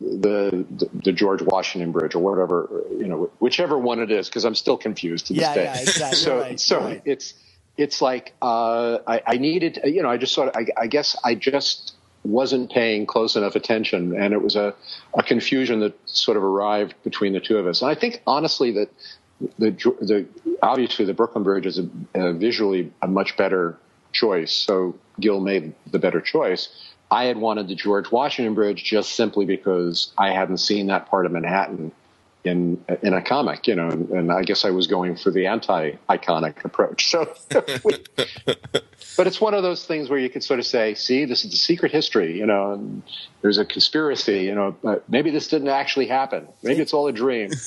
the, 0.00 0.64
the 0.70 0.88
the 1.04 1.12
George 1.12 1.42
Washington 1.42 1.92
Bridge 1.92 2.14
or 2.14 2.20
whatever 2.20 2.68
you 2.90 3.06
know, 3.06 3.30
whichever 3.38 3.78
one 3.78 4.00
it 4.00 4.10
is, 4.10 4.28
because 4.28 4.44
I'm 4.44 4.54
still 4.54 4.76
confused 4.76 5.26
to 5.28 5.34
this 5.34 5.42
Yeah, 5.42 5.54
day. 5.54 5.64
yeah, 5.64 5.80
exactly. 5.80 6.18
So 6.18 6.40
right, 6.40 6.60
so 6.60 6.80
right. 6.80 7.02
it's 7.04 7.34
it's 7.80 8.02
like 8.02 8.34
uh, 8.42 8.98
I, 9.06 9.22
I 9.26 9.36
needed 9.38 9.80
you 9.84 10.02
know 10.02 10.10
I 10.10 10.18
just 10.18 10.34
sort 10.34 10.48
of 10.48 10.56
I, 10.56 10.66
I 10.82 10.86
guess 10.86 11.16
I 11.24 11.34
just 11.34 11.94
wasn't 12.22 12.70
paying 12.70 13.06
close 13.06 13.34
enough 13.36 13.56
attention, 13.56 14.14
and 14.14 14.34
it 14.34 14.42
was 14.42 14.54
a, 14.54 14.74
a 15.14 15.22
confusion 15.22 15.80
that 15.80 15.98
sort 16.06 16.36
of 16.36 16.44
arrived 16.44 16.94
between 17.02 17.32
the 17.32 17.40
two 17.40 17.56
of 17.56 17.66
us. 17.66 17.80
And 17.80 17.90
I 17.90 17.94
think 17.94 18.22
honestly 18.26 18.72
that 18.72 18.90
the 19.58 19.70
the 19.70 20.26
obviously 20.62 21.06
the 21.06 21.14
Brooklyn 21.14 21.42
Bridge 21.42 21.66
is 21.66 21.78
a, 21.78 21.88
a 22.14 22.32
visually 22.34 22.92
a 23.00 23.08
much 23.08 23.36
better 23.36 23.78
choice. 24.12 24.52
So 24.52 24.96
Gil 25.18 25.40
made 25.40 25.74
the 25.90 25.98
better 25.98 26.20
choice. 26.20 26.68
I 27.10 27.24
had 27.24 27.38
wanted 27.38 27.66
the 27.66 27.74
George 27.74 28.12
Washington 28.12 28.54
Bridge 28.54 28.84
just 28.84 29.16
simply 29.16 29.44
because 29.44 30.12
I 30.16 30.30
hadn't 30.32 30.58
seen 30.58 30.86
that 30.88 31.06
part 31.06 31.26
of 31.26 31.32
Manhattan 31.32 31.92
in 32.44 32.82
in 33.02 33.12
a 33.12 33.22
comic, 33.22 33.66
you 33.68 33.74
know, 33.74 33.88
and, 33.88 34.08
and 34.10 34.32
I 34.32 34.42
guess 34.42 34.64
I 34.64 34.70
was 34.70 34.86
going 34.86 35.16
for 35.16 35.30
the 35.30 35.46
anti-iconic 35.46 36.64
approach. 36.64 37.08
So, 37.08 37.32
we, 37.84 37.96
but 39.16 39.26
it's 39.26 39.40
one 39.40 39.54
of 39.54 39.62
those 39.62 39.84
things 39.84 40.08
where 40.08 40.18
you 40.18 40.30
could 40.30 40.42
sort 40.42 40.58
of 40.58 40.66
say, 40.66 40.94
"See, 40.94 41.26
this 41.26 41.44
is 41.44 41.50
the 41.50 41.56
secret 41.56 41.92
history," 41.92 42.38
you 42.38 42.46
know, 42.46 42.72
and 42.72 43.02
there's 43.42 43.58
a 43.58 43.64
conspiracy, 43.64 44.40
you 44.40 44.54
know, 44.54 44.74
but 44.82 45.08
maybe 45.08 45.30
this 45.30 45.48
didn't 45.48 45.68
actually 45.68 46.06
happen. 46.06 46.48
Maybe 46.62 46.80
it's 46.80 46.94
all 46.94 47.06
a 47.06 47.12
dream. 47.12 47.50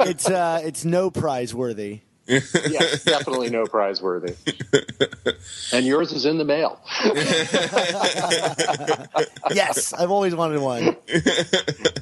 It's 0.00 0.28
uh, 0.28 0.60
it's 0.62 0.84
no 0.84 1.10
prize 1.10 1.54
worthy. 1.54 2.02
Yes, 2.26 3.04
definitely 3.04 3.50
no 3.50 3.66
prize 3.66 4.00
worthy. 4.00 4.34
and 5.72 5.86
yours 5.86 6.12
is 6.12 6.24
in 6.24 6.38
the 6.38 6.44
mail. 6.44 6.80
Yes, 9.54 9.92
I've 9.92 10.10
always 10.10 10.34
wanted 10.34 10.60
one. 10.60 10.96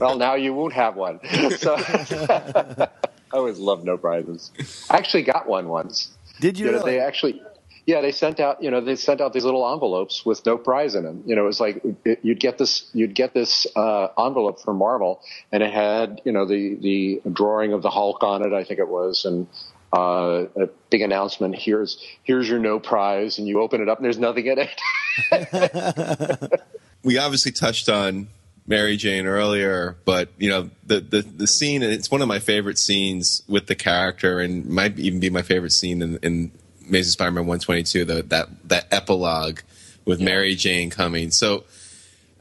well, 0.00 0.16
now 0.16 0.36
you 0.36 0.54
won't 0.54 0.72
have 0.72 0.96
one. 0.96 1.20
So 1.58 1.74
I 1.76 2.88
always 3.32 3.58
love 3.58 3.84
no 3.84 3.98
prizes. 3.98 4.52
I 4.88 4.96
actually 4.96 5.24
got 5.24 5.48
one 5.48 5.68
once. 5.68 6.12
Did 6.40 6.58
you? 6.58 6.66
You 6.66 6.72
know, 6.72 6.78
really? 6.78 6.92
they 6.92 7.00
actually, 7.00 7.42
yeah, 7.84 8.00
they 8.00 8.12
sent 8.12 8.40
out, 8.40 8.62
you 8.62 8.70
know, 8.70 8.80
they 8.80 8.96
sent 8.96 9.20
out 9.20 9.32
these 9.32 9.44
little 9.44 9.70
envelopes 9.70 10.24
with 10.24 10.44
no 10.46 10.56
prize 10.56 10.94
in 10.94 11.04
them. 11.04 11.24
You 11.26 11.36
know, 11.36 11.42
it 11.42 11.46
was 11.46 11.60
like 11.60 11.82
it, 12.04 12.20
you'd 12.22 12.40
get 12.40 12.58
this, 12.58 12.88
you'd 12.94 13.14
get 13.14 13.34
this 13.34 13.66
uh, 13.74 14.08
envelope 14.18 14.60
from 14.60 14.78
Marvel, 14.78 15.20
and 15.50 15.62
it 15.62 15.72
had, 15.72 16.20
you 16.24 16.32
know, 16.32 16.46
the 16.46 16.76
the 16.76 17.22
drawing 17.30 17.72
of 17.72 17.82
the 17.82 17.90
Hulk 17.90 18.22
on 18.22 18.46
it, 18.46 18.52
I 18.52 18.64
think 18.64 18.78
it 18.78 18.88
was, 18.88 19.24
and 19.24 19.46
uh, 19.92 20.46
a 20.56 20.68
big 20.90 21.02
announcement. 21.02 21.56
Here's 21.56 22.02
here's 22.22 22.48
your 22.48 22.58
no 22.58 22.78
prize, 22.78 23.38
and 23.38 23.46
you 23.46 23.60
open 23.60 23.82
it 23.82 23.88
up, 23.88 23.98
and 23.98 24.04
there's 24.04 24.18
nothing 24.18 24.46
in 24.46 24.58
it. 24.58 26.60
we 27.02 27.18
obviously 27.18 27.52
touched 27.52 27.88
on 27.88 28.28
Mary 28.66 28.96
Jane 28.96 29.26
earlier, 29.26 29.96
but 30.04 30.30
you 30.38 30.48
know 30.48 30.70
the 30.86 31.00
the 31.00 31.22
the 31.22 31.46
scene. 31.46 31.82
It's 31.82 32.10
one 32.10 32.22
of 32.22 32.28
my 32.28 32.38
favorite 32.38 32.78
scenes 32.78 33.42
with 33.48 33.66
the 33.66 33.74
character, 33.74 34.40
and 34.40 34.66
might 34.66 34.98
even 34.98 35.20
be 35.20 35.30
my 35.30 35.42
favorite 35.42 35.72
scene 35.72 36.00
in, 36.00 36.18
in 36.22 36.52
Amazing 36.88 37.12
Spider-Man 37.12 37.46
122. 37.46 38.04
The, 38.04 38.22
that 38.22 38.68
that 38.68 38.86
epilogue 38.90 39.60
with 40.04 40.20
Mary 40.20 40.54
Jane 40.54 40.90
coming. 40.90 41.30
So, 41.30 41.64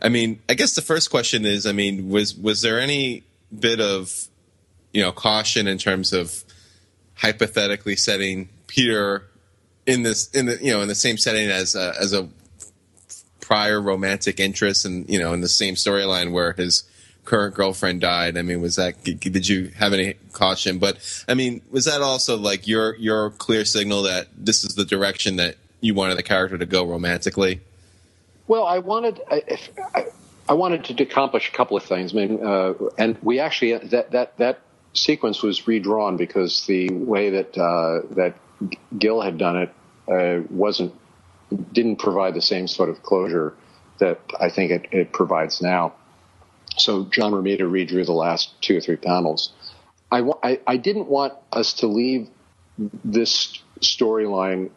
I 0.02 0.10
mean, 0.10 0.40
I 0.50 0.54
guess 0.54 0.74
the 0.74 0.82
first 0.82 1.12
question 1.12 1.46
is, 1.46 1.66
I 1.66 1.74
mean, 1.74 2.10
was 2.10 2.36
was 2.36 2.62
there 2.62 2.80
any 2.80 3.24
bit 3.58 3.82
of 3.82 4.28
you 4.94 5.02
know 5.02 5.12
caution 5.12 5.68
in 5.68 5.78
terms 5.78 6.14
of 6.14 6.44
hypothetically 7.22 7.96
setting 7.96 8.50
Peter 8.68 9.28
in 9.86 10.04
this 10.04 10.30
in 10.32 10.48
the 10.48 10.58
you 10.62 10.72
know 10.72 10.82
in 10.82 10.88
the 10.88 10.96
same 10.96 11.18
setting 11.18 11.50
as 11.50 11.76
a, 11.76 11.94
as 12.00 12.14
a 12.14 12.28
prior 13.40 13.82
romantic 13.82 14.40
interest 14.40 14.86
and 14.86 15.10
you 15.10 15.20
know 15.20 15.34
in 15.34 15.42
the 15.42 15.50
same 15.50 15.76
storyline 15.76 16.32
where 16.32 16.54
his 16.54 16.84
current 17.24 17.54
girlfriend 17.54 18.02
died. 18.02 18.38
I 18.38 18.42
mean 18.42 18.62
was 18.62 18.76
that 18.76 19.04
did 19.04 19.48
you 19.48 19.72
have 19.78 19.94
any 19.94 20.16
caution? 20.34 20.80
But 20.80 20.98
i 21.28 21.34
mean 21.34 21.62
was 21.70 21.86
that 21.86 22.02
also 22.02 22.38
like 22.38 22.68
your 22.68 22.96
your 22.96 23.32
clear 23.32 23.66
signal 23.66 24.04
that 24.04 24.28
this 24.36 24.64
is 24.64 24.76
the 24.76 24.86
direction 24.86 25.36
that 25.36 25.58
you 25.82 25.94
wanted 25.94 26.18
the 26.18 26.24
character 26.24 26.58
to 26.58 26.66
go 26.66 26.86
romantically? 26.86 27.62
Well, 28.48 28.66
I 28.66 28.80
wanted 28.80 29.22
I, 29.30 29.44
I, 30.48 30.54
wanted 30.54 30.86
to 30.86 31.04
accomplish 31.04 31.50
a 31.50 31.52
couple 31.52 31.78
of 31.78 31.84
things. 31.84 32.14
I 32.14 32.16
mean, 32.16 32.46
uh, 32.46 32.74
and 32.98 33.18
we 33.22 33.40
actually 33.40 33.78
that 33.78 34.12
that 34.12 34.38
that 34.38 34.60
sequence 34.94 35.42
was 35.42 35.68
redrawn 35.68 36.18
because 36.18 36.66
the 36.66 36.90
way 36.90 37.30
that 37.30 37.58
uh, 37.58 38.02
that 38.16 38.36
Gil 38.98 39.22
had 39.22 39.38
done 39.38 39.58
it 39.58 39.74
uh, 40.12 40.44
wasn't 40.50 40.94
didn't 41.74 41.98
provide 41.98 42.34
the 42.34 42.42
same 42.42 42.68
sort 42.68 42.90
of 42.90 43.04
closure 43.04 43.54
that 44.00 44.20
I 44.40 44.50
think 44.50 44.72
it, 44.72 44.88
it 44.92 45.14
provides 45.14 45.62
now. 45.62 45.94
So 46.78 47.06
John 47.06 47.34
Romita 47.34 47.62
redrew 47.62 48.06
the 48.06 48.14
last 48.14 48.60
two 48.62 48.78
or 48.78 48.82
three 48.82 48.96
panels. 48.96 49.52
I, 50.12 50.30
I, 50.44 50.60
I 50.66 50.78
didn't 50.78 51.08
want 51.08 51.34
us 51.52 51.74
to 51.76 51.88
leave 51.88 52.30
this 53.04 53.62
storyline 53.80 54.72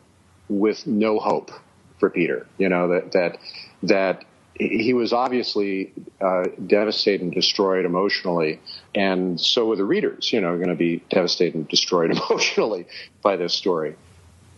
with 0.49 0.87
no 0.87 1.19
hope 1.19 1.51
for 1.99 2.11
Peter. 2.11 2.47
You 2.59 2.69
know 2.69 2.89
that 2.89 3.13
that 3.13 3.39
that 3.85 4.25
he 4.59 4.95
was 4.95 5.13
obviously 5.13 5.93
uh, 6.21 6.45
devastated 6.67 7.23
and 7.23 7.33
destroyed 7.33 7.85
emotionally, 7.85 8.61
and 8.95 9.41
so 9.41 9.67
were 9.67 9.77
the 9.77 9.85
readers. 9.85 10.33
You 10.33 10.41
know, 10.41 10.57
going 10.57 10.69
to 10.69 10.75
be 10.75 11.03
devastated 11.11 11.55
and 11.55 11.69
destroyed 11.69 12.11
emotionally 12.31 12.87
by 13.23 13.37
this 13.37 13.55
story. 13.55 13.97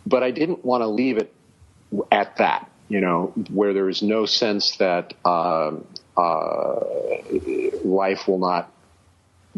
But 0.07 0.22
I 0.22 0.30
didn't 0.30 0.64
want 0.64 0.82
to 0.82 0.86
leave 0.86 1.18
it 1.18 1.32
at 2.12 2.36
that. 2.36 2.70
You 2.88 3.01
know, 3.01 3.32
where 3.51 3.74
there 3.74 3.88
is 3.88 4.03
no 4.03 4.26
sense 4.26 4.76
that 4.76 5.14
um 5.24 5.86
uh, 6.16 6.80
life 7.84 8.26
will 8.26 8.38
not 8.38 8.72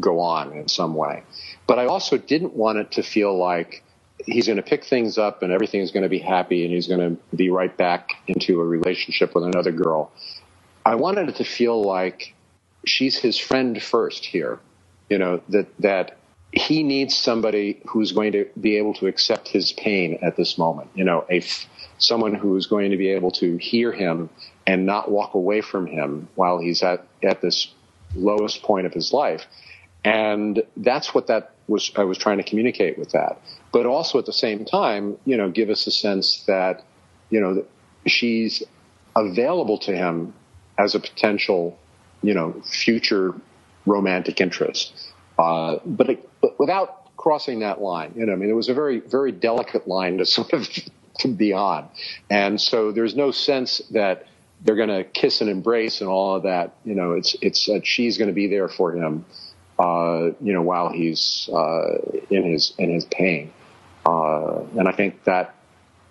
go 0.01 0.21
on 0.21 0.53
in 0.53 0.69
some 0.69 0.95
way. 0.95 1.23
But 1.67 1.79
I 1.79 1.87
also 1.87 2.17
didn't 2.17 2.55
want 2.55 2.79
it 2.79 2.93
to 2.93 3.03
feel 3.03 3.37
like 3.37 3.83
he's 4.27 4.47
going 4.47 4.57
to 4.57 4.63
pick 4.63 4.85
things 4.85 5.19
up 5.19 5.43
and 5.43 5.53
everything's 5.53 5.91
going 5.91 6.03
to 6.03 6.09
be 6.09 6.19
happy 6.19 6.65
and 6.65 6.73
he's 6.73 6.89
going 6.89 7.17
to 7.17 7.37
be 7.37 7.51
right 7.51 7.77
back 7.77 8.11
into 8.27 8.61
a 8.61 8.65
relationship 8.65 9.35
with 9.35 9.45
another 9.45 9.73
girl. 9.73 10.11
I 10.85 10.95
wanted 10.95 11.29
it 11.29 11.37
to 11.37 11.45
feel 11.45 11.83
like 11.83 12.35
she's 12.85 13.17
his 13.19 13.39
friend 13.39 13.81
first 13.83 14.25
here. 14.25 14.59
You 15.09 15.19
know, 15.19 15.41
that, 15.49 15.67
that 15.79 16.19
he 16.53 16.83
needs 16.83 17.15
somebody 17.15 17.81
who's 17.87 18.13
going 18.13 18.33
to 18.33 18.47
be 18.61 18.77
able 18.77 18.95
to 18.95 19.07
accept 19.07 19.49
his 19.49 19.73
pain 19.73 20.19
at 20.23 20.37
this 20.37 20.59
moment. 20.59 20.91
You 20.95 21.05
know, 21.05 21.25
a, 21.31 21.43
someone 21.99 22.35
who's 22.35 22.67
going 22.67 22.91
to 22.91 22.97
be 22.97 23.09
able 23.09 23.31
to 23.33 23.57
hear 23.57 23.93
him 23.93 24.29
and 24.67 24.85
not 24.85 25.11
walk 25.11 25.35
away 25.35 25.61
from 25.63 25.87
him 25.87 26.29
while 26.35 26.59
he's 26.59 26.83
at, 26.83 27.07
at 27.23 27.41
this 27.41 27.73
lowest 28.15 28.63
point 28.63 28.87
of 28.87 28.93
his 28.93 29.13
life. 29.13 29.47
And 30.05 30.63
that's 30.77 31.15
what 31.15 31.27
that 31.29 31.53
was, 31.69 31.91
I 31.97 32.05
was 32.05 32.19
trying 32.19 32.39
to 32.39 32.43
communicate 32.43 32.99
with 32.99 33.13
that. 33.13 33.41
But 33.73 33.87
also 33.87 34.19
at 34.19 34.27
the 34.27 34.33
same 34.33 34.65
time, 34.65 35.19
you 35.25 35.37
know, 35.37 35.51
give 35.51 35.71
us 35.71 35.87
a 35.87 35.91
sense 35.91 36.45
that, 36.47 36.85
you 37.31 37.41
know, 37.41 37.65
she's 38.07 38.63
available 39.15 39.79
to 39.79 39.95
him 39.95 40.35
as 40.79 40.95
a 40.95 41.01
potential, 41.01 41.79
you 42.23 42.35
know, 42.35 42.61
future 42.65 43.35
romantic 43.87 44.41
interest, 44.41 45.13
uh, 45.39 45.77
but, 45.85 46.11
it, 46.11 46.29
but 46.41 46.59
without 46.59 46.99
crossing 47.19 47.59
that 47.61 47.83
line. 47.83 48.15
You 48.17 48.25
know, 48.25 48.33
I 48.33 48.37
mean, 48.37 48.49
it 48.49 48.55
was 48.55 48.71
a 48.71 48.75
very 48.75 49.01
very 49.01 49.33
delicate 49.33 49.87
line 49.87 50.17
to 50.19 50.25
sort 50.39 50.55
of 50.55 50.67
to 51.19 51.29
be 51.29 51.53
on, 51.53 51.89
and 52.31 52.59
so 52.59 52.93
there's 52.93 53.15
no 53.15 53.31
sense 53.31 53.83
that 53.91 54.27
they're 54.65 54.77
going 54.77 54.89
to 54.89 55.05
kiss 55.05 55.41
and 55.41 55.51
embrace 55.51 56.01
and 56.01 56.09
all 56.09 56.37
of 56.37 56.45
that. 56.45 56.77
You 56.85 56.95
know, 56.95 57.13
it's 57.13 57.37
it's 57.43 57.69
uh, 57.69 57.81
she's 57.85 58.17
going 58.17 58.29
to 58.29 58.35
be 58.35 58.47
there 58.47 58.69
for 58.69 58.93
him. 58.93 59.27
Uh, 59.79 60.33
you 60.41 60.53
know, 60.53 60.63
while 60.63 60.91
he's 60.91 61.49
uh, 61.53 61.99
in 62.31 62.43
his 62.45 62.73
in 62.79 62.91
his 62.91 63.05
pain, 63.05 63.53
uh, 64.05 64.61
and 64.77 64.89
I 64.89 64.93
think 64.93 65.25
that 65.25 65.55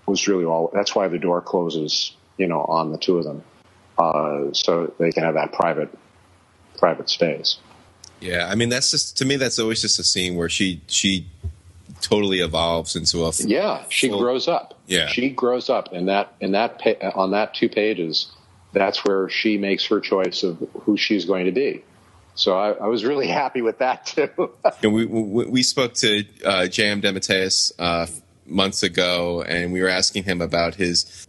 was 0.06 0.28
really 0.28 0.46
all. 0.46 0.70
That's 0.74 0.96
why 0.96 1.08
the 1.10 1.20
door 1.20 1.42
closes. 1.42 2.14
You 2.38 2.48
know, 2.48 2.62
on 2.62 2.92
the 2.92 2.98
two 2.98 3.18
of 3.18 3.24
them, 3.24 3.44
uh, 3.98 4.54
so 4.54 4.94
they 5.00 5.12
can 5.12 5.24
have 5.24 5.34
that 5.34 5.54
private 5.54 5.90
private 6.78 7.10
space. 7.10 7.58
Yeah, 8.20 8.48
I 8.50 8.56
mean 8.56 8.70
that's 8.70 8.92
just 8.92 9.18
to 9.18 9.26
me 9.26 9.36
that's 9.36 9.60
always 9.60 9.82
just 9.82 10.00
a 10.00 10.04
scene 10.04 10.36
where 10.36 10.50
she 10.50 10.82
she 10.88 11.28
totally 12.02 12.40
evolves 12.40 12.96
into 12.96 13.24
a 13.26 13.32
yeah 13.40 13.84
she 13.90 14.10
full, 14.10 14.20
grows 14.20 14.48
up 14.48 14.76
yeah 14.86 15.08
she 15.08 15.30
grows 15.30 15.70
up 15.70 15.94
in 15.94 16.06
that 16.06 16.34
in 16.40 16.52
that 16.52 16.80
on 17.16 17.32
that 17.32 17.54
two 17.56 17.70
pages 17.70 18.28
that's 18.74 19.04
where 19.04 19.30
she 19.30 19.58
makes 19.58 19.86
her 19.86 20.00
choice 20.00 20.44
of 20.44 20.58
who 20.82 20.96
she's 20.96 21.26
going 21.26 21.46
to 21.46 21.52
be 21.52 21.84
so 22.38 22.58
I, 22.58 22.72
I 22.72 22.88
was 22.88 23.04
really 23.04 23.28
happy 23.28 23.62
with 23.62 23.80
that 23.80 24.06
too. 24.06 24.30
and 24.84 24.94
we, 24.94 25.06
we, 25.06 25.46
we 25.46 25.64
spoke 25.64 25.94
to 25.96 26.24
uh, 26.46 26.68
J.M. 26.68 27.02
DeMatteis 27.02 27.72
uh, 27.80 28.08
months 28.46 28.84
ago, 28.84 29.42
and 29.42 29.74
we 29.74 29.82
were 29.82 29.90
asking 29.90 30.24
him 30.24 30.42
about 30.42 30.76
his 30.76 31.28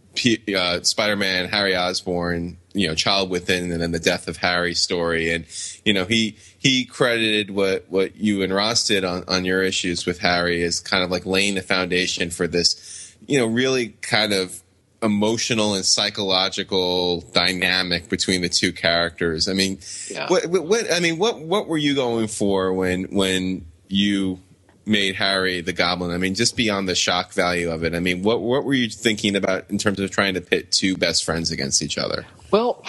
uh, 0.55 0.81
Spider-Man 0.81 1.49
Harry 1.49 1.75
Osborn, 1.75 2.57
you 2.73 2.87
know, 2.87 2.95
Child 2.95 3.29
Within, 3.29 3.71
and 3.71 3.81
then 3.81 3.91
the 3.91 3.99
death 3.99 4.27
of 4.27 4.37
Harry 4.37 4.73
story, 4.73 5.31
and 5.31 5.45
you 5.85 5.93
know 5.93 6.05
he 6.05 6.37
he 6.57 6.85
credited 6.85 7.51
what 7.51 7.85
what 7.89 8.15
you 8.15 8.43
and 8.43 8.53
Ross 8.53 8.85
did 8.85 9.03
on 9.03 9.23
on 9.27 9.45
your 9.45 9.63
issues 9.63 10.05
with 10.05 10.19
Harry 10.19 10.63
as 10.63 10.79
kind 10.79 11.03
of 11.03 11.11
like 11.11 11.25
laying 11.25 11.55
the 11.55 11.61
foundation 11.61 12.29
for 12.29 12.47
this, 12.47 13.15
you 13.27 13.39
know, 13.39 13.47
really 13.47 13.89
kind 14.01 14.33
of 14.33 14.61
emotional 15.01 15.75
and 15.75 15.85
psychological 15.85 17.21
dynamic 17.21 18.09
between 18.09 18.41
the 18.41 18.49
two 18.49 18.71
characters. 18.71 19.47
I 19.47 19.53
mean, 19.53 19.79
yeah. 20.09 20.27
what, 20.27 20.47
what 20.47 20.91
I 20.91 20.99
mean, 20.99 21.17
what 21.17 21.39
what 21.39 21.67
were 21.67 21.77
you 21.77 21.95
going 21.95 22.27
for 22.27 22.73
when 22.73 23.05
when 23.05 23.65
you 23.87 24.39
made 24.85 25.15
Harry 25.15 25.61
the 25.61 25.73
Goblin? 25.73 26.11
I 26.11 26.17
mean, 26.17 26.35
just 26.35 26.57
beyond 26.57 26.89
the 26.89 26.95
shock 26.95 27.33
value 27.33 27.71
of 27.71 27.83
it. 27.83 27.93
I 27.93 27.99
mean, 27.99 28.23
what 28.23 28.41
what 28.41 28.65
were 28.65 28.73
you 28.73 28.89
thinking 28.89 29.35
about 29.35 29.69
in 29.69 29.77
terms 29.77 29.99
of 29.99 30.11
trying 30.11 30.33
to 30.33 30.41
pit 30.41 30.71
two 30.71 30.97
best 30.97 31.23
friends 31.23 31.51
against 31.51 31.81
each 31.81 31.97
other? 31.97 32.25
Well, 32.51 32.83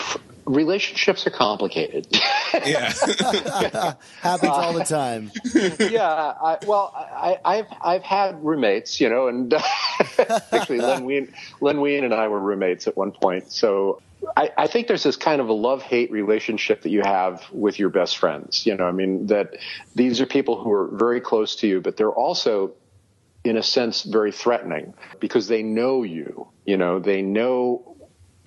relationships 0.55 1.27
are 1.27 1.31
complicated. 1.31 2.07
yeah, 2.53 2.93
happens 4.21 4.51
all 4.51 4.73
the 4.73 4.85
time. 4.85 5.31
yeah, 5.91 6.09
I, 6.09 6.59
well, 6.67 6.93
I, 6.95 7.57
have 7.57 7.67
I've 7.83 8.03
had 8.03 8.45
roommates, 8.45 9.01
you 9.01 9.09
know, 9.09 9.29
and 9.29 9.53
actually, 10.53 10.79
Len 10.81 11.05
Wein, 11.05 11.33
Len 11.61 11.81
Wein 11.81 12.05
and 12.05 12.15
I 12.15 12.29
were 12.29 12.41
roommates 12.41 12.87
at 12.87 12.97
one 12.97 13.13
point. 13.13 13.53
So 13.53 14.03
I, 14.37 14.51
I 14.57 14.67
think 14.67 14.89
there's 14.89 15.03
this 15.03 15.17
kind 15.17 15.41
of 15.41 15.49
a 15.49 15.53
love 15.53 15.83
hate 15.83 16.11
relationship 16.11 16.83
that 16.83 16.91
you 16.91 17.03
have 17.03 17.45
with 17.53 17.79
your 17.79 17.91
best 17.91 18.19
friends. 18.19 18.67
You 18.67 18.77
know, 18.77 18.85
I 18.85 18.93
mean 18.93 19.27
that 19.29 19.57
these 19.95 20.21
are 20.21 20.27
people 20.27 20.63
who 20.63 20.73
are 20.73 20.89
very 20.93 21.21
close 21.21 21.57
to 21.57 21.67
you, 21.67 21.81
but 21.81 21.97
they're 21.97 22.11
also 22.11 22.73
in 23.43 23.57
a 23.57 23.63
sense 23.63 24.03
very 24.03 24.33
threatening 24.33 24.93
because 25.19 25.49
they 25.49 25.63
know 25.63 26.03
you 26.03 26.47
you 26.67 26.77
know 26.77 26.99
they 26.99 27.23
know 27.23 27.90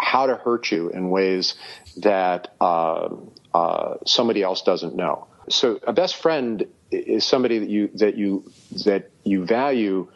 how 0.03 0.27
to 0.27 0.35
hurt 0.35 0.71
you 0.71 0.89
in 0.89 1.09
ways 1.09 1.55
that 1.97 2.53
uh, 2.61 3.09
uh, 3.53 3.95
somebody 4.05 4.43
else 4.43 4.61
doesn't 4.61 4.95
know. 4.95 5.27
So 5.49 5.79
a 5.87 5.93
best 5.93 6.15
friend 6.15 6.65
is 6.91 7.25
somebody 7.25 7.59
that 7.59 7.69
you 7.69 7.89
that 7.95 8.17
you 8.17 8.51
that 8.85 9.09
you 9.23 9.45
value 9.45 10.07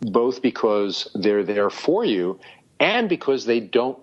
both 0.00 0.42
because 0.42 1.10
they're 1.14 1.44
there 1.44 1.70
for 1.70 2.04
you 2.04 2.40
and 2.78 3.08
because 3.08 3.44
they 3.44 3.60
don't 3.60 4.02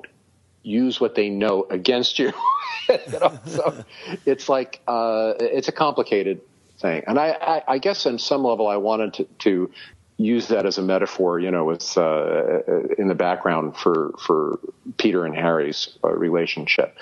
use 0.64 1.00
what 1.00 1.16
they 1.16 1.30
know 1.30 1.66
against 1.70 2.20
you. 2.20 2.34
you 2.90 3.20
know? 3.20 3.40
So 3.46 3.86
it's 4.26 4.50
like 4.50 4.82
uh, 4.88 5.34
it's 5.40 5.68
a 5.68 5.72
complicated 5.72 6.42
thing, 6.80 7.04
and 7.08 7.20
I, 7.20 7.30
I, 7.30 7.64
I, 7.74 7.78
guess 7.80 8.06
on 8.06 8.20
some 8.20 8.44
level 8.44 8.68
I 8.68 8.78
wanted 8.78 9.14
to, 9.16 9.24
to 9.40 9.72
use 10.18 10.48
that 10.48 10.66
as 10.66 10.78
a 10.78 10.82
metaphor, 10.82 11.40
you 11.40 11.52
know, 11.52 11.64
with 11.64 11.98
uh, 11.98 12.62
in 12.98 13.08
the 13.08 13.16
background 13.16 13.78
for 13.78 14.14
for 14.20 14.60
Peter 14.98 15.26
and 15.26 15.36
Harry's 15.36 15.98
uh, 16.04 16.10
relationship. 16.10 16.98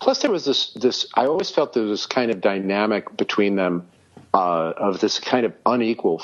Plus, 0.00 0.22
there 0.22 0.30
was 0.30 0.44
this 0.44 0.72
this 0.74 1.06
I 1.14 1.26
always 1.26 1.50
felt 1.50 1.72
there 1.72 1.84
was 1.84 2.00
this 2.00 2.06
kind 2.06 2.30
of 2.30 2.40
dynamic 2.40 3.16
between 3.16 3.56
them 3.56 3.88
uh, 4.34 4.72
of 4.76 5.00
this 5.00 5.20
kind 5.20 5.46
of 5.46 5.54
unequal 5.66 6.22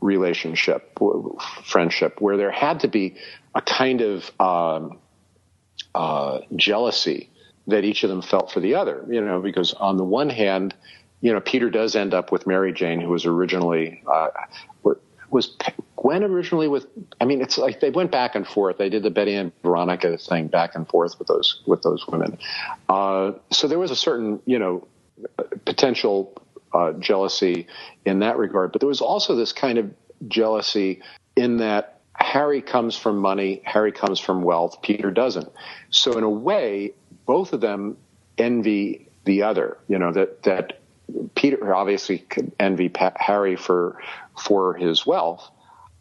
relationship, 0.00 0.98
friendship, 1.64 2.20
where 2.20 2.36
there 2.36 2.50
had 2.50 2.80
to 2.80 2.88
be 2.88 3.16
a 3.54 3.62
kind 3.62 4.00
of 4.00 4.30
um, 4.40 4.98
uh, 5.94 6.40
jealousy 6.54 7.30
that 7.66 7.84
each 7.84 8.04
of 8.04 8.10
them 8.10 8.22
felt 8.22 8.50
for 8.50 8.60
the 8.60 8.74
other. 8.74 9.04
You 9.08 9.20
know, 9.20 9.40
because 9.40 9.74
on 9.74 9.96
the 9.96 10.04
one 10.04 10.30
hand, 10.30 10.74
you 11.20 11.32
know, 11.32 11.40
Peter 11.40 11.70
does 11.70 11.96
end 11.96 12.14
up 12.14 12.30
with 12.30 12.46
Mary 12.46 12.72
Jane, 12.72 13.00
who 13.00 13.08
was 13.08 13.24
originally 13.24 14.02
uh, 14.06 14.28
was 15.36 15.54
Gwen 15.96 16.24
originally 16.24 16.66
with? 16.66 16.86
I 17.20 17.26
mean, 17.26 17.42
it's 17.42 17.58
like 17.58 17.80
they 17.80 17.90
went 17.90 18.10
back 18.10 18.34
and 18.34 18.46
forth. 18.46 18.78
They 18.78 18.88
did 18.88 19.02
the 19.02 19.10
Betty 19.10 19.34
and 19.34 19.52
Veronica 19.62 20.16
thing 20.16 20.48
back 20.48 20.74
and 20.74 20.88
forth 20.88 21.18
with 21.18 21.28
those 21.28 21.62
with 21.66 21.82
those 21.82 22.06
women. 22.08 22.38
Uh, 22.88 23.32
so 23.50 23.68
there 23.68 23.78
was 23.78 23.90
a 23.90 23.96
certain, 23.96 24.40
you 24.46 24.58
know, 24.58 24.88
potential 25.66 26.42
uh, 26.72 26.92
jealousy 26.94 27.66
in 28.06 28.20
that 28.20 28.38
regard, 28.38 28.72
but 28.72 28.80
there 28.80 28.88
was 28.88 29.02
also 29.02 29.36
this 29.36 29.52
kind 29.52 29.76
of 29.76 29.92
jealousy 30.26 31.02
in 31.36 31.58
that 31.58 32.00
Harry 32.14 32.62
comes 32.62 32.96
from 32.96 33.18
money, 33.18 33.60
Harry 33.66 33.92
comes 33.92 34.18
from 34.18 34.42
wealth, 34.42 34.80
Peter 34.80 35.10
doesn't. 35.10 35.52
So 35.90 36.16
in 36.16 36.24
a 36.24 36.30
way, 36.30 36.94
both 37.26 37.52
of 37.52 37.60
them 37.60 37.98
envy 38.38 39.08
the 39.26 39.42
other. 39.42 39.76
You 39.86 39.98
know 39.98 40.12
that 40.12 40.44
that 40.44 40.80
Peter 41.34 41.74
obviously 41.74 42.18
could 42.18 42.52
envy 42.58 42.90
Harry 43.16 43.56
for 43.56 44.00
for 44.36 44.74
his 44.74 45.06
wealth 45.06 45.50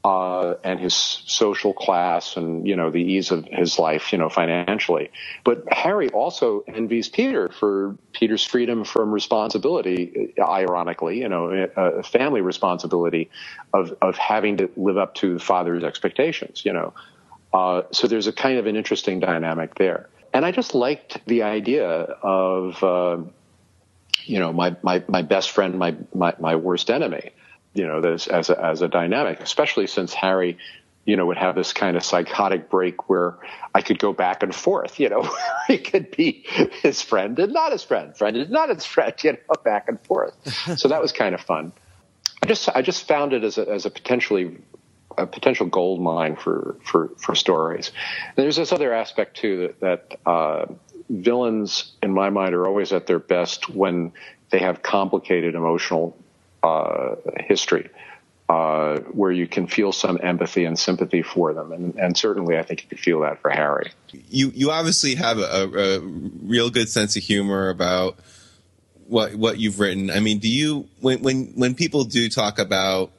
uh, 0.06 0.54
and 0.64 0.80
his 0.80 0.94
social 0.94 1.74
class 1.74 2.38
and 2.38 2.68
you 2.68 2.76
know 2.76 2.92
the 2.92 3.02
ease 3.02 3.32
of 3.32 3.44
his 3.46 3.80
life, 3.80 4.12
you 4.12 4.20
know, 4.20 4.30
financially. 4.30 5.10
But 5.44 5.64
Harry 5.72 6.10
also 6.10 6.64
envies 6.68 7.10
Peter 7.10 7.50
for 7.50 7.98
Peter's 8.14 8.46
freedom 8.46 8.86
from 8.86 9.12
responsibility. 9.12 10.34
Ironically, 10.40 11.22
you 11.22 11.28
know, 11.28 11.68
a 11.76 12.04
family 12.04 12.42
responsibility 12.42 13.32
of 13.74 13.98
of 14.00 14.16
having 14.16 14.58
to 14.58 14.70
live 14.78 15.00
up 15.00 15.16
to 15.16 15.34
the 15.34 15.40
father's 15.40 15.84
expectations. 15.84 16.64
You 16.64 16.74
know, 16.74 16.94
uh, 17.52 17.82
so 17.92 18.08
there's 18.08 18.28
a 18.28 18.34
kind 18.34 18.60
of 18.60 18.68
an 18.68 18.76
interesting 18.76 19.20
dynamic 19.20 19.74
there. 19.74 20.08
And 20.36 20.46
I 20.46 20.52
just 20.52 20.76
liked 20.76 21.26
the 21.26 21.42
idea 21.42 21.90
of. 21.90 22.84
You 24.26 24.40
know, 24.40 24.52
my, 24.52 24.76
my, 24.82 25.04
my 25.08 25.22
best 25.22 25.52
friend, 25.52 25.78
my, 25.78 25.96
my, 26.14 26.34
my 26.40 26.56
worst 26.56 26.90
enemy, 26.90 27.32
you 27.74 27.86
know, 27.88 28.02
this 28.02 28.28
as 28.28 28.50
a, 28.50 28.64
as 28.64 28.82
a 28.82 28.88
dynamic, 28.88 29.40
especially 29.40 29.88
since 29.88 30.14
Harry, 30.14 30.58
you 31.06 31.16
know, 31.16 31.28
would 31.28 31.38
have 31.38 31.56
this 31.56 31.74
kind 31.74 31.96
of 31.96 32.04
psychotic 32.04 32.70
break 32.70 33.10
where 33.10 33.38
I 33.74 33.82
could 33.82 34.00
go 34.00 34.12
back 34.14 34.42
and 34.42 34.54
forth, 34.54 35.00
you 35.00 35.10
know, 35.10 35.30
he 35.68 35.78
could 35.78 36.12
be 36.12 36.46
his 36.82 37.02
friend 37.02 37.38
and 37.38 37.54
not 37.54 37.72
his 37.72 37.84
friend, 37.84 38.18
friend 38.18 38.36
and 38.36 38.50
not 38.50 38.70
his 38.70 38.86
friend, 38.86 39.14
you 39.24 39.34
know, 39.34 39.62
back 39.64 39.88
and 39.88 40.00
forth. 40.02 40.36
so 40.78 40.88
that 40.88 41.02
was 41.02 41.12
kind 41.12 41.36
of 41.36 41.42
fun. 41.42 41.72
I 42.42 42.48
just, 42.48 42.70
I 42.70 42.82
just 42.82 43.08
found 43.08 43.34
it 43.34 43.44
as 43.44 43.58
a, 43.58 43.70
as 43.70 43.86
a 43.86 43.90
potentially 43.90 44.58
a 45.18 45.26
potential 45.26 45.66
gold 45.66 46.02
mine 46.02 46.36
for 46.36 46.76
for 46.84 47.10
for 47.18 47.36
stories. 47.36 47.92
And 48.36 48.44
there's 48.44 48.56
this 48.56 48.72
other 48.72 48.94
aspect 48.94 49.38
too 49.38 49.74
that, 49.80 49.80
that 49.80 50.30
uh, 50.30 50.66
villains, 51.10 51.94
in 52.02 52.12
my 52.12 52.30
mind, 52.30 52.54
are 52.54 52.68
always 52.68 52.92
at 52.92 53.08
their 53.08 53.20
best 53.20 53.70
when 53.70 54.12
they 54.50 54.60
have 54.60 54.82
complicated 54.82 55.56
emotional 55.56 56.18
uh, 56.64 57.16
history. 57.40 57.90
Uh, 58.48 59.00
where 59.12 59.32
you 59.32 59.48
can 59.48 59.66
feel 59.66 59.92
some 59.92 60.20
empathy 60.22 60.66
and 60.66 60.78
sympathy 60.78 61.24
for 61.24 61.52
them, 61.52 61.72
and, 61.72 61.96
and, 61.96 62.16
certainly 62.16 62.60
I 62.60 62.62
think 62.62 62.84
you 62.84 62.88
could 62.88 63.00
feel 63.00 63.22
that 63.22 63.42
for 63.42 63.50
Harry. 63.50 63.92
You 64.12 64.52
you 64.54 64.70
obviously 64.70 65.16
have 65.16 65.40
a, 65.40 65.68
a, 65.74 66.00
real 66.00 66.70
good 66.70 66.88
sense 66.88 67.18
of 67.18 67.24
humor 67.24 67.70
about 67.70 68.20
what 69.08 69.34
what 69.34 69.58
you've 69.58 69.80
written. 69.80 70.12
I 70.12 70.20
mean, 70.20 70.38
do 70.38 70.48
you 70.48 70.88
when 71.00 71.24
when 71.24 71.54
when 71.56 71.74
people 71.74 72.04
do 72.04 72.30
talk 72.30 72.60
about 72.60 73.10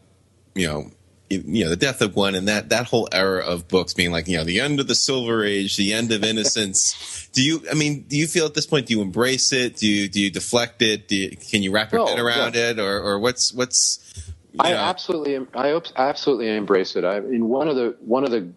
you 0.54 0.68
know 0.68 0.92
you 1.28 1.64
know 1.64 1.70
the 1.70 1.76
death 1.76 2.00
of 2.00 2.14
one 2.14 2.34
and 2.34 2.46
that 2.46 2.68
that 2.68 2.86
whole 2.86 3.08
era 3.10 3.44
of 3.44 3.66
books 3.66 3.94
being 3.94 4.12
like 4.12 4.28
you 4.28 4.36
know 4.36 4.44
the 4.44 4.60
end 4.60 4.78
of 4.78 4.86
the 4.86 4.94
silver 4.94 5.44
age 5.44 5.76
the 5.76 5.92
end 5.92 6.12
of 6.12 6.22
innocence 6.22 7.28
do 7.32 7.42
you 7.42 7.62
i 7.70 7.74
mean 7.74 8.02
do 8.02 8.16
you 8.16 8.26
feel 8.26 8.46
at 8.46 8.54
this 8.54 8.66
point 8.66 8.86
do 8.86 8.94
you 8.94 9.02
embrace 9.02 9.52
it 9.52 9.76
do 9.76 9.88
you 9.88 10.08
do 10.08 10.20
you 10.20 10.30
deflect 10.30 10.82
it 10.82 11.08
do 11.08 11.16
you, 11.16 11.36
can 11.36 11.62
you 11.62 11.72
wrap 11.72 11.90
your 11.90 12.02
no, 12.02 12.06
head 12.06 12.18
around 12.18 12.54
yeah. 12.54 12.70
it 12.70 12.78
or 12.78 13.00
or 13.00 13.18
what's 13.18 13.52
what's 13.52 14.24
i 14.60 14.70
know? 14.70 14.76
absolutely 14.76 15.46
i 15.54 15.80
absolutely 15.96 16.54
embrace 16.54 16.94
it 16.94 17.04
i 17.04 17.18
mean 17.20 17.48
one 17.48 17.66
of 17.66 17.74
the 17.74 17.96
one 18.00 18.24
of 18.24 18.30
the 18.30 18.48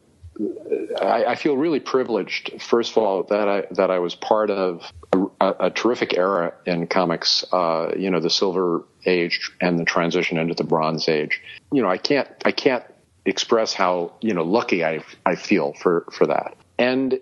I, 1.00 1.26
I, 1.26 1.36
feel 1.36 1.56
really 1.56 1.80
privileged. 1.80 2.62
First 2.62 2.92
of 2.92 2.98
all, 2.98 3.24
that 3.24 3.48
I 3.48 3.64
that 3.72 3.92
I 3.92 4.00
was 4.00 4.16
part 4.16 4.50
of 4.50 4.92
a, 5.14 5.56
a, 5.60 5.70
terrific 5.70 6.18
era 6.18 6.54
in 6.66 6.88
comics. 6.88 7.46
Uh, 7.52 7.92
you 7.98 8.10
know, 8.10 8.20
the 8.20 8.30
Silver 8.30 8.86
Age 9.06 9.52
and 9.62 9.80
the 9.80 9.86
transition 9.86 10.38
into 10.38 10.54
the 10.54 10.64
Bronze 10.64 11.08
Age. 11.08 11.42
You 11.72 11.82
know, 11.82 11.90
I 11.90 11.98
can't 11.98 12.28
I 12.46 12.52
can't 12.52 12.84
express 13.26 13.74
how 13.74 14.14
you 14.22 14.34
know 14.34 14.44
lucky 14.44 14.84
I 14.84 15.04
I 15.26 15.36
feel 15.36 15.74
for 15.74 16.06
for 16.12 16.28
that. 16.28 16.56
And 16.78 17.20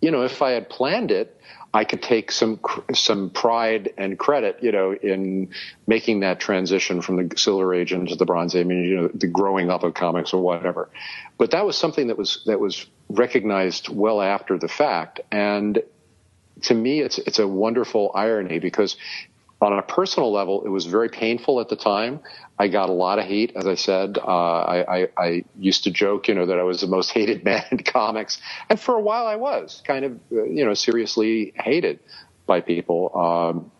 you 0.00 0.10
know, 0.10 0.22
if 0.22 0.42
I 0.42 0.50
had 0.50 0.68
planned 0.68 1.10
it, 1.10 1.40
I 1.74 1.84
could 1.84 2.02
take 2.02 2.30
some 2.30 2.60
some 2.94 3.30
pride 3.30 3.92
and 3.98 4.16
credit, 4.16 4.58
you 4.62 4.70
know, 4.70 4.94
in 4.94 5.50
making 5.88 6.20
that 6.20 6.38
transition 6.38 7.02
from 7.02 7.16
the 7.16 7.36
Silver 7.36 7.74
Age 7.74 7.92
into 7.92 8.14
the 8.14 8.24
Bronze 8.24 8.54
Age. 8.54 8.64
I 8.64 8.68
mean, 8.68 8.84
you 8.84 8.96
know, 8.96 9.08
the 9.12 9.26
growing 9.26 9.70
up 9.70 9.82
of 9.82 9.92
comics 9.92 10.32
or 10.32 10.40
whatever. 10.40 10.88
But 11.36 11.50
that 11.50 11.66
was 11.66 11.76
something 11.76 12.06
that 12.06 12.16
was 12.16 12.44
that 12.46 12.60
was 12.60 12.86
recognized 13.08 13.88
well 13.88 14.22
after 14.22 14.56
the 14.56 14.68
fact, 14.68 15.20
and 15.32 15.82
to 16.62 16.74
me, 16.74 17.00
it's 17.00 17.18
it's 17.18 17.40
a 17.40 17.48
wonderful 17.48 18.12
irony 18.14 18.60
because 18.60 18.96
on 19.60 19.76
a 19.76 19.82
personal 19.82 20.32
level, 20.32 20.64
it 20.64 20.68
was 20.68 20.86
very 20.86 21.08
painful 21.08 21.60
at 21.60 21.68
the 21.68 21.76
time. 21.76 22.20
I 22.58 22.68
got 22.68 22.88
a 22.88 22.92
lot 22.92 23.18
of 23.18 23.24
hate, 23.24 23.52
as 23.56 23.66
I 23.66 23.74
said. 23.74 24.16
Uh, 24.16 24.22
I, 24.26 24.98
I, 24.98 25.08
I, 25.16 25.44
used 25.58 25.84
to 25.84 25.90
joke, 25.90 26.28
you 26.28 26.34
know, 26.34 26.46
that 26.46 26.58
I 26.58 26.62
was 26.62 26.80
the 26.80 26.86
most 26.86 27.10
hated 27.14 27.44
man 27.44 27.64
in 27.70 27.78
comics, 27.78 28.40
and 28.68 28.78
for 28.78 28.94
a 28.94 29.00
while 29.00 29.26
I 29.26 29.36
was 29.36 29.82
kind 29.86 30.04
of, 30.04 30.12
uh, 30.32 30.44
you 30.44 30.64
know, 30.64 30.74
seriously 30.74 31.52
hated 31.56 32.00
by 32.46 32.60
people. 32.60 33.16
Um, 33.16 33.70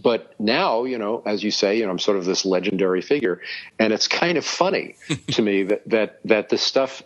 but 0.00 0.38
now, 0.38 0.84
you 0.84 0.98
know, 0.98 1.22
as 1.26 1.42
you 1.42 1.50
say, 1.50 1.78
you 1.78 1.84
know, 1.84 1.90
I'm 1.90 1.98
sort 1.98 2.18
of 2.18 2.24
this 2.24 2.44
legendary 2.44 3.00
figure, 3.00 3.40
and 3.78 3.92
it's 3.92 4.06
kind 4.06 4.38
of 4.38 4.44
funny 4.44 4.96
to 5.28 5.42
me 5.42 5.64
that 5.64 5.88
that 5.88 6.20
that 6.24 6.48
the 6.50 6.58
stuff 6.58 7.02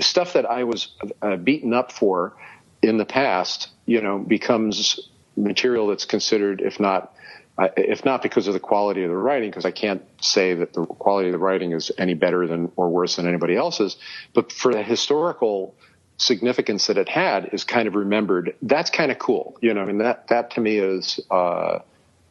stuff 0.00 0.32
that 0.32 0.46
I 0.46 0.64
was 0.64 0.88
uh, 1.20 1.36
beaten 1.36 1.74
up 1.74 1.92
for 1.92 2.34
in 2.80 2.96
the 2.96 3.04
past, 3.04 3.68
you 3.86 4.00
know, 4.00 4.18
becomes 4.18 5.08
material 5.36 5.88
that's 5.88 6.04
considered, 6.04 6.60
if 6.60 6.80
not 6.80 7.14
if 7.58 8.04
not 8.04 8.22
because 8.22 8.48
of 8.48 8.54
the 8.54 8.60
quality 8.60 9.02
of 9.02 9.10
the 9.10 9.16
writing, 9.16 9.50
because 9.50 9.64
I 9.64 9.70
can't 9.70 10.02
say 10.20 10.54
that 10.54 10.72
the 10.72 10.86
quality 10.86 11.28
of 11.28 11.32
the 11.32 11.38
writing 11.38 11.72
is 11.72 11.92
any 11.98 12.14
better 12.14 12.46
than 12.46 12.72
or 12.76 12.88
worse 12.88 13.16
than 13.16 13.28
anybody 13.28 13.56
else's, 13.56 13.96
but 14.32 14.50
for 14.50 14.72
the 14.72 14.82
historical 14.82 15.74
significance 16.16 16.86
that 16.86 16.98
it 16.98 17.08
had 17.08 17.50
is 17.52 17.64
kind 17.64 17.88
of 17.88 17.94
remembered. 17.94 18.54
That's 18.62 18.90
kind 18.90 19.10
of 19.10 19.18
cool, 19.18 19.56
you 19.60 19.74
know. 19.74 19.82
I 19.82 19.84
mean 19.84 19.98
that 19.98 20.28
that 20.28 20.52
to 20.52 20.60
me 20.60 20.78
is 20.78 21.20
uh, 21.30 21.80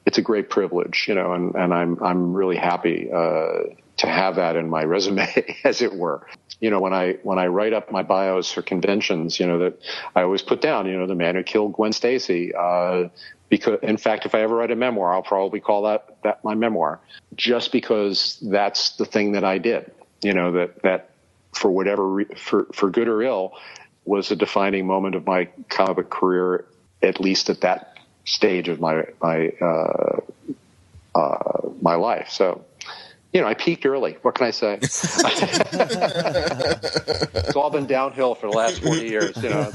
it's 0.06 0.18
a 0.18 0.22
great 0.22 0.50
privilege, 0.50 1.06
you 1.08 1.16
know, 1.16 1.34
and, 1.34 1.56
and 1.56 1.74
I'm 1.74 2.02
I'm 2.04 2.34
really 2.34 2.58
happy 2.58 3.10
uh, 3.12 3.76
to 3.98 4.08
have 4.08 4.36
that 4.38 4.56
in 4.56 4.70
my 4.70 4.84
resume, 4.86 5.28
as 5.64 5.82
it 5.82 5.94
were. 5.94 6.26
You 6.60 6.70
know, 6.70 6.80
when 6.80 6.94
I 6.94 7.18
when 7.24 7.40
I 7.40 7.48
write 7.48 7.74
up 7.74 7.92
my 7.92 8.04
bios 8.04 8.52
for 8.52 8.62
conventions, 8.62 9.40
you 9.40 9.48
know 9.48 9.60
that 9.60 9.80
I 10.16 10.22
always 10.24 10.42
put 10.42 10.62
down, 10.62 10.88
you 10.88 10.98
know, 10.98 11.08
the 11.08 11.16
man 11.16 11.36
who 11.36 11.44
killed 11.44 11.74
Gwen 11.74 11.92
Stacy, 11.92 12.54
uh, 12.54 13.10
because 13.52 13.78
in 13.84 13.98
fact 13.98 14.26
if 14.26 14.34
i 14.34 14.42
ever 14.42 14.56
write 14.56 14.72
a 14.72 14.76
memoir 14.76 15.14
i'll 15.14 15.22
probably 15.22 15.60
call 15.60 15.84
that 15.84 16.18
that 16.24 16.44
my 16.44 16.56
memoir 16.56 17.00
just 17.36 17.72
because 17.72 18.40
that's 18.42 18.96
the 18.96 19.06
thing 19.06 19.34
that 19.34 19.44
i 19.44 19.60
did 19.60 19.92
you 20.24 20.34
know 20.34 20.54
that 20.54 20.82
that 20.82 21.12
for 21.54 21.70
whatever 21.70 22.26
for 22.36 22.66
for 22.74 22.90
good 22.90 23.08
or 23.08 23.22
ill 23.22 23.54
was 24.06 24.32
a 24.32 24.36
defining 24.36 24.88
moment 24.88 25.14
of 25.14 25.28
my 25.28 25.48
comic 25.70 26.10
career 26.10 26.66
at 27.04 27.20
least 27.20 27.50
at 27.50 27.62
that 27.62 27.98
stage 28.26 28.70
of 28.70 28.80
my 28.80 29.06
my 29.22 29.50
uh, 29.62 30.20
uh, 31.14 31.70
my 31.82 31.96
life 31.96 32.30
so 32.30 32.64
you 33.34 33.40
know, 33.40 33.48
I 33.48 33.54
peaked 33.54 33.86
early. 33.86 34.18
What 34.24 34.36
can 34.36 34.48
I 34.48 34.52
say? 34.52 34.74
it's 34.82 35.16
all 37.56 37.70
been 37.70 37.86
downhill 37.86 38.36
for 38.36 38.52
the 38.52 38.58
last 38.58 38.84
40 38.84 39.08
years, 39.08 39.42
you 39.42 39.48
know 39.48 39.72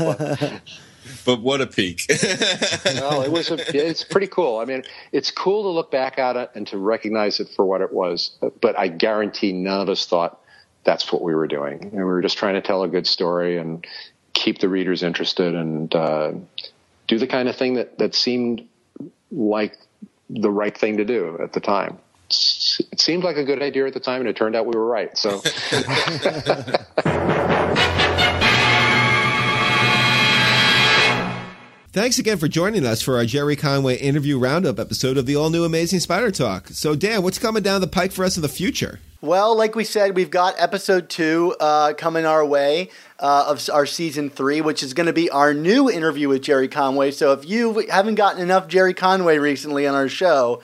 but 1.24 1.40
what 1.40 1.61
a 1.61 1.66
peak! 1.66 2.02
well, 2.84 3.22
it 3.22 3.30
was. 3.30 3.50
A, 3.50 3.76
it's 3.76 4.04
pretty 4.04 4.26
cool. 4.26 4.59
I 4.59 4.64
mean, 4.64 4.82
it's 5.12 5.30
cool 5.30 5.64
to 5.64 5.68
look 5.68 5.90
back 5.90 6.18
at 6.18 6.36
it 6.36 6.50
and 6.54 6.66
to 6.68 6.78
recognize 6.78 7.40
it 7.40 7.48
for 7.54 7.64
what 7.64 7.80
it 7.80 7.92
was. 7.92 8.36
But 8.61 8.78
I 8.78 8.88
guarantee 8.88 9.52
none 9.52 9.80
of 9.80 9.88
us 9.88 10.07
thought 10.07 10.40
that's 10.84 11.12
what 11.12 11.22
we 11.22 11.34
were 11.34 11.46
doing. 11.46 11.82
And 11.82 11.92
we 11.92 12.04
were 12.04 12.22
just 12.22 12.38
trying 12.38 12.54
to 12.54 12.62
tell 12.62 12.82
a 12.82 12.88
good 12.88 13.07
story 13.07 13.59
and 13.59 13.86
keep 14.32 14.59
the 14.59 14.68
readers 14.68 15.02
interested 15.02 15.54
and 15.54 15.94
uh, 15.94 16.32
do 17.09 17.18
the 17.18 17.26
kind 17.26 17.48
of 17.48 17.57
thing 17.57 17.74
that 17.74 17.98
that 17.98 18.14
seemed 18.14 18.66
like 19.30 19.76
the 20.30 20.50
right 20.50 20.76
thing 20.76 20.96
to 20.96 21.04
do 21.04 21.38
at 21.42 21.52
the 21.52 21.61
time. 21.61 21.98
It 22.28 23.00
seemed 23.00 23.22
like 23.22 23.36
a 23.36 23.44
good 23.44 23.62
idea 23.62 23.86
at 23.86 23.94
the 23.94 24.00
time, 24.00 24.20
and 24.20 24.28
it 24.28 24.34
turned 24.34 24.57
out 24.57 24.66
we 24.66 24.76
were 24.76 24.86
right. 24.86 25.16
So. 25.16 25.40
Thanks 31.97 32.18
again 32.18 32.36
for 32.36 32.47
joining 32.47 32.84
us 32.84 33.01
for 33.01 33.16
our 33.16 33.24
Gerry 33.24 33.57
Conway 33.57 33.97
interview 33.97 34.38
roundup 34.38 34.78
episode 34.78 35.16
of 35.16 35.24
the 35.24 35.34
all 35.34 35.49
new 35.49 35.64
Amazing 35.64 36.01
Spider 36.01 36.30
Talk. 36.30 36.68
So, 36.68 36.94
Dan, 36.94 37.22
what's 37.22 37.38
coming 37.38 37.62
down 37.62 37.80
the 37.80 37.86
pike 37.86 38.12
for 38.12 38.22
us 38.22 38.36
in 38.36 38.42
the 38.42 38.51
future? 38.51 39.01
Well, 39.22 39.57
like 39.57 39.74
we 39.74 39.82
said, 39.82 40.14
we've 40.14 40.30
got 40.30 40.55
episode 40.59 41.09
two 41.09 41.57
uh, 41.59 41.94
coming 41.94 42.26
our 42.26 42.44
way 42.44 42.90
uh, 43.18 43.47
of 43.49 43.66
our 43.72 43.86
season 43.86 44.28
three, 44.28 44.61
which 44.61 44.82
is 44.82 44.92
going 44.92 45.07
to 45.07 45.14
be 45.14 45.30
our 45.30 45.55
new 45.55 45.90
interview 45.90 46.28
with 46.28 46.42
Gerry 46.42 46.68
Conway. 46.68 47.12
So, 47.12 47.32
if 47.32 47.49
you 47.49 47.86
haven't 47.88 48.16
gotten 48.16 48.42
enough 48.42 48.68
Gerry 48.68 48.92
Conway 48.92 49.38
recently 49.38 49.86
on 49.86 49.94
our 49.94 50.11
show, 50.11 50.61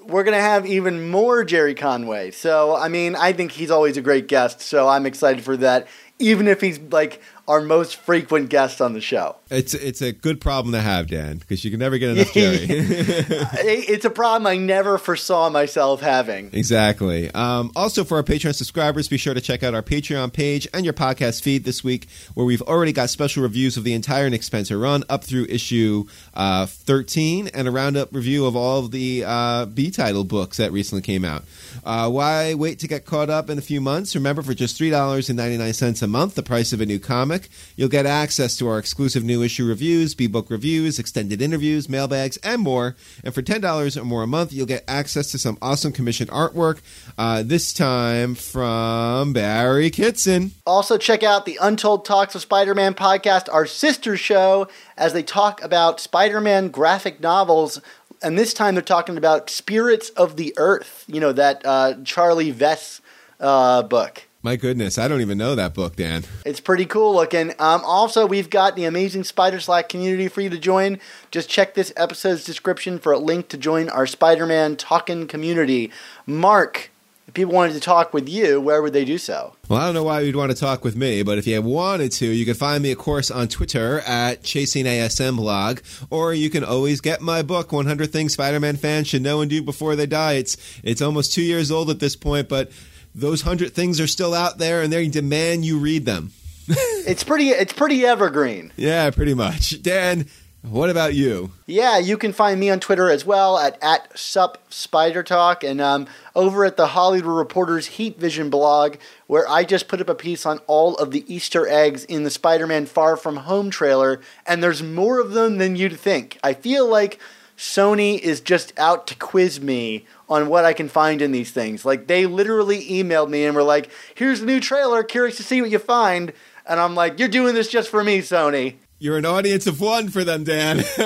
we're 0.00 0.24
going 0.24 0.36
to 0.36 0.42
have 0.42 0.66
even 0.66 1.08
more 1.08 1.44
Gerry 1.44 1.76
Conway. 1.76 2.32
So, 2.32 2.74
I 2.74 2.88
mean, 2.88 3.14
I 3.14 3.32
think 3.32 3.52
he's 3.52 3.70
always 3.70 3.96
a 3.96 4.02
great 4.02 4.26
guest. 4.26 4.60
So, 4.60 4.88
I'm 4.88 5.06
excited 5.06 5.44
for 5.44 5.56
that 5.58 5.86
even 6.18 6.48
if 6.48 6.60
he's 6.60 6.78
like 6.78 7.20
our 7.46 7.60
most 7.60 7.96
frequent 7.96 8.48
guest 8.48 8.80
on 8.80 8.92
the 8.94 9.00
show. 9.00 9.36
It's 9.50 9.74
it's 9.74 10.00
a 10.00 10.12
good 10.12 10.40
problem 10.40 10.72
to 10.72 10.80
have, 10.80 11.08
Dan, 11.08 11.38
because 11.38 11.64
you 11.64 11.70
can 11.70 11.80
never 11.80 11.98
get 11.98 12.10
enough 12.10 12.32
Gerry. 12.34 12.66
it's 12.68 14.04
a 14.04 14.10
problem 14.10 14.46
I 14.46 14.56
never 14.56 14.98
foresaw 14.98 15.50
myself 15.50 16.00
having. 16.00 16.50
Exactly. 16.52 17.30
Um, 17.32 17.70
also, 17.76 18.04
for 18.04 18.16
our 18.16 18.22
Patreon 18.22 18.54
subscribers, 18.54 19.08
be 19.08 19.16
sure 19.16 19.34
to 19.34 19.40
check 19.40 19.62
out 19.62 19.74
our 19.74 19.82
Patreon 19.82 20.32
page 20.32 20.66
and 20.72 20.84
your 20.84 20.94
podcast 20.94 21.42
feed 21.42 21.64
this 21.64 21.84
week, 21.84 22.08
where 22.34 22.46
we've 22.46 22.62
already 22.62 22.92
got 22.92 23.10
special 23.10 23.42
reviews 23.42 23.76
of 23.76 23.84
the 23.84 23.92
entire 23.92 24.30
Nick 24.30 24.42
Spencer 24.42 24.78
run 24.78 25.04
up 25.08 25.24
through 25.24 25.46
issue 25.48 26.04
uh, 26.34 26.66
13 26.66 27.48
and 27.48 27.68
a 27.68 27.70
roundup 27.70 28.14
review 28.14 28.46
of 28.46 28.56
all 28.56 28.78
of 28.80 28.90
the 28.90 29.24
uh, 29.26 29.66
B 29.66 29.90
title 29.90 30.24
books 30.24 30.56
that 30.56 30.72
recently 30.72 31.02
came 31.02 31.24
out. 31.24 31.44
Uh, 31.84 32.08
why 32.10 32.54
wait 32.54 32.78
to 32.78 32.88
get 32.88 33.04
caught 33.04 33.28
up 33.30 33.50
in 33.50 33.58
a 33.58 33.62
few 33.62 33.80
months? 33.80 34.14
Remember, 34.14 34.42
for 34.42 34.54
just 34.54 34.80
$3.99 34.80 36.02
a 36.02 36.06
month, 36.06 36.34
the 36.34 36.42
price 36.42 36.72
of 36.72 36.80
a 36.80 36.86
new 36.86 36.98
comic, 36.98 37.33
you'll 37.76 37.88
get 37.88 38.06
access 38.06 38.56
to 38.58 38.68
our 38.68 38.78
exclusive 38.78 39.24
new 39.24 39.42
issue 39.42 39.66
reviews, 39.66 40.14
B 40.14 40.26
book 40.26 40.50
reviews, 40.50 40.98
extended 40.98 41.42
interviews, 41.42 41.88
mailbags, 41.88 42.36
and 42.38 42.62
more. 42.62 42.96
And 43.22 43.34
for 43.34 43.42
$10 43.42 43.96
or 43.96 44.04
more 44.04 44.22
a 44.22 44.26
month, 44.26 44.52
you'll 44.52 44.66
get 44.66 44.84
access 44.88 45.30
to 45.32 45.38
some 45.38 45.58
awesome 45.60 45.92
commissioned 45.92 46.30
artwork, 46.30 46.80
uh, 47.18 47.42
this 47.42 47.72
time 47.72 48.34
from 48.34 49.32
Barry 49.32 49.90
Kitson. 49.90 50.52
Also, 50.66 50.98
check 50.98 51.22
out 51.22 51.46
the 51.46 51.58
Untold 51.60 52.04
Talks 52.04 52.34
of 52.34 52.42
Spider 52.42 52.74
Man 52.74 52.94
podcast, 52.94 53.52
our 53.52 53.66
sister 53.66 54.16
show, 54.16 54.68
as 54.96 55.12
they 55.12 55.22
talk 55.22 55.62
about 55.62 56.00
Spider 56.00 56.40
Man 56.40 56.68
graphic 56.68 57.20
novels 57.20 57.80
and 58.24 58.38
this 58.38 58.54
time 58.54 58.74
they're 58.74 58.82
talking 58.82 59.18
about 59.18 59.50
Spirits 59.50 60.08
of 60.10 60.36
the 60.36 60.54
Earth. 60.56 61.04
You 61.06 61.20
know 61.20 61.32
that 61.32 61.62
uh, 61.64 61.94
Charlie 62.04 62.52
Vess 62.52 63.00
uh, 63.38 63.82
book. 63.82 64.23
My 64.44 64.56
goodness, 64.56 64.98
I 64.98 65.08
don't 65.08 65.22
even 65.22 65.38
know 65.38 65.54
that 65.54 65.72
book, 65.72 65.96
Dan. 65.96 66.22
It's 66.44 66.60
pretty 66.60 66.84
cool 66.84 67.14
looking. 67.14 67.52
Um, 67.58 67.80
also, 67.82 68.26
we've 68.26 68.50
got 68.50 68.76
the 68.76 68.84
amazing 68.84 69.24
Spider 69.24 69.58
Slack 69.58 69.88
community 69.88 70.28
for 70.28 70.42
you 70.42 70.50
to 70.50 70.58
join. 70.58 70.98
Just 71.30 71.48
check 71.48 71.72
this 71.72 71.94
episode's 71.96 72.44
description 72.44 72.98
for 72.98 73.12
a 73.12 73.18
link 73.18 73.48
to 73.48 73.56
join 73.56 73.88
our 73.88 74.06
Spider 74.06 74.44
Man 74.44 74.76
talking 74.76 75.26
community. 75.26 75.90
Mark, 76.26 76.90
if 77.26 77.32
people 77.32 77.54
wanted 77.54 77.72
to 77.72 77.80
talk 77.80 78.12
with 78.12 78.28
you, 78.28 78.60
where 78.60 78.82
would 78.82 78.92
they 78.92 79.06
do 79.06 79.16
so? 79.16 79.56
Well, 79.66 79.80
I 79.80 79.86
don't 79.86 79.94
know 79.94 80.04
why 80.04 80.20
you'd 80.20 80.36
want 80.36 80.50
to 80.50 80.58
talk 80.58 80.84
with 80.84 80.94
me, 80.94 81.22
but 81.22 81.38
if 81.38 81.46
you 81.46 81.62
wanted 81.62 82.12
to, 82.12 82.26
you 82.26 82.44
can 82.44 82.52
find 82.52 82.82
me, 82.82 82.92
of 82.92 82.98
course, 82.98 83.30
on 83.30 83.48
Twitter 83.48 84.00
at 84.00 84.42
ChasingASMBlog, 84.42 86.06
or 86.10 86.34
you 86.34 86.50
can 86.50 86.64
always 86.64 87.00
get 87.00 87.22
my 87.22 87.40
book, 87.40 87.72
100 87.72 88.12
Things 88.12 88.34
Spider-Man 88.34 88.76
Fans 88.76 89.08
Should 89.08 89.22
Know 89.22 89.40
and 89.40 89.48
Do 89.48 89.62
Before 89.62 89.96
They 89.96 90.04
Die. 90.04 90.34
It's 90.34 90.58
it's 90.82 91.00
almost 91.00 91.32
two 91.32 91.40
years 91.40 91.70
old 91.70 91.88
at 91.88 91.98
this 91.98 92.14
point, 92.14 92.50
but 92.50 92.70
those 93.14 93.42
hundred 93.42 93.72
things 93.74 94.00
are 94.00 94.06
still 94.06 94.34
out 94.34 94.58
there, 94.58 94.82
and 94.82 94.92
they 94.92 95.08
demand 95.08 95.64
you 95.64 95.78
read 95.78 96.04
them. 96.04 96.32
it's 96.68 97.24
pretty. 97.24 97.50
It's 97.50 97.72
pretty 97.72 98.04
evergreen. 98.04 98.72
Yeah, 98.76 99.10
pretty 99.10 99.34
much. 99.34 99.82
Dan, 99.82 100.26
what 100.62 100.88
about 100.88 101.14
you? 101.14 101.52
Yeah, 101.66 101.98
you 101.98 102.16
can 102.16 102.32
find 102.32 102.58
me 102.58 102.70
on 102.70 102.80
Twitter 102.80 103.10
as 103.10 103.26
well 103.26 103.58
at, 103.58 103.76
at 103.82 104.18
sup 104.18 104.64
spider 104.70 105.22
talk 105.22 105.62
and 105.62 105.78
um, 105.78 106.06
over 106.34 106.64
at 106.64 106.78
the 106.78 106.88
Hollywood 106.88 107.36
Reporter's 107.36 107.86
Heat 107.86 108.18
Vision 108.18 108.48
blog, 108.48 108.96
where 109.26 109.46
I 109.46 109.64
just 109.64 109.88
put 109.88 110.00
up 110.00 110.08
a 110.08 110.14
piece 110.14 110.46
on 110.46 110.60
all 110.66 110.96
of 110.96 111.10
the 111.10 111.22
Easter 111.32 111.68
eggs 111.68 112.04
in 112.04 112.22
the 112.22 112.30
Spider-Man 112.30 112.86
Far 112.86 113.18
From 113.18 113.36
Home 113.36 113.68
trailer, 113.68 114.22
and 114.46 114.62
there's 114.62 114.82
more 114.82 115.20
of 115.20 115.32
them 115.32 115.58
than 115.58 115.76
you'd 115.76 116.00
think. 116.00 116.38
I 116.42 116.54
feel 116.54 116.88
like 116.88 117.20
Sony 117.58 118.18
is 118.18 118.40
just 118.40 118.72
out 118.78 119.06
to 119.08 119.16
quiz 119.16 119.60
me 119.60 120.06
on 120.34 120.48
what 120.48 120.64
I 120.64 120.72
can 120.72 120.88
find 120.88 121.22
in 121.22 121.30
these 121.32 121.52
things. 121.52 121.84
Like 121.84 122.06
they 122.06 122.26
literally 122.26 122.84
emailed 122.88 123.28
me 123.30 123.44
and 123.44 123.54
were 123.54 123.62
like, 123.62 123.90
"Here's 124.14 124.40
a 124.40 124.46
new 124.46 124.60
trailer. 124.60 125.02
Curious 125.02 125.36
to 125.36 125.42
see 125.42 125.60
what 125.60 125.70
you 125.70 125.78
find." 125.78 126.32
And 126.66 126.80
I'm 126.80 126.94
like, 126.94 127.18
"You're 127.18 127.28
doing 127.28 127.54
this 127.54 127.68
just 127.68 127.88
for 127.88 128.02
me, 128.02 128.20
Sony." 128.20 128.74
You're 128.98 129.18
an 129.18 129.26
audience 129.26 129.66
of 129.66 129.80
one 129.80 130.08
for 130.08 130.24
them, 130.24 130.44
Dan. 130.44 130.80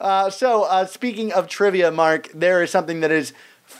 uh, 0.00 0.30
so, 0.30 0.64
uh, 0.64 0.86
speaking 0.86 1.32
of 1.32 1.48
trivia, 1.48 1.90
Mark, 1.90 2.28
there 2.34 2.62
is 2.62 2.70
something 2.70 3.00
that 3.00 3.10
is 3.10 3.32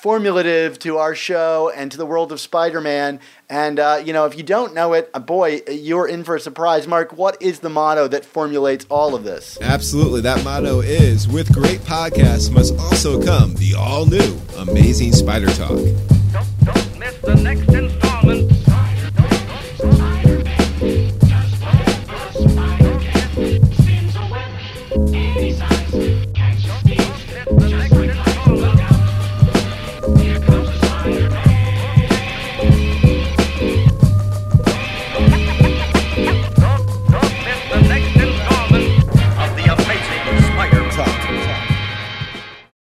formulative 0.04 0.78
to 0.78 0.98
our 0.98 1.14
show 1.14 1.72
and 1.74 1.90
to 1.90 1.96
the 1.96 2.04
world 2.04 2.30
of 2.30 2.38
Spider-Man. 2.38 3.18
And 3.48 3.80
uh, 3.80 4.02
you 4.04 4.12
know, 4.12 4.26
if 4.26 4.36
you 4.36 4.42
don't 4.42 4.74
know 4.74 4.92
it, 4.92 5.10
uh, 5.14 5.18
boy, 5.18 5.62
you're 5.66 6.06
in 6.06 6.24
for 6.24 6.36
a 6.36 6.40
surprise. 6.40 6.86
Mark, 6.86 7.14
what 7.14 7.40
is 7.40 7.60
the 7.60 7.70
motto 7.70 8.06
that 8.08 8.22
formulates 8.22 8.84
all 8.90 9.14
of 9.14 9.24
this? 9.24 9.56
Absolutely, 9.62 10.20
that 10.20 10.44
motto 10.44 10.80
is: 10.80 11.26
"With 11.26 11.50
great 11.54 11.80
podcasts 11.80 12.50
must 12.50 12.78
also 12.78 13.24
come 13.24 13.54
the 13.54 13.76
all-new, 13.78 14.38
amazing 14.58 15.12
Spider 15.12 15.46
Talk." 15.46 15.70
Don't, 15.70 16.64
don't 16.64 16.98
miss 16.98 17.16
the 17.22 17.36
next 17.36 17.62
installment. 17.62 17.93